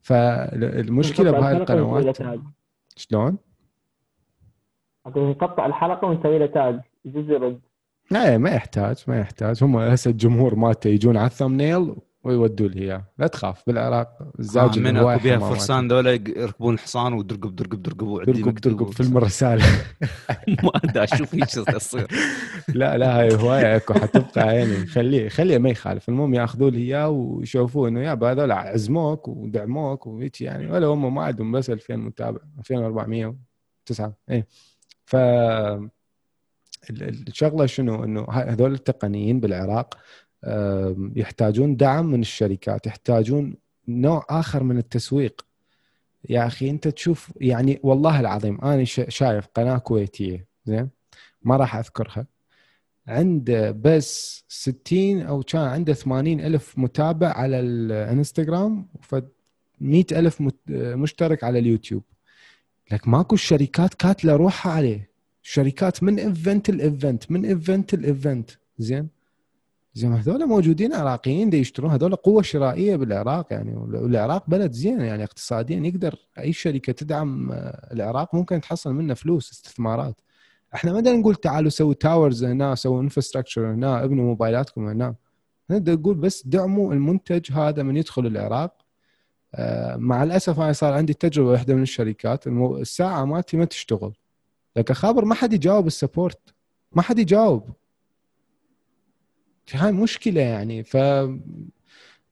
فالمشكلة 0.00 1.30
بهاي 1.30 1.56
القنوات. 1.56 2.18
شلون؟ 2.96 3.38
نقطع 5.06 5.66
الحلقة 5.66 6.06
ونسوي 6.06 6.38
له 6.38 6.46
tag. 6.46 6.80
يجوز 7.04 7.30
يرد. 7.30 7.60
لا 8.10 8.38
ما 8.38 8.50
يحتاج 8.50 9.04
ما 9.08 9.20
يحتاج. 9.20 9.64
هم 9.64 9.76
هسه 9.76 10.10
الجمهور 10.10 10.54
مالته 10.54 10.88
يجون 10.88 11.16
على 11.16 11.26
ال 11.26 11.32
thumbnail. 11.32 11.96
ويودوا 12.24 12.68
له 12.68 12.80
إياه. 12.82 13.04
لا 13.18 13.26
تخاف 13.26 13.62
بالعراق 13.66 14.18
الزاجل 14.38 14.78
آه 14.78 14.82
من 14.82 14.96
أكو 14.96 15.18
حمامات. 15.18 15.42
فرسان 15.52 15.88
ذولا 15.88 16.10
يركبون 16.12 16.74
الحصان 16.74 17.12
ودرقب 17.12 17.56
درقب 17.56 17.82
درقب 17.82 18.38
مكتوب 18.38 18.58
ترقب 18.58 18.90
فيلم 18.92 19.16
الرساله 19.16 19.64
ما 20.64 20.70
أدري 20.84 21.04
أشوف 21.04 21.34
هيك 21.34 21.44
تصير 21.44 22.06
لا 22.74 22.98
لا 22.98 23.20
هاي 23.20 23.34
هواية 23.34 23.76
أكو 23.76 23.94
حتبقى 23.94 24.40
عيني 24.42 24.86
خليه 24.86 25.28
خليه 25.28 25.58
ما 25.58 25.70
يخالف 25.70 26.08
المهم 26.08 26.34
ياخذوا 26.34 26.70
له 26.70 26.78
إياه 26.78 27.08
ويشوفوه 27.08 27.88
إنه 27.88 28.00
يابا 28.00 28.32
هذول 28.32 28.52
عزموك 28.52 29.28
ودعموك 29.28 30.06
وهيك 30.06 30.40
يعني. 30.40 30.72
ولا 30.72 30.86
هم 30.86 31.14
ما 31.14 31.22
عندهم 31.22 31.52
بس 31.52 31.70
2000 31.70 31.96
متابع 31.96 32.40
2409 32.58 34.14
اي 34.30 34.44
ف 35.04 35.16
ال- 36.90 37.24
الشغلة 37.28 37.66
شنو؟ 37.66 38.04
إنه 38.04 38.26
هذول 38.30 38.72
التقنيين 38.72 39.40
بالعراق 39.40 39.98
يحتاجون 41.16 41.76
دعم 41.76 42.06
من 42.06 42.20
الشركات 42.20 42.86
يحتاجون 42.86 43.54
نوع 43.88 44.26
آخر 44.30 44.62
من 44.62 44.78
التسويق. 44.78 45.46
يا 46.28 46.46
أخي 46.46 46.70
أنت 46.70 46.88
تشوف 46.88 47.32
يعني 47.40 47.80
والله 47.82 48.20
العظيم 48.20 48.60
أنا 48.60 48.84
شا- 48.84 49.10
شايف 49.10 49.46
قناة 49.54 49.78
كويتية 49.78 50.46
زين؟ 50.64 50.88
ما 51.42 51.56
راح 51.56 51.76
أذكرها. 51.76 52.26
عنده 53.06 53.70
بس 53.70 54.44
60 54.48 55.22
أو 55.22 55.42
كان 55.42 55.60
عنده 55.62 55.92
80 55.92 56.40
ألف 56.40 56.78
متابع 56.78 57.28
على 57.28 57.60
الإنستغرام 57.60 58.86
ف 59.00 59.14
100 59.80 60.04
ألف 60.12 60.42
مشترك 60.68 61.44
على 61.44 61.58
اليوتيوب. 61.58 62.02
لك 62.92 63.08
ماكو 63.08 63.34
الشركات 63.34 63.94
كاتلة 63.94 64.36
روحها 64.36 64.72
عليه. 64.72 65.10
الشركات 65.44 66.02
من 66.02 66.18
event 66.18 66.68
ل 66.68 66.78
event 66.78 67.30
من 67.30 67.44
event 67.44 67.94
ل 67.94 68.03
event 68.03 68.50
زين؟ 68.78 69.08
زين 69.94 70.12
هذول 70.12 70.46
موجودين 70.46 70.94
عراقيين 70.94 71.50
دي 71.50 71.58
يشترون 71.58 71.90
هذول 71.90 72.16
قوة 72.16 72.42
شرائية 72.42 72.96
بالعراق 72.96 73.46
يعني 73.50 73.76
والعراق 73.76 74.44
بلد 74.48 74.72
زين 74.72 75.00
يعني 75.00 75.24
اقتصاديا 75.24 75.78
يقدر 75.78 76.18
أي 76.38 76.52
شركة 76.52 76.92
تدعم 76.92 77.52
آه، 77.52 77.88
العراق 77.92 78.34
ممكن 78.34 78.60
تحصل 78.60 78.94
منه 78.94 79.14
فلوس 79.14 79.52
استثمارات. 79.52 80.20
إحنا 80.74 80.92
ما 80.92 81.00
نقول 81.00 81.34
تعالوا 81.34 81.70
سووا 81.70 81.94
towers 81.94 82.44
هنا 82.44 82.74
سووا 82.74 83.00
infrastructure 83.00 83.72
هنا 83.72 84.04
ابنوا 84.04 84.24
موبايلاتكم 84.24 84.88
هنا. 84.88 85.14
نقدر 85.70 85.92
نقول 85.92 86.14
بس 86.14 86.46
دعموا 86.46 86.94
المنتج 86.94 87.52
هذا 87.52 87.82
من 87.82 87.96
يدخل 87.96 88.26
العراق. 88.26 88.76
آه، 89.54 89.96
مع 89.96 90.22
الأسف 90.22 90.60
أنا 90.60 90.72
صار 90.72 90.92
عندي 90.94 91.14
تجربة 91.14 91.50
واحدة 91.50 91.74
من 91.74 91.82
الشركات. 91.82 92.46
الساعة 92.46 93.24
مالتي 93.24 93.56
ما 93.56 93.64
تشتغل. 93.64 94.12
لك 94.76 94.92
خابر 94.92 95.24
ما 95.24 95.34
حد 95.34 95.52
يجاوب 95.52 95.86
ال 95.86 95.94
support 95.94 96.54
ما 96.92 97.02
حد 97.02 97.18
يجاوب. 97.18 97.70
هاي 99.74 99.92
مشكلة 99.92 100.40
يعني. 100.40 100.84
ف 100.84 100.96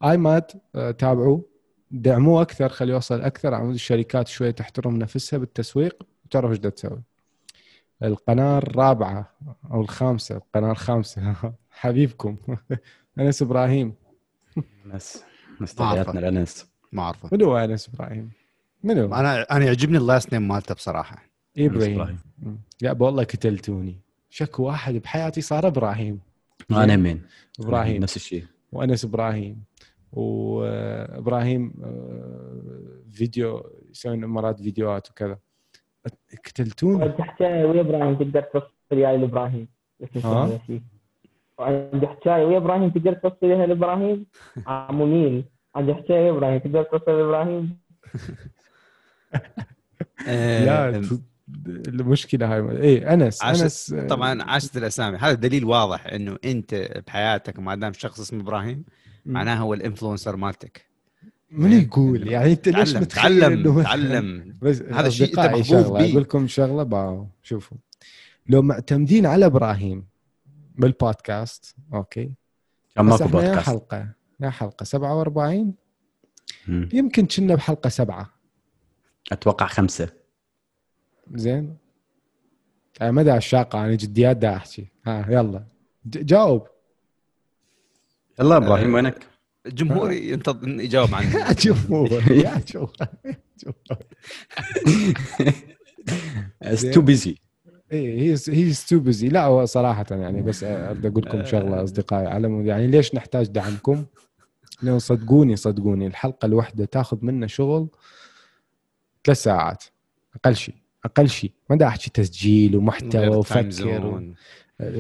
اي 0.05 0.17
ماد 0.17 0.51
آه، 0.75 0.91
تابعوه 0.91 1.45
دعموه 1.91 2.43
أكثر 2.43 2.69
خليه 2.69 2.93
يوصل 2.95 3.21
أكثر. 3.21 3.55
عمود 3.55 3.75
الشركات 3.75 4.29
شوية 4.29 4.51
تحترم 4.51 4.97
نفسها 4.97 5.39
بالتسويق. 5.39 6.03
وتعرف 6.25 6.51
إيش 6.51 6.59
بدها 6.59 6.71
تسوي؟ 6.71 7.03
القناة 8.03 8.59
الرابعة 8.59 9.31
أو 9.71 9.81
الخامسة. 9.81 10.37
القناة 10.37 10.71
الخامسة. 10.71 11.35
حبيبكم. 11.71 12.37
أنس 13.19 13.43
إبراهيم. 13.43 13.95
بس 14.87 15.25
بس 15.61 15.75
تحياتنا 15.75 16.21
لانس 16.21 16.67
ما 16.93 17.03
أعرفه. 17.03 17.29
من 17.33 17.43
هو 17.43 17.57
أنس 17.57 17.89
إبراهيم؟ 17.89 18.31
منو؟ 18.85 19.15
أنا 19.15 19.43
أنا 19.43 19.65
يعجبني 19.65 19.99
ال 19.99 20.06
last 20.06 20.33
name 20.33 20.49
مالته 20.49 20.75
بصراحة. 20.75 21.23
إبراهيم. 21.59 22.19
أبا 22.85 23.07
والله 23.07 23.23
قتلتوني. 23.23 24.01
شكو 24.31 24.61
واحد 24.61 24.95
بحياتي 24.95 25.41
صار 25.41 25.67
إبراهيم. 25.67 26.21
أنا 26.71 26.97
مين 26.97 27.23
إبراهيم. 27.61 28.03
نفس 28.03 28.17
الشيء. 28.17 28.45
وأنس 28.73 29.05
إبراهيم. 29.05 29.65
وإبراهيم 30.13 31.75
آه، 31.85 33.03
فيديو 33.11 33.71
يسوون 33.91 34.25
مرات 34.25 34.61
فيديوهات 34.63 35.11
وكذا. 35.11 35.39
قتلتوني 36.47 36.95
وعندي 37.05 37.23
حكايه 37.23 37.65
ويا 37.65 37.81
إبراهيم 37.81 38.15
تقدر 38.15 38.43
توصل 38.43 38.73
وياي 38.93 39.17
لابراهيم. 39.19 39.69
وعندي 41.59 42.07
حكايه 42.07 42.45
ويا 42.45 42.57
إبراهيم 42.57 42.91
تقدر 42.91 43.13
توصل 43.13 43.37
وياها 43.47 43.67
لابراهيم 43.67 44.27
عمو 44.67 45.07
نيل 45.13 45.45
عندي 45.75 45.95
حكايه 45.95 46.31
ويا 46.31 46.31
إبراهيم 46.39 46.59
تقدر 46.59 46.83
توصل 46.83 47.11
لابراهيم 47.19 47.79
لا 50.27 50.89
آه، 50.97 51.03
المشكلة 51.67 52.55
هاي. 52.57 52.83
اي 52.83 53.15
أنس 53.15 53.43
عشت- 53.43 53.63
أنس 53.63 53.93
آه، 53.93 54.07
طبعا 54.07 54.43
عشت 54.43 54.77
الأسامي. 54.77 55.17
هذا 55.19 55.33
دليل 55.33 55.65
واضح 55.65 56.07
إنه 56.07 56.37
أنت 56.45 57.03
بحياتك 57.07 57.59
ما 57.59 57.75
دام 57.75 57.93
شخص 57.93 58.21
اسمه 58.21 58.41
إبراهيم 58.41 58.85
معناه 59.27 59.57
هو 59.57 59.75
ال 59.75 59.80
influencer 59.80 60.37
مالتك. 60.37 60.91
من 61.51 61.73
يقول؟ 61.73 62.29
يعني 62.29 62.53
أنت 62.53 62.69
ليش 62.69 62.93
تعلم 62.93 63.03
متخيل 63.03 63.41
تعلم 63.41 63.53
إنه 63.59 63.83
تعلم. 63.83 64.55
بس 64.63 64.83
هذا 64.83 65.07
الشيء 65.07 65.37
محظوظ 65.37 65.63
شغلة 65.67 65.99
بيه. 65.99 66.11
أقول 66.13 66.23
لكم 66.23 66.47
شغلة 66.47 66.83
باو 66.83 67.27
شوفوا. 67.43 67.77
لو 68.49 68.63
معتمدين 68.63 69.27
على 69.27 69.47
إبراهيم 69.47 70.07
بالبودكاست 70.75 71.75
أوكي 71.95 72.33
كان 72.97 73.05
ماكو 73.05 73.25
إحنا 73.25 73.41
يا 73.43 73.47
بودكاست. 73.49 73.67
حلقة 73.69 74.09
يا 74.41 74.51
حلقة 74.51 74.85
47 74.85 75.75
مم. 76.69 76.89
يمكن 76.93 77.27
كنا 77.27 77.55
بحلقة 77.55 77.89
سبعة. 77.89 78.31
أتوقع 79.33 79.67
خمسة. 79.67 80.09
زين؟ 81.35 81.77
أنا 83.03 83.11
مدى 83.11 83.37
الشاقه 83.37 83.85
أنا 83.85 83.95
جديات 83.95 84.37
دا 84.37 84.57
أحكي. 84.57 84.87
ها 85.07 85.27
يلا. 85.31 85.65
جاوب. 86.07 86.67
يلا 88.41 88.57
إبراهيم 88.57 88.95
وينك؟ 88.95 89.27
جمهوري 89.67 90.31
ينتظر 90.31 90.69
يجاوب 90.69 91.15
عن 91.15 91.25
يا 91.33 91.53
جمهور 91.65 92.13
يا 92.33 92.63
جمهور 92.69 92.93
It's 96.65 96.95
too 96.95 97.03
busy. 97.03 97.35
إيه 97.93 98.21
هيز 98.23 98.51
هيز 98.51 98.87
تو 98.87 98.99
بيزي 98.99 99.29
لا 99.29 99.45
هو 99.45 99.65
صراحة 99.65 100.07
يعني 100.11 100.43
بس 100.43 100.65
أريد 100.65 101.07
أقول 101.07 101.23
لكم 101.27 101.45
شغلة 101.45 101.85
أصدقائي. 101.85 102.27
على 102.27 102.67
يعني 102.67 102.87
ليش 102.87 103.15
نحتاج 103.15 103.47
دعمكم؟ 103.47 104.05
لأنه 104.83 104.99
صدقوني 104.99 105.57
صدقوني 105.57 106.07
الحلقة 106.07 106.47
الواحدة 106.47 106.85
تاخذ 106.85 107.19
منا 107.25 107.47
شغل 107.47 107.89
ثلاث 109.25 109.43
ساعات 109.43 109.85
أقل 110.35 110.57
شيء 110.57 110.75
أقل 111.05 111.29
شيء 111.29 111.53
ما 111.71 111.77
دا 111.77 111.87
احكي 111.87 112.11
تسجيل 112.11 112.77
ومحتوى 112.77 113.27
وفكر 113.29 113.71
zone. 113.71 114.35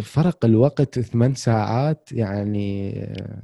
فرق 0.02 0.44
الوقت 0.44 0.98
ثمان 1.00 1.34
ساعات 1.34 2.08
يعني 2.12 2.98
آه، 3.02 3.42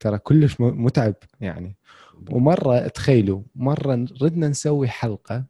ترى 0.00 0.18
كلش 0.18 0.56
متعب 0.60 1.14
يعني 1.40 1.76
ومرة 2.30 2.88
تخيلوا 2.88 3.42
مرة 3.54 4.06
ردنا 4.22 4.48
نسوي 4.48 4.88
حلقة 4.88 5.44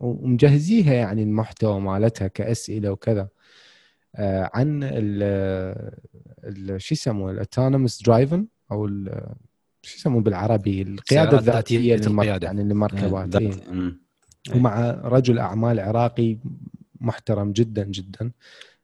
ومجهزيها 0.00 0.94
يعني 0.94 1.22
المحتوى 1.22 1.80
مالتها 1.80 2.28
كأسئلة 2.28 2.90
وكذا 2.90 3.28
آه، 4.16 4.50
عن 4.54 4.80
ال 4.82 6.80
شو 6.80 6.94
يسموه 6.94 7.30
ال 7.30 7.36
autonomous 7.36 8.02
driving 8.02 8.46
أو 8.72 8.88
شو 9.82 9.96
يسموه 9.96 10.22
بالعربي 10.22 10.82
القيادة 10.82 11.30
الذاتية. 11.38 11.94
يعني 12.44 12.64
للمركبات 12.64 13.36
إيه. 13.36 13.50
ذات- 13.50 13.68
مم. 13.68 14.00
ومع 14.54 14.90
رجل 14.90 15.38
أعمال 15.38 15.80
عراقي 15.80 16.38
محترم 17.00 17.52
جدا 17.52 17.84
جدا 17.84 18.32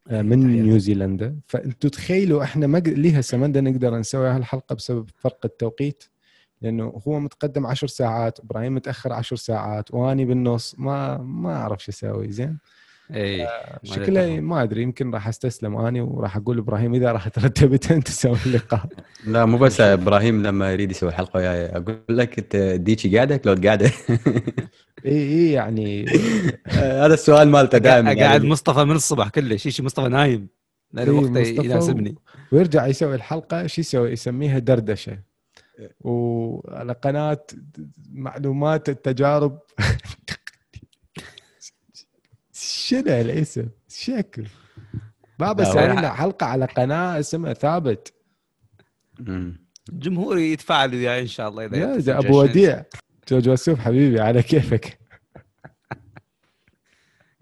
آه، 0.09 0.23
من. 0.23 0.63
نيوزيلندا 0.63 1.37
فأنتوا 1.47 1.91
تخيلوا 1.91 2.43
إحنا 2.43 2.67
ما 2.67 2.79
ق- 2.79 2.89
ليه 2.89 3.19
هسه 3.19 3.39
ما 3.39 3.47
نقدر 3.47 3.99
نسوي 3.99 4.29
هالحلقة 4.29 4.75
بسبب 4.75 5.11
فرق 5.17 5.39
التوقيت؟ 5.45 6.05
لأنه 6.63 7.01
هو 7.09 7.21
متقدم 7.21 7.67
عشر 7.67 7.87
ساعات 7.87 8.41
إبراهيم 8.41 8.75
متأخر 8.75 9.13
عشر 9.13 9.37
ساعات 9.37 9.95
وأني 9.95 10.25
بالنص 10.25 10.75
ما 10.79 11.19
ما 11.19 11.57
أعرف 11.57 11.85
شو 11.85 11.93
أسوي 11.93 12.33
زين؟ 12.33 12.59
اي 13.11 13.49
شكله 13.83 14.41
ما 14.41 14.63
أدري 14.63 14.83
يمكن 14.83 15.11
راح 15.11 15.29
أستسلم 15.29 15.77
اني 15.77 16.01
وراح 16.01 16.37
أقول 16.37 16.59
إبراهيم 16.59 16.95
إذا 16.95 17.13
راح 17.13 17.29
ترتبت 17.29 17.91
أنت 17.93 18.07
تسوي 18.07 18.37
اللقاء. 18.47 18.87
لا 19.27 19.45
مو 19.45 19.59
بس 19.59 19.81
إبراهيم 19.81 20.43
لما 20.43 20.73
يريد 20.73 20.91
يسوي 20.91 21.13
حلقة 21.13 21.37
وياي. 21.37 21.67
أقول 21.67 22.05
لك 22.09 22.39
أنت 22.39 22.57
ديتشي 22.57 23.17
قاعدة 23.17 23.37
كلود 23.37 23.67
قاعدة؟ 23.67 23.91
اي 25.07 25.13
اي 25.13 25.53
يعني 25.53 26.07
هذا 26.67 27.15
السؤال 27.15 27.49
مالته 27.49 27.79
دائما 27.79 28.09
قاعد 28.09 28.19
قاعد 28.19 28.45
مصطفى 28.45 28.85
من 28.85 28.97
الصبح 28.97 29.29
كله 29.29 29.57
شيء 29.57 29.73
شيء 29.73 29.85
مصطفى 29.85 30.09
نايم. 30.09 30.49
لا 30.93 31.03
إيه، 31.03 31.11
وقته 31.11 31.65
يناسبني. 31.65 32.15
ويرجع 32.53 32.87
يسوي 32.87 33.15
الحلقة 33.15 33.67
شو 33.67 33.81
يسوي؟ 33.81 34.11
يسميها 34.11 34.59
دردشة. 34.59 35.19
وعلى 36.01 36.93
قناة 36.93 37.47
معلومات 38.13 38.89
التجارب 38.89 39.59
شنو 42.87 43.01
الاسم 43.01 43.68
شكل. 43.89 44.47
بابا 45.39 45.64
سوي 45.64 45.87
لنا 45.87 46.12
حلقة 46.14 46.47
على 46.47 46.64
قناة 46.64 47.20
اسمها 47.20 47.53
ثابت. 47.53 48.14
جمهوري 49.93 50.53
يتفاعل 50.53 50.95
وياي 50.95 51.22
إن 51.22 51.26
شاء 51.26 51.49
الله 51.49 51.66
إذا 51.66 52.12
يا 52.12 52.18
أبو. 52.18 52.43
وديع. 52.43 52.85
جورج 53.28 53.49
وسوف 53.49 53.80
حبيبي 53.80 54.20
على 54.20 54.43
كيفك؟ 54.43 54.99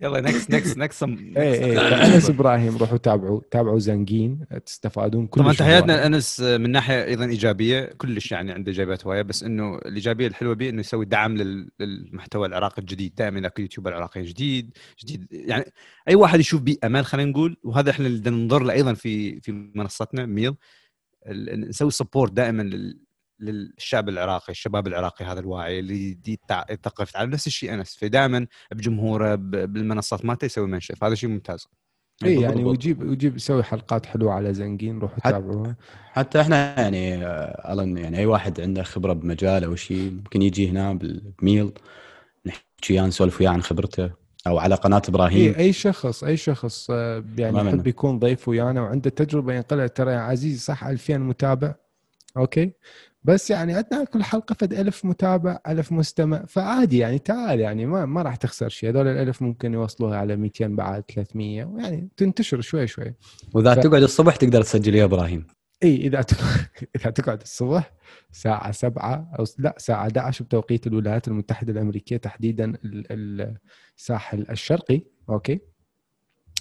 يلا 0.03 0.21
next 0.21 0.51
next 0.51 0.79
next 0.79 1.03
اي 1.03 1.65
اي 1.65 1.77
فأنس 1.77 2.31
إبراهيم 2.31 2.77
روحوا 2.77 2.99
تابعوا 2.99 3.41
تابعوا 3.51 3.79
زنقين 3.79 4.47
تستفادون 4.67 5.27
كل 5.27 5.41
طبعا 5.41 5.53
تحياتنا 5.53 6.07
انس 6.07 6.41
من 6.41 6.71
ناحية 6.71 7.05
أيضا 7.05 7.25
إيجابية 7.25 7.85
كلش 7.99 8.33
يعني 8.33 8.53
عنده 8.53 8.69
إيجابيات 8.71 9.07
هواية 9.07 9.23
بس 9.23 9.43
إنه 9.43 9.77
الإيجابية 9.79 10.27
الحلوة 10.27 10.55
به 10.55 10.69
إنه 10.69 10.81
يسوي 10.81 11.05
دعم 11.05 11.37
لل- 11.37 11.71
للمحتوى 11.81 12.47
العراقي 12.47 12.79
الجديد. 12.83 13.15
دائما 13.15 13.47
أكو 13.47 13.63
يوتيوبر 13.63 13.95
عراقي 13.95 14.23
جديد 14.23 14.77
جديد 15.05 15.27
يعني 15.31 15.65
أي 16.09 16.15
واحد 16.15 16.41
يشوف 16.41 16.61
بيه 16.63 16.77
أمل 16.85 17.05
خلينا 17.05 17.31
نقول 17.31 17.57
وهذا 17.63 17.91
إحنا 17.91 18.07
اللي 18.07 18.31
ننظر 18.31 18.63
له 18.63 18.73
أيضا 18.73 18.95
في 18.95 19.41
في 19.41 19.53
منصتنا 19.75 20.27
ميل 20.27 20.55
ال- 21.27 21.69
نسوي 21.69 21.91
support 21.91 22.33
دائما 22.33 22.63
للشعب 23.43 24.09
العراقي 24.09 24.51
الشباب 24.51 24.87
العراقي 24.87 25.25
هذا 25.25 25.41
الواعي 25.41 25.79
اللي 25.79 26.19
يثقف 26.71 27.09
يتعلم 27.09 27.31
نفس 27.31 27.47
الشيء 27.47 27.75
أنس 27.75 27.97
فدائما 27.97 28.47
بجمهوره 28.73 29.35
ب- 29.35 29.51
بالمنصات 29.73 30.25
مالته 30.25 30.45
يسوي 30.45 30.67
mention 30.67 31.00
ف 31.00 31.05
هذا 31.05 31.15
شيء 31.15 31.31
ممتاز. 31.31 31.67
إي 32.25 32.41
يعني. 32.41 32.65
ويجيب 32.65 33.03
ويجيب 33.03 33.37
يسوي 33.37 33.63
حلقات 33.63 34.07
حلوة 34.07 34.33
على 34.33 34.55
زنقين 34.55 34.99
روحوا 34.99 35.19
تابعوها. 35.19 35.77
حتى 36.13 36.41
إحنا 36.41 36.81
يعني 36.81 37.27
آه، 37.27 37.73
الن 37.73 37.99
يعني 37.99 38.19
أي 38.19 38.27
واحد 38.27 38.61
عنده 38.61 38.83
خبرة 38.83 39.13
بمجال 39.13 39.65
أو 39.65 39.75
شيء 39.77 40.11
ممكن 40.11 40.43
يجي 40.43 40.69
هنا 40.71 40.93
بالميل 40.95 41.73
نحكي 42.47 42.93
وياه 42.93 43.07
نسولف 43.07 43.41
وياه 43.41 43.51
عن 43.51 43.63
خبرته 43.63 44.11
أو 44.47 44.59
على 44.59 44.75
قناة 44.75 45.03
إبراهيم. 45.09 45.55
إي 45.55 45.59
أي 45.59 45.73
شخص 45.73 46.25
أي 46.25 46.37
شخص 46.37 46.87
آه، 46.91 47.25
يعني. 47.39 47.69
يحب 47.69 47.87
يكون 47.87 48.19
ضيف 48.19 48.49
ويانا 48.49 48.81
وعنده 48.83 49.11
تجربة 49.11 49.55
ينقلها 49.55 49.87
ترى 49.87 50.13
يا 50.13 50.19
عزيز 50.19 50.65
صح؟ 50.65 50.85
2000 50.85 51.19
متابع. 51.19 51.75
أوكي. 52.37 52.73
بس 53.25 53.51
يعني 53.51 53.75
عندنا 53.75 54.05
كل 54.05 54.23
حلقة 54.23 54.55
فد 54.55 54.73
ألف 54.73 55.05
متابع 55.05 55.59
ألف 55.69 55.93
مستمع 55.93 56.45
فعادي 56.49 56.99
يعني 56.99 57.19
تعال 57.19 57.61
يعني 57.61 57.87
ما 57.87 58.07
ما 58.07 58.23
راح 58.23 58.37
تخسر 58.37 58.69
شيء. 58.69 58.91
هذول 58.91 59.07
الألف 59.07 59.43
ممكن 59.43 59.75
يوصلوها 59.75 60.19
على 60.19 60.37
200 60.37 60.67
بعد 60.67 61.03
300 61.15 61.65
ويعني 61.65 62.09
تنتشر 62.17 62.61
شوي 62.61 62.87
شوي. 62.87 63.15
وإذا 63.55 63.75
ف- 63.75 63.79
تقعد 63.79 64.03
الصبح 64.03 64.37
تقدر 64.37 64.63
تسجل 64.63 64.95
يا 64.95 65.05
إبراهيم. 65.05 65.47
إي 65.83 65.97
إذا 65.97 66.25
إذا 66.97 67.11
تقعد 67.11 67.41
الصبح 67.41 67.93
الساعة 68.33 68.73
7 68.73 69.31
أو 69.39 69.45
لا 69.59 69.77
الساعة 69.77 70.03
11 70.03 70.45
بتوقيت 70.45 70.87
الولايات 70.87 71.29
المتحدة 71.29 71.73
الأمريكية 71.73 72.17
تحديدا 72.17 72.65
ال- 72.65 73.07
ال- 73.13 73.57
الساحل 73.99 74.47
الشرقي. 74.51 75.01
أوكي. 75.29 75.61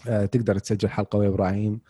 آه 0.07 0.25
تقدر 0.25 0.57
تسجل 0.57 0.89
حلقة 0.89 1.19
ويا 1.19 1.29
إبراهيم 1.29 1.81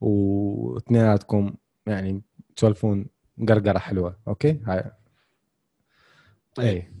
واثنيناتكم 0.00 1.54
يعني 1.86 2.22
تسولفون 2.56 3.06
قرقره 3.48 3.78
حلوة. 3.78 4.16
أوكي؟ 4.28 4.60
هاي. 4.66 4.84
اي 6.58 6.92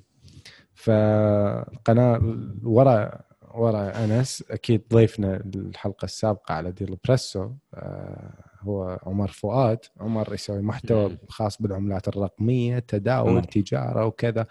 فالقناه 0.74 2.20
ورا 2.62 3.20
ورا 3.54 4.04
أنس 4.04 4.44
أكيد 4.50 4.82
ضيفنا 4.92 5.36
الحلقة 5.36 6.04
السابقة 6.04 6.54
على 6.54 6.72
ديل 6.72 6.96
بريسو 7.04 7.50
آه 7.74 8.34
هو 8.60 8.98
عمر 9.02 9.28
فؤاد. 9.28 9.78
عمر 10.00 10.34
يسوي 10.34 10.62
محتوى. 10.62 11.18
خاص 11.28 11.62
بالعملات 11.62 12.08
الرقمية 12.08 12.78
تداول. 12.78 13.44
تجارة 13.44 14.06
وكذا. 14.06 14.46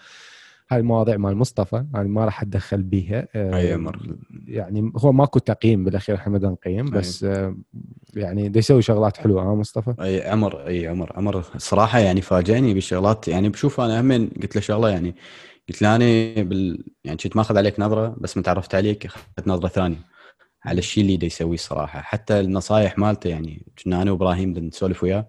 هاي 0.71 0.79
المواضيع 0.79 1.17
مال 1.17 1.38
مصطفى 1.38 1.85
أنا 1.95 2.03
ما 2.03 2.25
راح 2.25 2.41
أتدخل 2.41 2.83
بيها. 2.83 3.27
آه، 3.35 3.55
أي 3.55 3.75
أمر. 3.75 4.17
يعني 4.47 4.91
هو 4.97 5.11
ماكو 5.11 5.39
تقييم 5.39 5.83
بالأخير 5.83 6.15
إحنا 6.15 6.33
بدنا 6.33 6.51
نقيم 6.51 6.85
بس 6.85 7.23
آه، 7.23 7.55
يعني 8.16 8.49
دا 8.49 8.60
يسوي 8.60 8.82
شغلات 8.82 9.18
حلوة 9.18 9.41
ها 9.43 9.55
مصطفى؟ 9.55 9.93
أي 10.01 10.28
عمر 10.30 10.68
أي 10.68 10.88
عمر. 10.88 11.12
عمر 11.16 11.43
صراحة 11.58 11.99
يعني 11.99 12.22
فاجئني 12.22 12.74
بالشغلات. 12.74 13.28
يعني 13.28 13.49
بشوف 13.49 13.82
أنا 13.82 14.01
هم 14.01 14.30
قلت 14.41 14.55
له 14.55 14.62
شغلة 14.62 14.89
يعني. 14.89 15.16
قلت 15.70 15.82
له 15.82 15.95
أنا 15.95 16.05
بال 16.43 16.84
يعني 17.03 17.18
كنت 17.18 17.36
ماخذ 17.36 17.58
عليك 17.58 17.80
نظرة 17.80 18.16
بس 18.18 18.38
ما 18.38 18.43
تعرفت 18.43 18.76
عليك 18.76 19.05
أخذت 19.05 19.47
نظرة 19.47 19.68
ثانية 19.68 19.97
على 20.66 20.80
الشيء 20.80 21.03
اللي 21.03 21.18
دا 21.18 21.26
يسويه 21.26 21.58
صراحة. 21.58 22.01
حتى 22.01 22.39
النصائح 22.39 22.97
مالته 22.97 23.28
يعني 23.30 23.66
كنا 23.84 24.01
أنا 24.01 24.12
وإبراهيم 24.12 24.49
نسولف 24.58 25.03
وياه. 25.03 25.28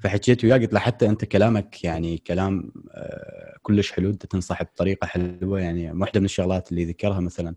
فحكيت 0.00 0.44
وياه 0.44 0.56
قلت 0.58 0.72
له 0.72 0.80
حتى 0.80 1.06
أنت 1.08 1.24
كلامك 1.24 1.84
يعني 1.84 2.18
كلام 2.18 2.72
آه، 2.94 3.56
كلش 3.62 3.92
حلو. 3.92 4.10
أنت 4.10 4.26
تنصح 4.26 4.62
بطريقة 4.62 5.06
حلوة 5.06 5.60
يعني 5.60 5.92
واحدة 5.92 6.20
من 6.20 6.26
الشغلات 6.26 6.70
اللي 6.70 6.84
ذكرها 6.84 7.20
مثلا. 7.20 7.54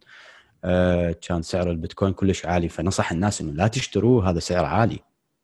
آه، 0.63 1.15
كان 1.27 1.41
سعر 1.41 1.71
البيتكوين 1.71 2.13
كلش 2.13 2.45
عالي. 2.45 2.69
فنصح 2.69 3.11
الناس 3.11 3.41
إنه 3.41 3.51
لا 3.51 3.67
تشتروه 3.67 4.29
هذا 4.29 4.39
سعر 4.39 4.65
عالي. 4.65 4.99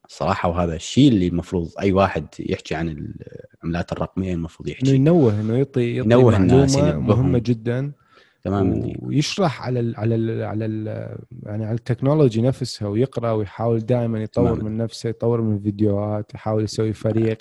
صراحة 0.07 0.49
وهذا 0.49 0.76
الشيء 0.76 1.09
اللي 1.09 1.28
المفروض 1.28 1.72
أي 1.80 1.91
واحد 1.91 2.26
يحكي 2.39 2.76
عن 2.76 3.13
العملات 3.63 3.91
الرقمية 3.91 4.34
المفروض 4.34 4.68
إنه 4.70 4.78
يحكي 4.78 4.95
ينوه 4.95 5.39
إنه 5.39 5.57
يعطي 5.57 5.97
ينوه 5.97 6.38
الناس،. 6.38 6.78
مهمة 6.78 7.38
جدا. 7.38 7.91
تماما. 8.43 8.93
ويشرح 8.99 9.61
على 9.61 9.80
ال 9.80 9.95
على 9.95 10.15
ال 10.15 10.43
على 10.43 10.65
ال 10.65 10.88
يعني 11.43 11.65
على 11.65 11.76
التكنولوجي 11.76 12.41
نفسها 12.41 12.88
ويقرأ 12.88 13.32
ويحاول 13.32 13.80
دائما 13.80 14.24
يطور 14.24 14.55
تماماً. 14.55 14.63
من 14.63 14.78
نفسه 14.78 15.09
يطور 15.09 15.41
من 15.41 15.55
الفيديوهات 15.55 16.34
يحاول 16.34 16.63
يسوي 16.63 16.93
فريق. 16.93 17.38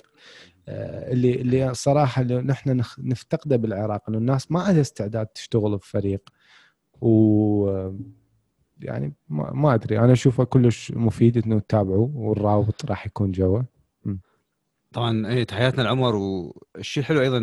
آه، 0.69 1.11
اللي 1.13 1.33
اللي 1.35 1.73
صراحة 1.73 2.21
اللي 2.21 2.41
نحن 2.41 2.83
نفتقده 2.97 3.55
بالعراق 3.55 4.09
إنه 4.09 4.17
الناس 4.17 4.51
ما 4.51 4.59
عندها 4.61 4.81
استعداد 4.81 5.25
تشتغل 5.25 5.77
بفريق. 5.77 6.29
و 7.01 7.91
يعني 8.79 9.13
ما, 9.29 9.73
أدري. 9.73 9.99
أنا 9.99 10.13
أشوفه 10.13 10.43
كلش 10.43 10.91
مفيد 10.91 11.37
إنه 11.45 11.59
تتابعوا 11.59 12.09
والرابط 12.13 12.85
راح 12.85 13.05
يكون 13.05 13.31
جوا. 13.31 13.61
طبعا 14.93 15.27
إيه 15.27 15.43
تحياتنا 15.43 15.81
لعمر. 15.83 16.15
والشيء 16.15 17.01
الحلو 17.03 17.21
أيضا 17.21 17.39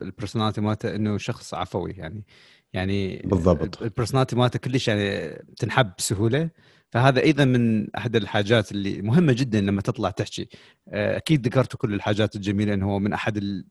بالبرسوناليتي 0.00 0.60
مالته 0.60 0.94
إنه 0.96 1.18
شخص 1.18 1.54
عفوي 1.54 1.90
يعني. 1.92 2.24
يعني 2.72 3.22
بالضبط. 3.24 3.82
البرسوناليتي 3.82 4.36
مالته 4.36 4.58
كلش 4.58 4.88
يعني 4.88 5.28
تنحب 5.56 5.92
بسهولة. 5.98 6.50
فهذا 6.90 7.22
أيضا 7.22 7.44
من 7.44 7.94
أحد 7.94 8.16
الحاجات 8.16 8.72
اللي 8.72 9.02
مهمة 9.02 9.32
جدا 9.32 9.60
لما 9.60 9.80
تطلع 9.82 10.10
تحكي. 10.10 10.48
آه، 10.88 11.16
أكيد 11.16 11.46
ذكرتوا 11.46 11.78
كل 11.78 11.94
الحاجات 11.94 12.36
الجميلة 12.36 12.74
إنه 12.74 12.90
هو 12.90 12.98
من 12.98 13.12
أحد 13.12 13.36
ال- 13.36 13.64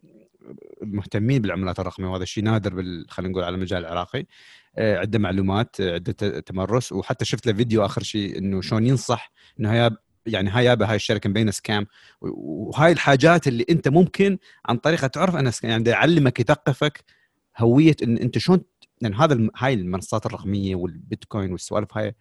المهتمين 0.83 1.41
بالعملات 1.41 1.79
الرقمية 1.79 2.07
وهذا 2.07 2.23
الشيء 2.23 2.43
نادر 2.43 2.73
بال 2.73 3.05
خلينا 3.09 3.31
نقول 3.31 3.43
على 3.43 3.55
المجال 3.55 3.79
العراقي. 3.85 4.25
عنده 4.79 5.19
معلومات 5.19 5.75
آه، 5.81 5.93
عنده 5.93 6.39
تمرس. 6.39 6.91
وحتى 6.91 7.25
شفت 7.25 7.47
له 7.47 7.53
فيديو 7.53 7.85
آخر 7.85 8.03
شيء 8.03 8.37
إنه 8.37 8.61
شلون 8.61 8.85
ينصح 8.85 9.31
إنه 9.59 9.73
هي 9.73 9.91
يعني 10.25 10.49
هاي 10.49 10.65
يابا 10.65 10.89
هاي 10.89 10.95
الشركة 10.95 11.29
مبينة 11.29 11.51
سكام. 11.51 11.85
وهاي 12.21 12.91
الحاجات 12.91 13.47
اللي 13.47 13.65
أنت 13.69 13.87
ممكن 13.87 14.37
عن 14.65 14.77
طريقها 14.77 15.07
تعرف 15.07 15.35
انها 15.35 15.51
سكام 15.51 15.71
يعني 15.71 15.89
يعلمك 15.89 16.39
يثقفك 16.39 17.03
هوية 17.57 17.95
إن 18.03 18.17
أنت 18.17 18.37
شلون 18.37 18.61
لأن 19.01 19.13
هذا 19.13 19.33
الم- 19.33 19.49
هاي 19.57 19.73
المنصات 19.73 20.25
الرقمية 20.25 20.75
والبيتكوين 20.75 21.51
والسوالف 21.51 21.97
هاي 21.97 22.15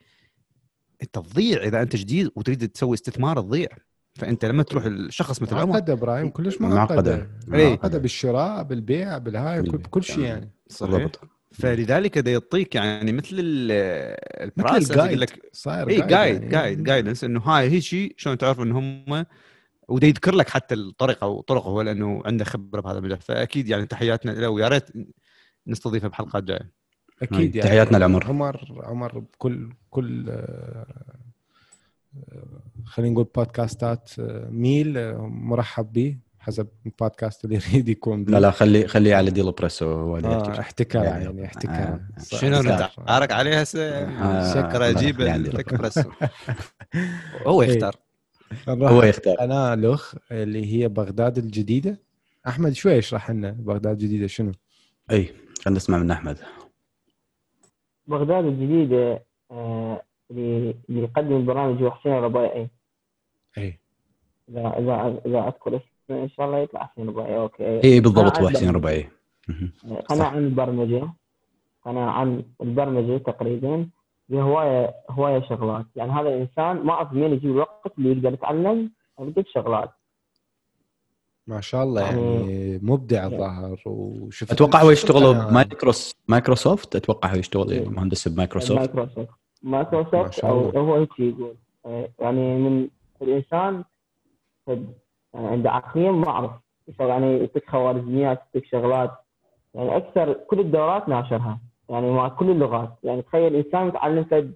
أنت 1.02 1.14
تضيع 1.14 1.62
إذا 1.62 1.82
أنت 1.82 1.96
جديد 1.96 2.30
وتريد 2.36 2.68
تسوي 2.68 2.94
استثمار 2.94 3.40
تضيع. 3.40 3.68
فأنت 4.14 4.44
لما 4.44 4.62
تروح 4.62 4.84
الشخص 4.84 5.42
مثل 5.42 5.54
عمر 5.56 5.66
معقدة 5.66 5.92
إبراهيم 5.92 6.28
كلش 6.28 6.60
معقدة. 6.60 6.76
معقدة. 6.76 7.30
إيه. 7.54 7.68
معقدة 7.70 7.98
بالشراء 7.98 8.62
بالبيع 8.62 9.18
بالهاي 9.18 9.62
كل, 9.62 9.82
كل 9.82 10.02
شيء 10.02 10.20
يعني. 10.24 10.50
صحيح. 10.68 11.08
فلذلك 11.52 12.18
دا 12.18 12.30
يعطيك 12.30 12.74
يعني 12.74 13.12
مثل 13.12 13.36
ال 13.38 13.64
مثل 14.40 14.44
البراس 14.44 14.90
يقول 14.90 15.00
ال 15.00 15.03
guide 15.03 15.18
لك 15.18 15.50
صاير 15.52 15.88
اي 15.88 16.00
guide. 16.00 16.48
guide 16.48 16.82
guidance 16.82 17.24
إنه 17.24 17.40
هاي 17.40 17.70
هي 17.70 17.80
شيء 17.80 18.14
شلون 18.16 18.38
تعرف 18.38 18.60
إن 18.60 18.72
هم 18.72 19.26
وده 19.88 20.06
يذكر 20.06 20.34
لك 20.34 20.48
حتى 20.48 20.74
الطريقة 20.74 21.26
وطرقه 21.26 21.68
هو 21.68 21.82
لأنه 21.82 22.22
عنده 22.24 22.44
خبرة 22.44 22.80
بهذا 22.80 22.98
المجال 22.98 23.20
فأكيد 23.20 23.68
يعني 23.68 23.86
تحياتنا 23.86 24.30
له 24.30 24.48
ويا 24.48 24.68
ريت 24.68 24.84
نستضيفه 25.66 26.08
بحلقات 26.08 26.44
جاية 26.44 26.72
أكيد 27.22 27.56
يعني 27.56 27.68
تحياتنا 27.68 27.98
لعمر. 27.98 28.26
عمر 28.26 28.82
عمر 28.84 29.18
بكل 29.18 29.72
كل 29.90 30.30
آه، 30.30 30.86
آه، 32.32 32.62
خلينا 32.84 33.12
نقول 33.12 33.26
بودكاستات 33.36 34.10
آه، 34.18 34.48
ميل 34.50 35.18
مرحب 35.18 35.92
به 35.92 36.18
حسب 36.48 36.68
البودكاست 36.86 37.44
اللي 37.44 37.56
يريد 37.72 37.88
يكون. 37.88 38.24
لا 38.24 38.40
لا 38.40 38.50
خلي 38.50 38.86
خلي 38.88 39.14
على 39.14 39.30
ديلو 39.30 39.52
بريسو 39.52 39.92
هو 39.92 40.16
اللي 40.16 40.28
آه. 40.28 40.60
احتكار 40.60 41.04
يعني- 41.04 41.24
يعني 41.24 41.44
احتكار 41.44 41.72
آه. 41.72 42.00
شنو. 42.22 42.60
نتعارك 42.60 43.32
عليه 43.32 43.60
هسه 43.60 43.80
آه، 43.80 44.54
شكرا 44.54 44.90
أجيب 44.90 45.20
هو 47.46 47.62
إيه. 47.62 47.68
يختار 47.68 47.96
هو 48.68 49.02
يختار 49.02 49.34
قناه 49.34 49.74
لخ 49.74 50.14
اللي 50.32 50.72
هي 50.72 50.88
بغداد 50.88 51.38
الجديدة 51.38 51.98
أحمد 52.48 52.72
شوي 52.72 52.98
اشرح 52.98 53.30
لنا 53.30 53.50
بغداد 53.50 53.92
الجديدة 54.02 54.26
شنو؟ 54.26 54.52
إي 55.10 55.24
خلينا 55.62 55.76
نسمع 55.76 55.98
من 55.98 56.10
أحمد 56.10 56.38
بغداد 58.06 58.44
الجديدة 58.44 59.24
آه، 59.50 60.02
اللي 60.30 60.74
يقدم 60.88 61.36
البرامج 61.36 61.82
هو 61.82 61.90
حسين 61.90 62.12
الربيعي 62.12 62.68
إي 63.58 63.78
إذا 64.48 64.60
إذا 64.78 65.20
إذا 65.26 65.38
أذكر 65.48 65.76
اسمه 65.76 65.97
إن 66.10 66.28
شاء 66.28 66.46
الله 66.46 66.58
يطلع 66.58 66.86
حسين 66.86 67.08
الربيعي 67.08 67.36
أوكي. 67.36 67.84
اي 67.84 68.00
بالضبط 68.00 68.38
هو. 68.38 68.48
حسين 68.48 68.68
مهم. 69.48 69.72
قناة 70.08 70.18
صح. 70.18 70.32
عن 70.32 70.38
البرمجة. 70.38 71.12
قناة 71.84 72.10
عن 72.10 72.42
البرمجة 72.62 73.18
تقريبا. 73.18 73.88
بهواية 74.28 74.94
هواية 75.10 75.48
شغلات. 75.48 75.86
يعني 75.96 76.12
هذا 76.12 76.28
الإنسان 76.28 76.76
ما 76.86 76.92
أعرف 76.92 77.12
منين 77.12 77.32
يجيب 77.32 77.50
الوقت 77.50 77.92
اللي 77.98 78.12
يقدر 78.12 78.32
يتعلم 78.32 78.90
عدة 79.18 79.44
شغلات. 79.54 79.90
ما 81.46 81.60
شاء 81.60 81.82
الله 81.82 82.02
يعني 82.02 82.78
مبدع 82.82 83.26
الظاهر 83.26 83.78
وشفت 83.86 84.52
أتوقع 84.52 84.82
هو 84.82 84.90
يشتغل 84.90 85.34
بمايكروس 85.34 86.16
مايكروسوفت؟ 86.28 86.96
أتوقع 86.96 87.32
هو 87.32 87.36
يشتغل 87.36 87.90
مهندس 87.90 88.28
بمايكروسوفت. 88.28 88.78
مايكروسوفت. 88.78 89.28
ما 89.62 89.70
مايكروسوفت 89.70 90.32
شاء 90.32 90.50
أو 90.50 90.68
الله. 90.68 90.80
هو 90.80 90.94
هيك 90.94 91.08
يقول. 91.18 91.54
يعني 92.18 92.58
من 92.58 92.88
يعني 93.20 93.84
عنده 95.34 95.70
عقلية 95.70 96.10
ما 96.10 96.28
أعرف. 96.28 96.50
يسوي 96.88 97.08
يعني 97.08 97.38
يعطيك 97.38 97.70
خوارزميات 97.70 98.38
يعطيك 98.38 98.64
شغلات. 98.70 99.10
يعني 99.74 99.96
أكثر 99.96 100.32
كل 100.32 100.60
الدورات 100.60 101.08
ناشرها. 101.08 101.60
يعني 101.90 102.10
مع 102.10 102.28
كل 102.28 102.50
اللغات. 102.50 102.90
يعني 103.04 103.22
تخيل 103.22 103.54
إنسان 103.56 103.86
متعلم 103.86 104.24
فد 104.24 104.54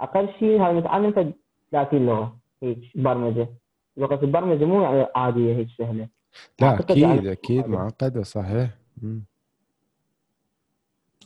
أقل 0.00 0.28
شيء 0.38 0.60
هاي 0.62 0.74
متعلم 0.74 1.12
فد 1.12 1.32
30 1.72 2.06
لغة 2.06 2.36
هيك 2.62 2.78
برمجة. 2.94 3.48
لغة 3.96 4.18
البرمجة 4.24 4.64
مو 4.64 4.82
يعني 4.82 5.06
عادية 5.16 5.56
هيك 5.56 5.68
سهلة. 5.78 6.08
لا 6.60 6.80
أكيد 6.80 6.96
يعني- 6.96 7.32
أكيد. 7.32 7.66
معقدة 7.66 8.22
صحيح. 8.22 8.70
مم. 9.02 9.24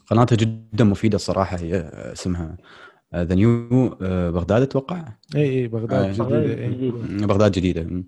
قناته 0.06 0.36
جدا 0.36 0.84
مفيدة 0.84 1.18
صراحة 1.18 1.56
هي 1.56 1.76
اسمها 2.12 2.56
the 3.14 3.34
new 3.34 3.68
بغداد 4.30 4.62
أتوقع؟ 4.62 5.04
اي 5.36 5.42
اي 5.42 5.68
بغداد 5.68 5.92
آه. 6.04 6.12
جديدة 6.12 6.64
إي. 6.64 6.70
جديدة. 6.70 7.26
بغداد 7.26 7.52
جديدة. 7.52 7.80
آه، 7.82 8.02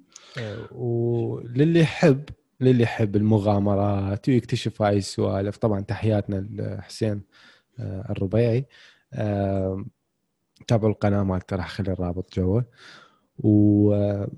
وللي 0.73 1.81
يحب 1.81 2.25
للي 2.61 2.83
يحب 2.83 3.17
المغامرات 3.17 4.29
ويكتشف 4.29 4.83
هاي 4.83 4.99
السوالف. 4.99 5.57
طبعا 5.57 5.81
تحياتنا 5.81 6.47
لحسين 6.51 7.23
آه، 7.81 8.07
الربيعي. 8.11 8.67
آه، 9.13 9.85
تابعوا 10.69 10.93
القناة 10.93 11.23
مالته 11.23 11.57
راح 11.57 11.65
أخلي 11.67 11.93
الرابط 11.93 12.35
جوا 12.35 12.61
واللي 13.39 14.29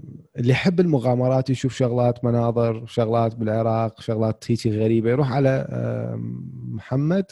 يحب 0.50 0.80
المغامرات 0.80 1.50
يشوف 1.50 1.74
شغلات 1.74 2.24
مناظر 2.24 2.86
شغلات 2.86 3.34
بالعراق 3.36 4.00
شغلات 4.00 4.50
هيك 4.50 4.66
غريبة. 4.66 5.10
يروح 5.10 5.32
على 5.32 5.66
آه، 5.70 6.14
محمد 6.68 7.24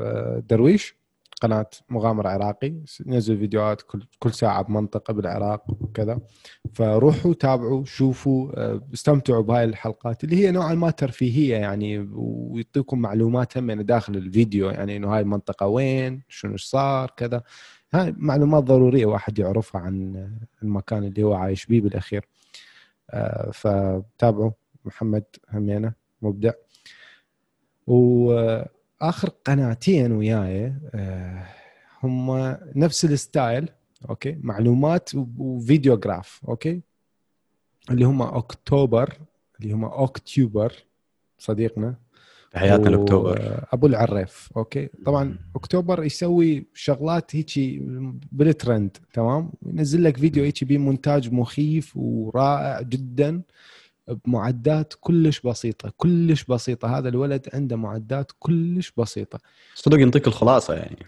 آه، 0.00 0.42
درويش. 0.48 0.96
قناة 1.42 1.66
مغامرة 1.88 2.28
عراقي 2.28 2.74
ينزل 3.06 3.38
فيديوهات 3.38 3.82
كل 3.82 4.02
كل 4.18 4.32
ساعة 4.32 4.62
بمنطقة 4.62 5.12
بالعراق 5.14 5.64
وكذا. 5.82 6.20
فروحوا 6.74 7.34
تابعوا 7.34 7.84
شوفوا 7.84 8.50
آه، 8.54 8.82
استمتعوا 8.94 9.42
بهاي 9.42 9.64
الحلقات 9.64 10.24
اللي 10.24 10.36
هي 10.36 10.50
نوعا 10.50 10.74
ما 10.74 10.90
ترفيهية 10.90 11.56
يعني 11.56 11.98
ويعطيكم 12.12 12.98
معلومات 12.98 13.58
هم 13.58 13.70
يعني 13.70 13.82
داخل 13.82 14.16
الفيديو 14.16 14.70
يعني 14.70 14.96
إنه 14.96 15.14
هاي 15.14 15.20
المنطقة 15.20 15.66
وين 15.66 16.22
شنو 16.28 16.56
صار 16.56 17.10
كذا. 17.16 17.42
هاي 17.94 18.14
معلومات 18.18 18.64
ضرورية 18.64 19.06
واحد 19.06 19.38
يعرفها 19.38 19.80
عن 19.80 20.28
المكان 20.62 21.04
اللي 21.04 21.22
هو 21.22 21.34
عايش 21.34 21.66
بيه 21.66 21.80
بالأخير. 21.80 22.28
آه، 23.10 23.50
فتابعوا. 23.50 24.50
محمد 24.84 25.24
همينة 25.50 25.92
مبدع. 26.22 26.52
واخر 29.00 29.28
قناتين 29.44 30.12
وياي 30.12 30.74
آه، 30.94 31.46
هم 32.02 32.56
نفس 32.76 33.04
الستايل 33.04 33.68
أوكي؟ 34.10 34.38
معلومات 34.40 35.10
و 35.38 35.47
videograph 35.47 36.40
أوكي؟ 36.48 36.80
اللي 37.90 38.04
هم 38.04 38.22
أكتوبر 38.22 39.14
اللي 39.60 39.72
هم 39.74 39.84
اوكتوبر 39.84 40.72
صديقنا. 41.38 41.94
تحياتنا 42.52 42.88
و- 42.90 42.92
لأكتوبر 43.00 43.64
أبو 43.72 43.86
العريف 43.86 44.50
أوكي؟ 44.56 44.88
طبعا 45.06 45.38
أكتوبر 45.56 46.04
يسوي 46.04 46.66
شغلات 46.74 47.36
هيجي 47.36 47.78
بالترند 48.32 48.96
تمام؟ 49.12 49.52
ينزل 49.66 50.04
لك 50.04 50.16
فيديو 50.16 50.44
هيجي 50.44 50.66
بمونتاج 50.66 51.32
مخيف 51.32 51.96
ورائع 51.96 52.80
جدا. 52.82 53.42
بمعدات 54.08 54.94
كلش 55.00 55.40
بسيطة 55.40 55.92
كلش 55.96 56.44
بسيطة. 56.44 56.98
هذا 56.98 57.08
الولد 57.08 57.48
عنده 57.54 57.76
معدات 57.76 58.32
كلش 58.38 58.92
بسيطة. 58.96 59.38
صدق 59.74 59.98
ينطيك 60.00 60.26
الخلاصة 60.26 60.74
يعني. 60.74 60.98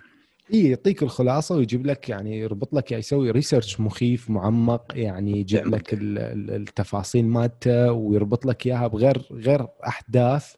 إي 0.54 0.68
يعطيك 0.70 1.02
الخلاصة 1.02 1.56
ويجيب 1.56 1.86
لك 1.86 2.08
يعني 2.08 2.38
يربط 2.38 2.74
لك 2.74 2.90
يعني 2.90 3.00
يسوي 3.00 3.30
research 3.30 3.80
مخيف 3.80 4.30
معمق 4.30 4.92
يعني 4.94 5.40
يجيب. 5.40 5.66
لك 5.66 5.94
ال- 5.94 6.18
ال- 6.18 6.50
التفاصيل 6.50 7.26
مالته 7.26 7.92
ويربط 7.92 8.46
لك 8.46 8.66
إياها 8.66 8.86
بغير 8.86 9.22
غير 9.32 9.66
أحداث. 9.86 10.54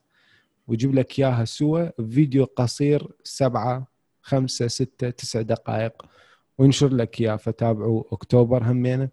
ويجيب 0.69 0.95
لك 0.95 1.19
إياها 1.19 1.45
سوا 1.45 1.89
فيديو 2.11 2.45
قصير 2.45 3.09
سبعة 3.25 3.87
خمسة 4.23 4.67
ستة 4.67 5.11
تسع 5.11 5.41
دقائق. 5.43 6.03
وينشر 6.59 6.89
لك 6.95 7.21
إياه 7.21 7.37
فتابعوا 7.37 8.03
أكتوبر 8.13 8.65
همينة. 8.65 9.09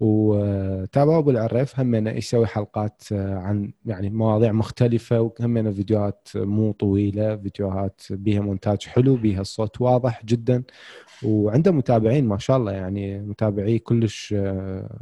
وتابعوا 0.00 1.18
أبو 1.18 1.30
العريف 1.30 1.80
همينه 1.80 2.10
يسوي 2.10 2.46
حلقات 2.46 3.02
آه، 3.12 3.34
عن 3.34 3.72
يعني 3.86 4.10
مواضيع 4.10 4.52
مختلفة 4.52 5.20
وهمينه 5.20 5.70
فيديوهات 5.72 6.28
مو 6.34 6.72
طويلة 6.72 7.36
فيديوهات 7.36 8.00
بيها 8.10 8.40
مونتاج 8.40 8.86
حلو 8.86 9.16
بيها 9.16 9.40
الصوت 9.40 9.80
واضح 9.80 10.24
جدا 10.24 10.62
وعنده 11.24 11.72
متابعين 11.72 12.28
ما 12.28 12.38
شاء 12.38 12.56
الله 12.56 12.72
يعني 12.72 13.18
متابعيه 13.20 13.78
كلش 13.78 14.34
آه، 14.38 14.98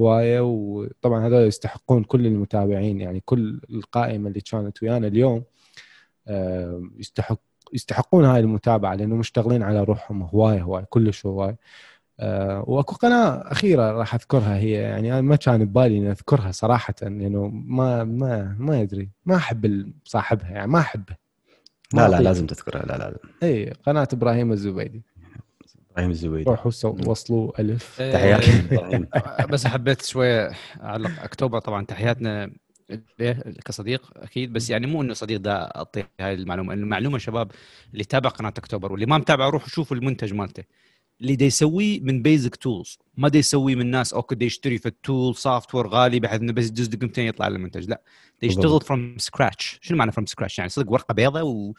هواية 0.00 0.40
وطبعا 0.40 1.26
هذول 1.26 1.46
يستحقون 1.46 2.04
كل 2.04 2.26
المتابعين 2.26 3.00
يعني 3.00 3.20
كل 3.24 3.60
القائمة 3.70 4.28
اللي 4.28 4.40
كانت 4.40 4.82
ويانا 4.82 5.06
اليوم 5.06 5.44
آه، 6.28 6.82
يستحق 6.98 7.40
يستحقون 7.72 8.24
هاي 8.24 8.40
المتابعة 8.40 8.94
لأنه 8.94 9.16
مشتغلين 9.16 9.62
على 9.62 9.84
روحهم 9.84 10.22
هواية 10.22 10.62
هواية 10.62 10.84
كلش 10.84 11.26
هواية. 11.26 11.58
وأكو 12.66 12.94
قناة 12.94 13.52
أخيرة 13.52 13.92
راح 13.92 14.14
أذكرها 14.14 14.56
هي 14.56 14.70
يعني 14.70 15.12
أنا 15.12 15.20
ما 15.20 15.36
كان 15.36 15.64
ببالي 15.64 15.98
إني 15.98 16.10
أذكرها 16.10 16.50
صراحة 16.52 16.94
لأنه 17.02 17.46
ما 17.46 18.04
ما 18.04 18.56
ما 18.58 18.82
ادري 18.82 19.08
ما 19.26 19.36
أحب 19.36 19.92
صاحبها 20.04 20.50
يعني 20.50 20.70
ما 20.70 20.78
احبه 20.78 21.16
ما 21.94 22.08
لا 22.08 22.16
لا. 22.16 22.22
لازم 22.22 22.46
تذكرها 22.46 22.82
لا 22.82 22.98
لا 22.98 23.10
لا. 23.10 23.18
إي 23.42 23.70
قناة 23.86 24.08
إبراهيم 24.12 24.52
الزبيدي. 24.52 25.02
إبراهيم 25.90 26.10
الزبيدي. 26.10 26.50
روحوا 26.50 26.72
وصلوا 26.84 27.60
ألف. 27.60 27.96
تحياتنا. 28.12 29.06
بس 29.52 29.66
حبيت 29.66 30.02
شوية 30.02 30.50
أعلق 30.82 31.22
أكتوبر 31.22 31.58
طبعا 31.58 31.84
تحياتنا 31.84 32.50
ليه 33.18 33.32
كصديق 33.64 34.02
أكيد 34.16 34.52
بس 34.52 34.70
يعني 34.70 34.86
مو 34.86 35.02
إنه 35.02 35.14
صديق 35.14 35.40
ده 35.40 35.56
أعطيه 35.56 36.08
هاي 36.20 36.34
المعلومة 36.34 36.74
انه 36.74 36.86
معلومه 36.86 37.18
شباب 37.18 37.50
اللي 37.92 38.04
تابع 38.04 38.30
قناة 38.30 38.48
أكتوبر 38.48 38.92
واللي 38.92 39.06
ما 39.06 39.18
متابع 39.18 39.48
روحوا 39.48 39.68
شوفوا 39.68 39.96
المنتج 39.96 40.34
مالته. 40.34 40.62
اللي 41.20 41.36
دا 41.36 41.44
يسويه 41.44 42.00
من 42.00 42.22
basic 42.22 42.56
tools 42.56 42.98
ما 43.16 43.28
دا 43.28 43.38
يسويه 43.38 43.74
من 43.74 43.90
ناس 43.90 44.14
أوكي 44.14 44.34
دا 44.34 44.44
يشتري 44.46 44.78
في 44.78 44.86
ال 44.86 45.36
tool 45.36 45.74
software 45.74 45.86
غالي 45.86 46.20
بحيث 46.20 46.40
إنه 46.40 46.52
بس 46.52 46.66
يدز 46.66 46.86
دقيقتين 46.86 47.26
يطلع 47.26 47.46
المنتج 47.46 47.88
لا. 47.88 48.02
دا 48.42 48.48
يشتغل. 48.48 48.80
from 48.80 49.18
scratch 49.18 49.78
شنو 49.82 49.98
معنى 49.98 50.12
from 50.12 50.26
scratch 50.26 50.58
يعني 50.58 50.70
صدق 50.70 50.92
ورقة 50.92 51.14
بيضاء 51.14 51.46
و 51.46 51.74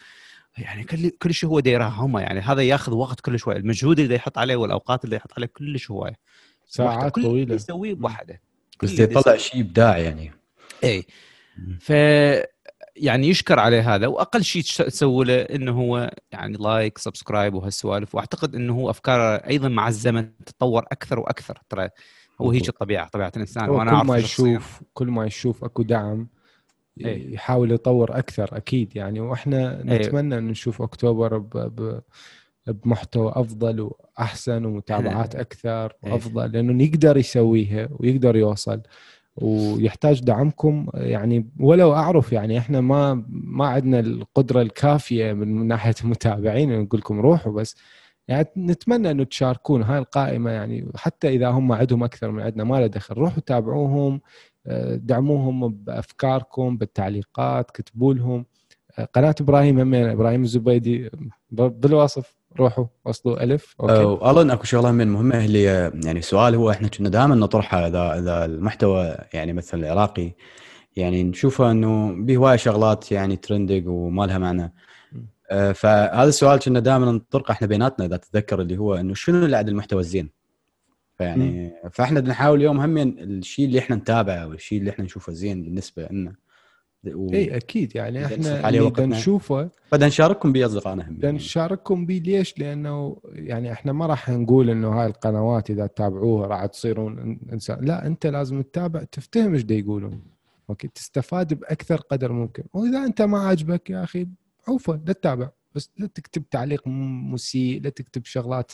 يعني 0.58 0.84
كل 0.84 1.10
كل 1.10 1.34
شيء 1.34 1.50
هو 1.50 1.60
دايرها 1.60 1.88
هم. 1.88 2.18
يعني 2.18 2.40
هذا 2.40 2.62
ياخذ 2.62 2.94
وقت 2.94 3.20
كل 3.22 3.40
شوي 3.40 3.56
المجهود 3.56 4.00
اللي 4.00 4.10
دا 4.10 4.16
يحط 4.16 4.38
عليه 4.38 4.56
والأوقات 4.56 5.06
اللي 5.06 5.16
يحط 5.16 5.34
عليه 5.38 5.48
كلش 5.48 5.92
هوايه 5.92 6.20
ساعات 6.66 7.12
كل 7.16 7.24
طويلة. 7.24 7.56
يسويه 7.56 7.94
بوحده 7.94 8.42
بس 8.84 9.00
يطلع 9.00 9.38
شيء 9.38 9.62
ابداع 9.62 9.98
يعني. 9.98 10.32
اي 10.84 11.06
ف 11.80 11.92
يعني 12.98 13.28
يشكر 13.30 13.60
عليه 13.60 13.96
هذا 13.96 14.08
وأقل 14.08 14.44
شيء 14.44 14.62
تسوي 14.62 15.26
له 15.26 15.42
إنه 15.42 15.72
هو 15.72 16.12
يعني 16.32 16.58
like 16.58 16.98
subscribe 16.98 17.54
وهالسوالف 17.54 18.16
وأعتقد 18.16 18.56
إنه 18.56 18.74
هو 18.74 18.90
أفكاره 18.90 19.48
أيضا 19.48 19.68
مع 19.68 19.88
الزمن 19.88 20.38
تتطور 20.46 20.86
أكثر 20.92 21.20
وأكثر 21.20 21.62
ترى 21.70 21.90
هو 22.42 22.52
هيك 22.52 22.70
الطبيعة 22.70 23.08
طبيعة 23.08 23.32
الإنسان 23.36 23.70
وأنا 23.70 24.02
كل 24.02 24.08
ما. 24.08 24.18
يشوف 24.18 24.82
كل 24.94 25.08
ما 25.08 25.26
يشوف 25.26 25.64
أكو 25.64 25.84
دعم 25.84 26.28
إيه. 27.02 27.34
يحاول 27.34 27.72
يطور 27.72 28.18
أكثر 28.18 28.58
أكيد 28.58 28.96
يعني 28.96 29.20
وإحنا 29.20 29.78
إيه. 29.78 29.84
نتمنى 29.84 30.38
ان 30.38 30.48
نشوف 30.48 30.82
أكتوبر 30.82 31.38
ب... 31.38 31.58
ب... 31.58 32.02
بمحتوى 32.68 33.32
أفضل 33.36 33.82
وأحسن 33.82 34.66
ومتابعات 34.66 35.36
أكثر 35.36 35.94
إيه. 36.06 36.12
وأفضل 36.14 36.52
لأنه 36.52 36.84
يقدر 36.84 37.18
يسويها 37.18 37.90
ويقدر 37.92 38.36
يوصل 38.36 38.82
ويحتاج 39.38 40.22
دعمكم. 40.24 40.88
يعني 40.94 41.50
ولو 41.60 41.94
أعرف 41.94 42.34
يعني 42.34 42.58
إحنا 42.58 42.82
ما 42.82 43.26
ما 43.30 43.68
عندنا 43.68 44.00
القدرة 44.00 44.62
الكافية 44.62 45.34
من 45.34 45.68
ناحية 45.68 45.96
المتابعين 46.04 46.72
إن 46.72 46.82
نقول 46.82 47.00
لكم 47.00 47.20
روحوا 47.20 47.52
بس. 47.54 47.76
يعني 48.28 48.48
نتمنى 48.58 49.12
إنه 49.12 49.24
تشاركون 49.24 49.82
هاي 49.84 49.98
القائمة. 50.00 50.52
يعني 50.52 50.92
حتى 50.96 51.30
إذا 51.30 51.50
هم 51.50 51.72
عندهم 51.72 52.04
أكثر 52.04 52.32
من 52.32 52.42
عندنا 52.44 52.64
ما 52.64 52.76
له 52.80 52.88
دخل 52.88 53.16
روحوا 53.16 53.40
تابعوهم 53.40 54.22
آه، 54.68 54.96
دعموهم 54.96 55.70
بأفكاركم 55.74 56.78
بالتعليقات 56.78 57.72
كتبوا 57.72 58.14
لهم. 58.14 58.46
آه، 59.00 59.06
قناة 59.06 59.36
إبراهيم 59.42 59.80
همين 59.80 60.06
إبراهيم 60.10 60.44
الزبيدي 60.44 61.10
بالوصف. 61.52 62.37
روحوا 62.60 62.86
وصلوا 63.06 63.44
ألف 63.44 63.76
أوكي. 63.82 64.30
الون 64.32 64.52
أكو 64.52 64.64
شغلة 64.64 64.92
من 64.92 65.08
مهمة 65.08 65.46
اللي 65.46 65.64
يعني 66.06 66.22
سؤال 66.22 66.56
هو 66.56 66.72
إحنا 66.72 66.88
كنا 66.88 67.10
دائما 67.10 67.36
نطرحه 67.36 67.88
اذا 67.88 68.20
اذا 68.20 68.46
المحتوى 68.46 69.18
يعني 69.34 69.54
مثلا 69.54 69.80
العراقي. 69.80 70.32
يعني 70.96 71.24
نشوفه 71.24 71.72
إنه 71.72 72.16
به 72.26 72.38
هوايه 72.38 72.56
شغلات 72.56 73.12
يعني 73.12 73.36
ترندق 73.36 73.84
وما 73.88 74.26
لها 74.26 74.38
معنى. 74.38 74.74
آه، 75.52 75.72
فهذا 75.72 76.30
السؤال 76.30 76.60
كنا 76.60 76.80
دائما 76.80 77.12
نطرقه 77.12 77.52
إحنا 77.52 77.68
بيناتنا 77.68 78.06
إذا 78.06 78.18
تتذكر 78.18 78.62
اللي 78.62 78.78
هو 78.78 78.96
إنه 78.96 79.14
شنو 79.14 79.46
اللي 79.46 79.58
عند 79.58 79.70
المحتوى 79.70 80.00
الزين؟ 80.00 80.30
فيعني 81.18 81.74
فإحنا 81.92 82.20
بنحاول 82.20 82.58
اليوم 82.58 82.80
هم 82.80 82.98
الشيء 82.98 83.66
اللي 83.66 83.80
إحنا 83.80 83.96
نتابعه 83.96 84.48
والشيء 84.48 84.80
اللي 84.80 84.90
إحنا 84.90 85.06
نشوفه 85.06 85.34
زين 85.34 85.64
بالنسبة 85.64 86.08
لنا. 86.12 86.36
و- 87.06 87.34
اي 87.34 87.58
أكيد 87.58 87.96
يعني 87.96 88.26
إحنا 88.26 88.70
اللي. 89.06 89.18
نشوفه 89.18 89.70
بدنا 89.92 90.08
نشارككم 90.08 90.54
باصدقائنا 90.54 91.10
هم 91.10 91.16
بدنا 91.16 91.32
نشارككم 91.32 92.06
به 92.06 92.22
ليش؟ 92.26 92.60
لأنه 92.60 93.18
يعني 93.26 93.72
إحنا 93.72 93.92
ما 93.92 94.06
راح 94.06 94.30
نقول 94.30 94.70
إنه 94.70 94.90
هاي 94.90 95.08
القنوات 95.08 95.70
إذا 95.70 95.88
تتابعوها 95.88 96.48
راح 96.48 96.66
تصيرون 96.66 97.40
انسان، 97.54 97.86
لا 97.86 98.08
أنت 98.08 98.28
لازم 98.28 98.62
تتابع 98.62 99.04
تفتهم 99.04 99.54
إيش 99.54 99.64
يقولون. 99.70 100.22
أوكي 100.70 100.88
تستفاد 100.88 101.54
بأكثر 101.54 101.96
قدر 101.96 102.32
ممكن، 102.32 102.64
وإذا 102.74 103.06
أنت 103.06 103.22
ما 103.22 103.40
عاجبك 103.40 103.90
يا 103.90 104.04
أخي 104.04 104.28
عوفه 104.68 105.00
لا 105.08 105.14
تتابع 105.14 105.50
بس 105.76 105.90
لا 105.98 106.08
تكتب 106.08 106.50
تعليق 106.50 106.88
مسيء، 106.88 107.82
لا 107.82 107.90
تكتب 107.90 108.26
شغلات 108.26 108.72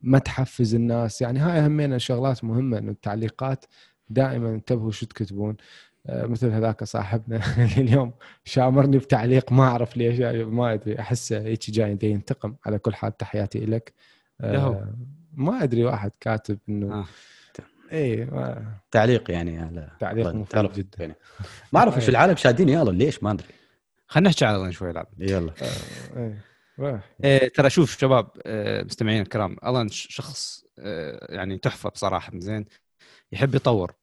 ما 0.00 0.18
تحفز 0.18 0.74
الناس، 0.74 1.22
يعني 1.22 1.38
هاي 1.38 1.66
همينة 1.66 1.98
شغلات 1.98 2.44
مهمة 2.44 2.78
انه 2.78 2.90
التعليقات 2.90 3.64
دائما 4.10 4.50
انتبهوا 4.50 4.90
شو 4.90 5.06
تكتبون. 5.06 5.56
آه، 6.06 6.26
مثل 6.26 6.50
هذاك 6.50 6.84
صاحبنا 6.84 7.40
اليوم 7.78 8.12
شامرني 8.44 8.98
بتعليق 8.98 9.52
ما 9.52 9.62
أعرف 9.64 9.96
ليش 9.96 10.18
يعني 10.18 10.44
ما 10.44 10.72
أدري 10.72 11.00
احسه 11.00 11.40
هيك 11.40 11.70
جاي 11.70 11.94
دي 11.94 12.06
ينتقم 12.10 12.56
على 12.66 12.78
كل 12.78 12.94
حال 12.94 13.16
تحياتي 13.16 13.58
لك. 13.66 13.92
آه 14.40 14.94
ما 15.32 15.62
أدري 15.62 15.84
واحد 15.84 16.10
كاتب 16.20 16.58
إنه 16.68 16.94
آه. 16.94 17.04
اي 17.92 18.24
ما- 18.24 18.72
تعليق 18.90 19.30
يعني 19.30 19.58
على 19.58 19.90
تعليق 20.00 20.26
الله، 20.26 20.40
مفيد 20.62 20.72
جدا. 20.72 20.96
يعني. 21.00 21.14
ما 21.72 21.80
أعرف 21.80 21.96
وش 21.96 22.08
العالم 22.14 22.36
شادين 22.36 22.68
يلا 22.68 22.90
ليش 22.90 23.22
ما 23.22 23.30
أدري 23.30 23.46
خلينا 24.06 24.28
نحكي 24.28 24.44
على 24.44 24.72
شوي 24.72 24.90
الان 24.90 25.04
يلا 25.18 25.52
آه، 26.16 26.32
إيه. 26.80 27.00
إيه 27.24 27.48
ترى 27.48 27.70
شوف 27.70 27.98
شباب 27.98 28.28
آه، 28.46 28.82
مستمعين 28.82 29.22
الكرام 29.22 29.52
الآن 29.52 29.88
شخص 29.88 30.64
آه، 30.78 31.34
يعني 31.34 31.58
تحفة 31.58 31.90
بصراحة 31.90 32.32
زين 32.34 32.64
يحب 33.32 33.54
يطور 33.54 33.94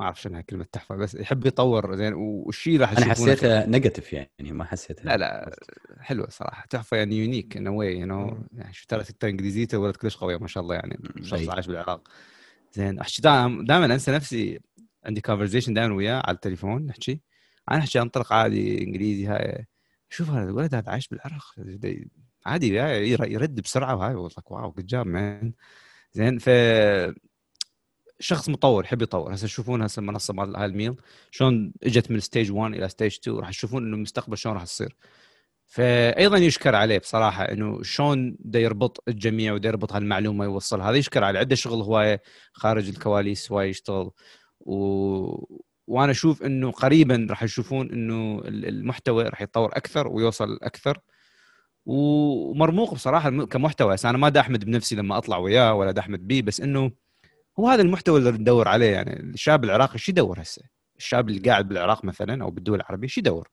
ما 0.00 0.06
أعرف 0.06 0.20
شنو 0.20 0.42
كلمة 0.42 0.66
تحفة 0.72 0.96
بس 0.96 1.14
يحب 1.14 1.46
يطور 1.46 1.96
زين 1.96 2.12
والشيء 2.14 2.80
راح 2.80 2.92
أنا 2.92 3.04
حسيتها 3.06 3.66
negative 3.66 4.12
يعني 4.12 4.28
ما 4.40 4.64
حسيتها 4.64 5.04
لا 5.04 5.16
لا 5.16 5.56
حلوة 6.00 6.28
صراحة 6.28 6.66
تحفة 6.70 6.96
يعني 6.96 7.16
unique 7.18 7.56
in 7.56 7.68
way 7.68 7.98
you 7.98 8.06
know 8.06 8.38
يعني 8.52 8.72
شو 8.72 8.84
ترى 8.88 9.04
تكتب 9.04 9.28
انجليزيته 9.28 9.78
ولد 9.78 9.96
كلش 9.96 10.16
قوية 10.16 10.36
ما 10.36 10.46
شاء 10.46 10.62
الله 10.62 10.74
يعني 10.74 10.98
شخص. 11.22 11.48
عايش 11.48 11.66
بالعراق. 11.66 12.08
زين 12.72 12.98
أحكي 12.98 13.22
دائما 13.22 13.84
أنسى 13.84 14.12
نفسي 14.12 14.60
عندي 15.04 15.20
conversation 15.20 15.74
دائما 15.74 15.94
وياه 15.94 16.22
على 16.26 16.34
التليفون 16.34 16.86
نحكي. 16.86 17.20
أنا 17.70 17.78
أحكي 17.78 18.00
انطلق 18.00 18.32
عادي 18.32 18.84
إنجليزي 18.84 19.26
هاي 19.26 19.66
شوف 20.08 20.30
هذا 20.30 20.50
الولد 20.50 20.74
هذا 20.74 20.90
عايش 20.90 21.08
بالعراق 21.08 21.44
عادي 22.46 22.68
ير- 22.74 23.24
يرد 23.30 23.60
بسرعة 23.60 23.96
وهاي 23.96 24.14
لك 24.38 24.50
wow 24.50 24.70
good 24.70 24.86
job 24.86 25.06
man 25.06 25.52
زين 26.12 26.38
ف 26.38 26.48
شخص 28.20 28.48
مطور 28.48 28.84
يحب 28.84 29.02
يطور. 29.02 29.34
هسه 29.34 29.46
تشوفون 29.46 29.82
هسه 29.82 30.00
المنصه 30.00 30.34
مال 30.34 30.56
هاي 30.56 30.64
الميل 30.66 30.94
شلون 31.30 31.72
إجت 31.82 32.10
من 32.10 32.20
stage 32.20 32.52
1 32.52 32.74
إلى 32.74 32.88
stage 32.88 33.16
2 33.22 33.38
راح 33.38 33.50
تشوفون 33.50 33.84
إنه 33.86 33.96
المستقبل 33.96 34.38
شلون 34.38 34.54
راح 34.54 34.64
تصير. 34.64 34.96
فايضا 35.66 36.38
يشكر 36.38 36.74
عليه 36.74 36.98
بصراحة 36.98 37.44
إنه 37.44 37.82
شلون 37.82 38.36
دا 38.40 38.58
يربط 38.60 39.02
الجميع 39.08 39.52
ودا 39.52 39.68
يربط 39.68 39.92
هالمعلومة 39.92 40.44
يوصل 40.44 40.80
هذا 40.80 40.96
يشكر 40.96 41.24
عليه 41.24 41.40
عنده 41.40 41.54
شغل 41.54 41.80
هواية 41.82 42.22
خارج 42.52 42.88
الكواليس 42.88 43.52
هواية 43.52 43.70
يشتغل. 43.70 44.10
و... 44.60 44.74
وأنا 45.86 46.10
أشوف 46.10 46.42
إنه 46.42 46.70
قريبا 46.70 47.26
راح 47.30 47.42
يشوفون 47.42 47.90
إنه 47.92 48.38
ال- 48.44 48.66
المحتوى 48.68 49.24
راح 49.24 49.42
يتطور 49.42 49.68
أكثر 49.76 50.08
ويوصل 50.08 50.58
أكثر. 50.62 50.98
ومرموق 51.86 52.94
بصراحة 52.94 53.30
كمحتوى. 53.44 53.96
أنا 54.04 54.18
ما 54.18 54.28
دا 54.28 54.40
أحمد 54.40 54.64
بنفسي 54.64 54.96
لما 54.96 55.18
أطلع 55.18 55.36
وياه 55.38 55.74
ولا 55.74 55.90
دا 55.90 56.00
أحمد 56.00 56.26
بيه 56.26 56.42
بس 56.42 56.60
إنه 56.60 56.90
هو 57.60 57.68
هذا 57.68 57.82
المحتوى 57.82 58.18
اللي 58.18 58.30
ندور 58.30 58.68
عليه 58.68 58.86
يعني 58.92 59.20
الشاب 59.20 59.64
العراقي 59.64 59.98
شو 59.98 60.12
يدور 60.12 60.40
هسه؟ 60.42 60.62
الشاب 60.98 61.28
اللي 61.28 61.40
قاعد 61.40 61.68
بالعراق 61.68 62.04
مثلا 62.04 62.42
أو 62.44 62.50
بالدول 62.50 62.80
العربية 62.80 63.08
شو 63.08 63.20
يدور؟ 63.20 63.48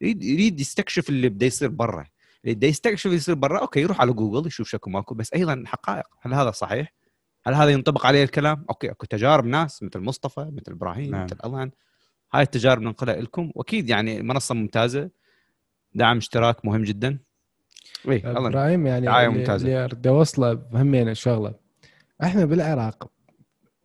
يريد 0.00 0.22
يريد 0.24 0.60
يستكشف 0.60 1.08
اللي 1.08 1.28
بده 1.28 1.46
يصير 1.46 1.68
برا 1.68 2.06
اللي 2.44 2.54
بده 2.54 2.66
يستكشف 2.68 3.06
اللي 3.06 3.16
يصير 3.16 3.34
برا 3.34 3.60
أوكي 3.60 3.80
يروح 3.80 4.00
على 4.00 4.12
جوجل 4.12 4.46
يشوف 4.46 4.68
شكو 4.68 4.90
ماكو 4.90 5.14
بس 5.14 5.32
أيضا 5.34 5.62
حقائق 5.66 6.04
هل 6.20 6.34
هذا 6.34 6.50
صحيح؟ 6.50 6.92
هل 7.46 7.54
هذا 7.54 7.70
ينطبق 7.70 8.06
عليه 8.06 8.24
الكلام؟ 8.24 8.64
أوكي 8.70 8.90
اكو 8.90 9.06
تجارب 9.06 9.44
ناس 9.46 9.82
مثل 9.82 10.00
مصطفى 10.00 10.40
مثل 10.52 10.72
إبراهيم 10.72 11.10
نعم. 11.10 11.24
مثل 11.24 11.36
اذان 11.44 11.70
هاي 12.34 12.42
التجارب 12.42 12.82
ننقلها 12.82 13.16
لكم 13.20 13.50
وأكيد 13.54 13.88
يعني 13.88 14.22
منصة 14.22 14.54
ممتازة 14.54 15.10
دعم 15.94 16.16
اشتراك 16.16 16.64
مهم 16.64 16.82
جدا 16.82 17.18
اي 18.08 18.16
الله 18.16 18.48
إبراهيم 18.48 18.86
يعني 18.86 19.06
دعاية 19.06 19.26
اللي- 19.26 19.38
ممتازة. 19.38 19.66
اللي 19.66 19.84
أريد 19.84 20.06
أوصله 20.06 20.62
همين 20.72 21.14
شغله 21.14 21.54
إحنا 22.22 22.44
بالعراق 22.44 23.10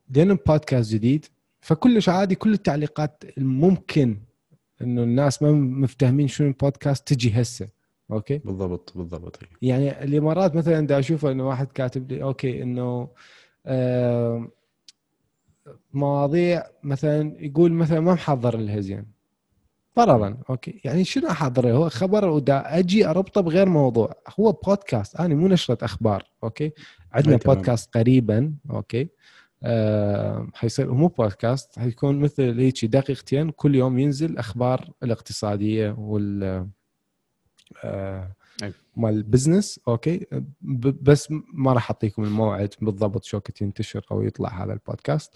لنا 0.09 0.37
بودكاست 0.47 0.91
جديد 0.91 1.25
فكلش 1.61 2.09
عادي 2.09 2.35
كل 2.35 2.53
التعليقات 2.53 3.23
الممكن 3.37 4.17
إنه 4.81 5.03
الناس 5.03 5.41
ما 5.41 5.51
مفتهمين 5.51 6.27
شنو 6.27 6.47
البودكاست 6.47 7.07
تجي 7.13 7.41
هسه. 7.41 7.67
أوكي؟ 8.11 8.37
بالضبط 8.37 8.93
بالضبط. 8.95 9.39
يعني 9.61 10.03
اللي 10.03 10.19
مرات 10.19 10.55
مثلا 10.55 10.87
دا 10.87 10.99
أشوف 10.99 11.25
إنه 11.25 11.47
واحد 11.47 11.67
كاتب 11.67 12.11
لي 12.11 12.23
أوكي 12.23 12.63
إنه 12.63 13.09
آه 13.65 14.47
مواضيع 15.93 16.63
مثلا 16.83 17.35
يقول 17.39 17.71
مثلا 17.71 17.99
ما 17.99 18.13
محضر 18.13 18.55
الهزيان. 18.59 19.05
فرضا 19.95 20.37
أوكي. 20.49 20.81
يعني 20.83 21.03
شنو 21.03 21.29
أحضره؟ 21.29 21.71
هو 21.71 21.89
خبر 21.89 22.25
ودا 22.29 22.79
أجي 22.79 23.07
أربطه 23.07 23.41
بغير 23.41 23.69
موضوع. 23.69 24.13
هو 24.39 24.51
بودكاست 24.51 25.15
أنا 25.15 25.35
مو 25.35 25.47
نشرة 25.47 25.85
أخبار 25.85 26.23
أوكي. 26.43 26.71
عندنا. 27.11 27.37
بودكاست 27.37 27.97
قريبا 27.97 28.53
أوكي. 28.69 29.01
آه 29.01 29.07
حيصير 30.53 30.93
مو 30.93 31.07
بودكاست 31.07 31.79
حيكون 31.79 32.19
مثل 32.19 32.59
هيك 32.59 32.85
دقيقتين 32.85 33.49
كل 33.49 33.75
يوم 33.75 33.99
ينزل 33.99 34.37
أخبار 34.37 34.91
الاقتصادية 35.03 35.95
وال 35.97 36.67
آه 37.83 38.35
أي. 38.63 38.73
مال 38.95 39.13
ال 39.13 39.21
business 39.21 39.79
أوكي؟ 39.87 40.25
بس 41.01 41.33
ما 41.53 41.73
راح 41.73 41.91
أعطيكم 41.91 42.23
الموعد 42.23 42.73
بالضبط 42.81 43.23
شو 43.23 43.37
وقت 43.37 43.61
ينتشر 43.61 44.05
أو 44.11 44.21
يطلع 44.21 44.63
هذا 44.63 44.73
البودكاست. 44.73 45.33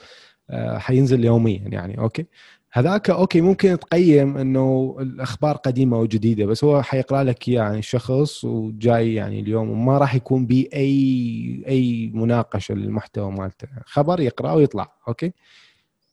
آه 0.50 0.78
حينزل 0.78 1.26
يوميا 1.26 1.68
يعني 1.68 2.00
أوكي؟ 2.00 2.26
هذاك 2.72 3.10
أوكي 3.10 3.42
ممكن 3.42 3.80
تقيم 3.80 4.38
إنه 4.38 4.98
الأخبار 5.00 5.56
قديمة 5.56 6.00
وجديدة 6.00 6.46
بس 6.46 6.64
هو 6.64 6.82
حيقرأ 6.82 7.24
لك 7.24 7.48
إياه 7.48 7.64
يعني 7.64 7.82
شخص 7.82 8.44
وجاي 8.46 9.14
يعني 9.14 9.40
اليوم 9.40 9.70
وما 9.70 9.98
راح 9.98 10.16
يكون 10.16 10.46
بي 10.46 10.70
أي 10.74 11.64
اي 11.68 12.12
مناقشة 12.14 12.76
للمحتوى 12.76 13.32
مالته. 13.32 13.68
خبر 13.86 14.20
يقرأ 14.20 14.54
ويطلع 14.54 14.94
أوكي؟ 15.08 15.32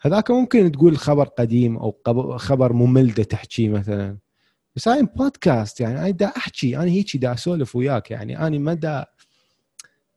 هذاك 0.02 0.30
ممكن 0.30 0.72
تقول 0.72 0.96
خبر 0.96 1.24
قديم 1.24 1.76
أو 1.76 1.98
خبر 2.38 2.72
ممل 2.72 3.14
دا 3.14 3.22
تحكيه 3.22 3.68
مثلا. 3.68 4.18
بس 4.76 4.88
هاي 4.88 5.02
بودكاست 5.02 5.80
يعني 5.80 5.98
أنا 6.00 6.10
دا 6.10 6.26
أحكي 6.26 6.76
أنا 6.76 6.84
هيك 6.84 7.16
دا 7.16 7.32
أسولف 7.32 7.76
وياك 7.76 8.10
يعني 8.10 8.46
أنا 8.46 8.58
ما 8.58 8.74
دا 8.74 9.06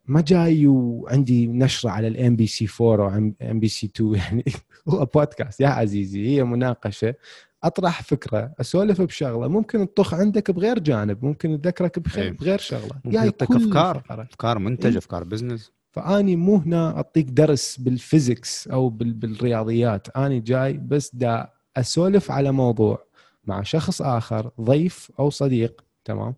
ما 0.10 0.22
جاي 0.22 0.68
وعندي 0.68 1.47
نشرة 1.47 1.89
على 1.89 2.07
الام 2.07 2.36
بي 2.36 2.47
سي 2.47 2.68
4 2.82 3.05
أو 3.16 3.34
ام 3.41 3.60
بي 3.60 3.68
سي 3.68 3.86
2 3.95 4.16
يعني 4.16 4.43
هو 4.89 5.05
بودكاست 5.05 5.62
يا 5.62 5.68
عزيزي 5.68 6.28
هي 6.28 6.43
مناقشة 6.43 7.16
أطرح 7.64 8.01
فكرة 8.03 8.53
أسولف 8.62 9.01
بشغلة 9.01 9.47
ممكن 9.47 9.93
تطخ 9.93 10.14
عندك 10.14 10.51
بغير 10.51 10.80
جانب 10.80 11.26
ممكن 11.26 11.62
تذكرك 11.62 11.99
بخ- 11.99 12.18
إيه. 12.18 12.32
بغير 12.32 12.60
شغلة 12.60 12.91
ممكن 13.05 13.18
يعطيك. 13.18 13.43
فقرة. 13.53 14.03
أفكار 14.10 14.60
منتج 14.60 14.91
إيه. 14.91 14.97
أفكار 14.97 15.24
business 15.23 15.71
فأني 15.91 16.36
مو 16.36 16.55
هنا 16.55 16.95
أعطيك 16.97 17.26
درس 17.30 17.78
بال 17.77 17.97
physics 17.97 18.67
أو 18.68 18.89
بال- 18.89 19.14
بالرياضيات 19.14 20.18
أني 20.18 20.39
جاي 20.39 20.74
بس 20.78 21.16
دا 21.16 21.49
أسولف 21.78 22.32
على 22.32 22.51
موضوع 22.51 23.05
مع 23.45 23.62
شخص 23.64 24.01
آخر 24.01 24.51
ضيف 24.62 25.12
أو 25.20 25.30
صديق 25.30 25.84
تمام 26.05 26.36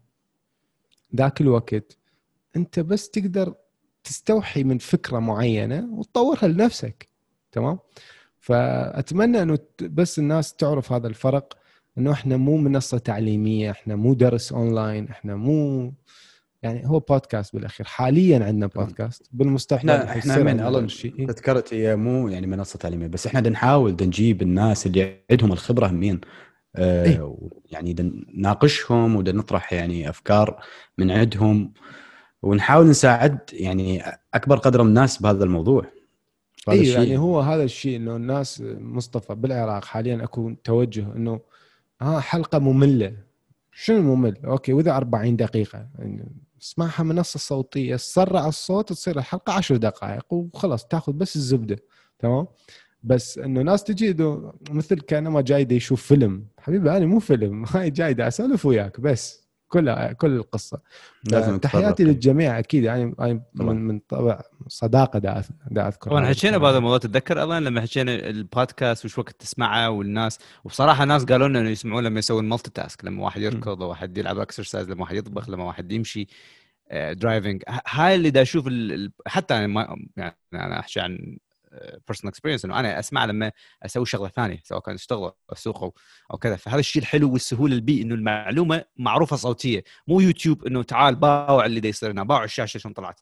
ذاك 1.16 1.42
الوقت 1.42 1.98
أنت 2.56 2.80
بس 2.80 3.10
تقدر 3.10 3.54
تستوحي 4.04 4.64
من 4.64 4.78
فكرة 4.78 5.20
معينة 5.20 5.88
وتطورها 5.92 6.48
لنفسك 6.48 7.08
تمام؟ 7.52 7.80
فأتمنى 8.40 9.42
إنه 9.42 9.60
بس 9.82 10.20
الناس 10.20 10.54
تعرف 10.54 10.92
هذا 10.92 11.08
الفرق 11.08 11.58
إنه 11.98 12.12
إحنا 12.12 12.38
مو 12.38 12.58
منصة 12.58 12.98
تعليمية 12.98 13.72
إحنا 13.72 13.96
مو 13.96 14.14
درس 14.14 14.52
أونلاين 14.54 15.08
إحنا 15.08 15.36
مو 15.36 15.94
يعني 16.64 16.88
هو 16.88 17.00
بودكاست 17.00 17.56
بالأخير. 17.56 17.86
حاليا 17.86 18.46
عندنا 18.46 18.68
بودكاست 18.68 19.30
بالمستقبل 19.32 19.90
إحنا 19.90 20.04
إحنا 20.04 20.22
حيصير 20.22 20.44
من 20.44 20.60
الله 20.60 20.88
شيء. 20.88 21.28
تذكرت 21.28 21.74
هي 21.74 21.96
مو 21.96 22.28
يعني 22.28 22.48
منصة 22.48 22.80
تعليمية 22.80 23.08
بس 23.08 23.28
إحنا 23.28 23.50
نحاول 23.50 23.92
نجيب 23.92 24.42
الناس 24.42 24.86
اللي 24.86 25.18
عندهم 25.32 25.52
الخبرة 25.52 25.88
همين 25.88 26.22
آه 26.76 27.06
إيه. 27.06 27.38
يعني 27.72 27.96
نناقشهم 28.36 29.16
وبدنا 29.16 29.38
نطرح 29.40 29.74
يعني 29.74 30.10
أفكار 30.10 30.64
من 30.98 31.12
عندهم. 31.12 31.74
ونحاول 32.44 32.90
نساعد 32.90 33.40
يعني 33.54 34.04
أكبر 34.34 34.58
قدر 34.58 34.84
من 34.84 34.90
الناس 34.90 35.22
بهذا 35.22 35.44
الموضوع. 35.44 35.86
هذا 36.68 36.78
اي 36.78 36.82
الشيء. 36.82 36.98
يعني 36.98 37.18
هو 37.18 37.40
هذا 37.40 37.64
الشيء 37.64 37.96
إنه 37.96 38.16
الناس 38.16 38.64
مصطفى 38.80 39.36
بالعراق 39.36 39.86
حاليا 39.86 40.24
أكو 40.24 40.52
توجه 40.64 41.06
إنه 41.16 41.40
ها 42.02 42.20
حلقة 42.20 42.60
مملة. 42.60 43.14
شنو 43.72 44.16
ممل؟ 44.16 44.38
أوكي 44.46 44.74
وإذا 44.74 44.98
40 44.98 45.36
دقيقة. 45.36 45.88
يعني 46.00 46.32
اسمعها 46.62 47.04
منصة 47.04 47.40
صوتية 47.40 47.96
تسرع 47.96 48.48
الصوت 48.48 48.90
تصير 48.90 49.18
الحلقة 49.18 49.54
10 49.54 49.78
دقائق 49.78 50.34
وخلاص 50.34 50.88
تأخذ 50.88 51.14
بس 51.14 51.36
الزبدة. 51.36 51.78
تمام؟ 52.20 52.48
بس 53.04 53.38
إنه 53.38 53.62
ناس 53.62 53.84
تجي 53.84 54.16
مثل 54.72 55.00
كأنما 55.00 55.42
جاي 55.42 55.68
يشوف 55.72 56.02
فيلم. 56.02 56.46
حبيبي 56.58 56.98
أنا 56.98 57.06
مو 57.06 57.20
فيلم 57.20 57.66
هاي 57.74 57.90
جاي 57.90 58.28
أسولف 58.28 58.66
وياك 58.66 59.00
بس. 59.00 59.42
كل 59.72 60.14
كل 60.14 60.36
القصة 60.36 60.82
لازم 61.24 61.58
تحياتي 61.58 61.90
نتفرق. 61.90 62.08
للجميع 62.08 62.60
أكيد 62.60 62.84
يعني. 62.84 63.16
من 63.56 63.88
من 63.88 64.00
طبع 64.00 64.42
صداقة 64.68 65.20
دا 65.20 65.44
دا 65.72 65.88
أذكر 65.88 66.10
طبعا 66.10 66.26
حكينا. 66.26 66.58
بهذا 66.58 66.78
الموضوع 66.78 66.98
تتذكر 66.98 67.42
أيضا 67.42 67.60
لما 67.60 67.82
حكينا 67.82 68.16
البودكاست 68.16 69.06
وش 69.06 69.18
وقت 69.18 69.42
تسمعه 69.42 69.90
والناس 69.90 70.40
وبصراحة 70.64 71.06
ناس 71.06 71.26
قالوا 71.26 71.48
لنا 71.48 71.60
إنه 71.60 71.70
يسمعون 71.70 72.04
لما 72.04 72.20
يسوون 72.20 72.50
multitask 72.50 73.06
لما 73.06 73.24
واحد 73.24 73.42
يركض 73.42 73.82
واحد 73.82 74.18
يلعب 74.18 74.40
exercise 74.40 74.90
لما 74.90 75.02
واحد 75.02 75.16
يطبخ 75.16 75.50
لما 75.50 75.64
واحد 75.64 75.92
يمشي 75.92 76.28
driving 77.12 77.64
هاي 77.88 78.16
اللي 78.16 78.30
دا 78.30 78.42
أشوف 78.42 78.70
حتى 79.28 79.54
أنا 79.54 79.68
ما 79.68 79.98
يعني 80.18 80.38
أنا 80.54 80.80
أحكي 80.80 81.00
عن 81.00 81.38
personal 82.08 82.32
experience 82.32 82.66
إنه 82.66 82.80
أنا 82.80 83.00
أسمع 83.00 83.26
لما 83.26 83.52
أسوي 83.84 84.06
شغلة 84.06 84.30
ثانية 84.30 84.60
سواء 84.64 84.80
كان 84.80 84.96
أشتغل 84.96 85.24
أو 85.24 85.36
أسوق 85.50 85.96
أو 86.32 86.38
كذا. 86.38 86.56
فهذا 86.56 86.80
الشيء 86.80 87.02
الحلو 87.02 87.34
والسهولة 87.34 87.72
اللي 87.72 87.82
بيه 87.82 88.02
إنه 88.02 88.16
المعلومة 88.16 88.84
معروفة 88.98 89.36
صوتية. 89.36 89.84
مو 90.08 90.20
يوتيوب 90.20 90.66
إنه 90.66 90.84
تعال 90.84 91.16
باوع 91.16 91.66
اللي 91.66 91.80
دا 91.80 91.90
يصير 91.90 92.12
هنا 92.12 92.24
باوع 92.24 92.44
الشاشة 92.44 92.78
شلون 92.78 92.94
طلعت. 92.94 93.20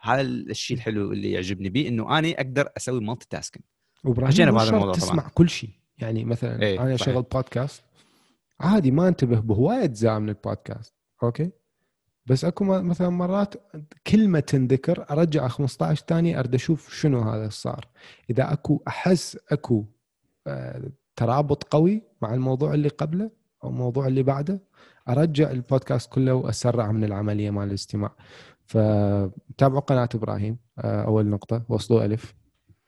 هذا 0.00 0.20
الشيء 0.20 0.76
الحلو 0.76 1.12
اللي 1.12 1.30
يعجبني 1.32 1.68
بيه 1.68 1.88
إنه 1.88 2.18
أنا 2.18 2.28
أقدر 2.28 2.68
أسوي 2.76 3.00
multitasking 3.00 3.64
وابراهيم 4.04 4.50
بهذا 4.50 4.68
الموضوع 4.70 4.94
تسمع 4.94 5.22
طبعاً. 5.22 5.32
كل 5.34 5.50
شيء. 5.50 5.70
يعني 5.98 6.24
مثلا 6.24 6.62
إيه، 6.62 6.82
أنا 6.82 6.96
صحيح. 6.96 7.14
شغل 7.14 7.22
بودكاست 7.22 7.82
عادي 8.60 8.90
ما 8.90 9.08
أنتبه 9.08 9.40
بهواية 9.40 9.84
اجزاء 9.84 10.18
من 10.18 10.28
البودكاست 10.28 10.94
okay؟ 11.22 11.50
بس 12.26 12.44
اكو 12.44 12.64
مثلا 12.64 13.08
مرات 13.08 13.54
كلمة 14.06 14.40
تنذكر 14.40 15.06
ارجع 15.10 15.48
15 15.48 16.04
ثانية 16.08 16.38
ارد 16.38 16.54
أشوف 16.54 16.94
شنو 16.94 17.20
هذا 17.20 17.48
صار 17.48 17.88
اذا 18.30 18.52
اكو 18.52 18.82
احس 18.88 19.38
اكو 19.52 19.84
آه، 20.46 20.82
ترابط 21.16 21.64
قوي 21.64 22.02
مع 22.22 22.34
الموضوع 22.34 22.74
اللي 22.74 22.88
قبله 22.88 23.30
أو 23.64 23.68
الموضوع 23.68 24.06
اللي 24.06 24.22
بعده 24.22 24.62
ارجع 25.08 25.50
البودكاست 25.50 26.12
كله 26.12 26.34
واسرع 26.34 26.92
من 26.92 27.04
العملية 27.04 27.50
مال 27.50 27.68
الاستماع 27.68 28.14
فتابعوا 28.64 29.80
قناة 29.80 30.08
إبراهيم 30.14 30.58
آه، 30.78 31.04
أول 31.04 31.26
نقطة 31.26 31.64
وصلوا 31.68 32.04
ألف 32.04 32.34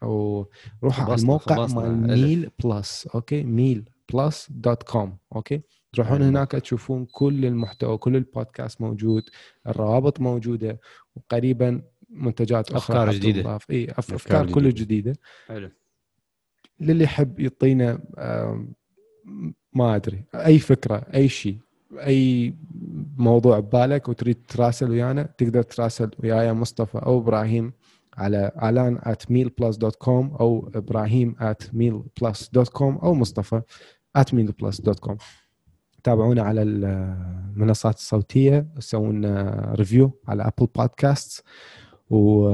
وروحوا 0.03 1.05
على 1.05 1.14
الموقع. 1.14 1.66
مال. 1.66 2.07
Meal 2.22 2.51
Plus 2.64 3.07
okay 3.14 3.45
Meal 3.45 3.91
Plus 4.12 4.47
dot 4.51 4.83
com 4.83 5.16
okay 5.37 5.62
تروحون 5.95 6.18
حلو. 6.18 6.24
هناك 6.28 6.51
تشوفون 6.53 7.05
كل 7.12 7.45
المحتوى 7.47 7.99
كل 7.99 8.16
البودكاست 8.16 8.80
موجود 8.80 9.22
الروابط 9.66 10.20
موجودة 10.20 10.80
وقريبا 11.16 11.82
منتجات 12.11 12.72
أخرى 12.72 13.14
جديدة. 13.14 13.42
تضاف. 13.42 13.70
اي 13.70 13.86
أف- 13.86 13.90
أفكار 13.99 14.16
أفكار 14.16 14.51
كلها 14.53 14.70
جديدة. 14.70 14.84
جديدة 14.84 15.18
حلو 15.49 15.70
للي 16.80 17.05
يحب 17.05 17.40
يعطينا 17.40 18.01
ما 19.72 19.97
أدري 19.97 20.24
أي 20.34 20.59
فكرة 20.59 20.97
أي 21.14 21.28
شيء 21.28 21.59
أي 21.92 22.55
موضوع 23.16 23.59
ببالك 23.59 24.09
وتريد 24.09 24.36
تراسل 24.49 24.90
ويانا 24.90 25.22
تقدر 25.22 25.62
تراسل 25.62 26.11
وياي 26.18 26.53
مصطفى 26.53 26.99
أو 26.99 27.18
إبراهيم 27.18 27.72
على 28.16 28.53
علان 28.57 28.99
at 28.99 29.22
mealplus.com 29.32 30.09
أو 30.40 30.70
إبراهيم 30.74 31.36
at 31.40 31.64
mealplus.com 31.66 32.82
أو 32.82 33.14
مصطفى 33.14 33.62
at 34.18 34.22
mealplus.com 34.34 35.16
تابعونا 36.05 36.43
على 36.43 36.63
المنصات 36.63 37.95
الصوتية 37.95 38.67
سووا 38.79 39.75
review 39.75 40.11
على 40.29 40.43
Apple 40.43 40.66
Podcast 40.77 41.45
و 42.11 42.51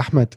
أحمد 0.00 0.34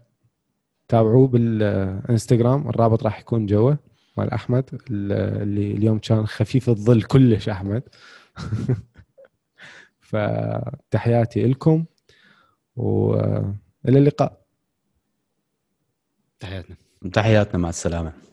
تابعوه 0.88 1.28
بالإنستغرام 1.28 2.70
الرابط 2.70 3.04
راح 3.04 3.20
يكون 3.20 3.46
جوا 3.46 3.74
مال 4.18 4.32
أحمد 4.32 4.82
اللي 4.92 5.72
اليوم 5.72 6.00
كان 6.00 6.28
خفيف 6.28 6.70
الظل 6.70 7.02
كلش 7.02 7.50
أحمد. 7.50 7.84
فتحياتي 10.00 11.48
لكم 11.48 11.86
والى 12.76 13.54
اللقاء. 13.86 14.46
تحياتنا. 16.40 16.76
تحياتنا 17.14 17.58
مع 17.58 17.70
السلامة. 17.70 18.14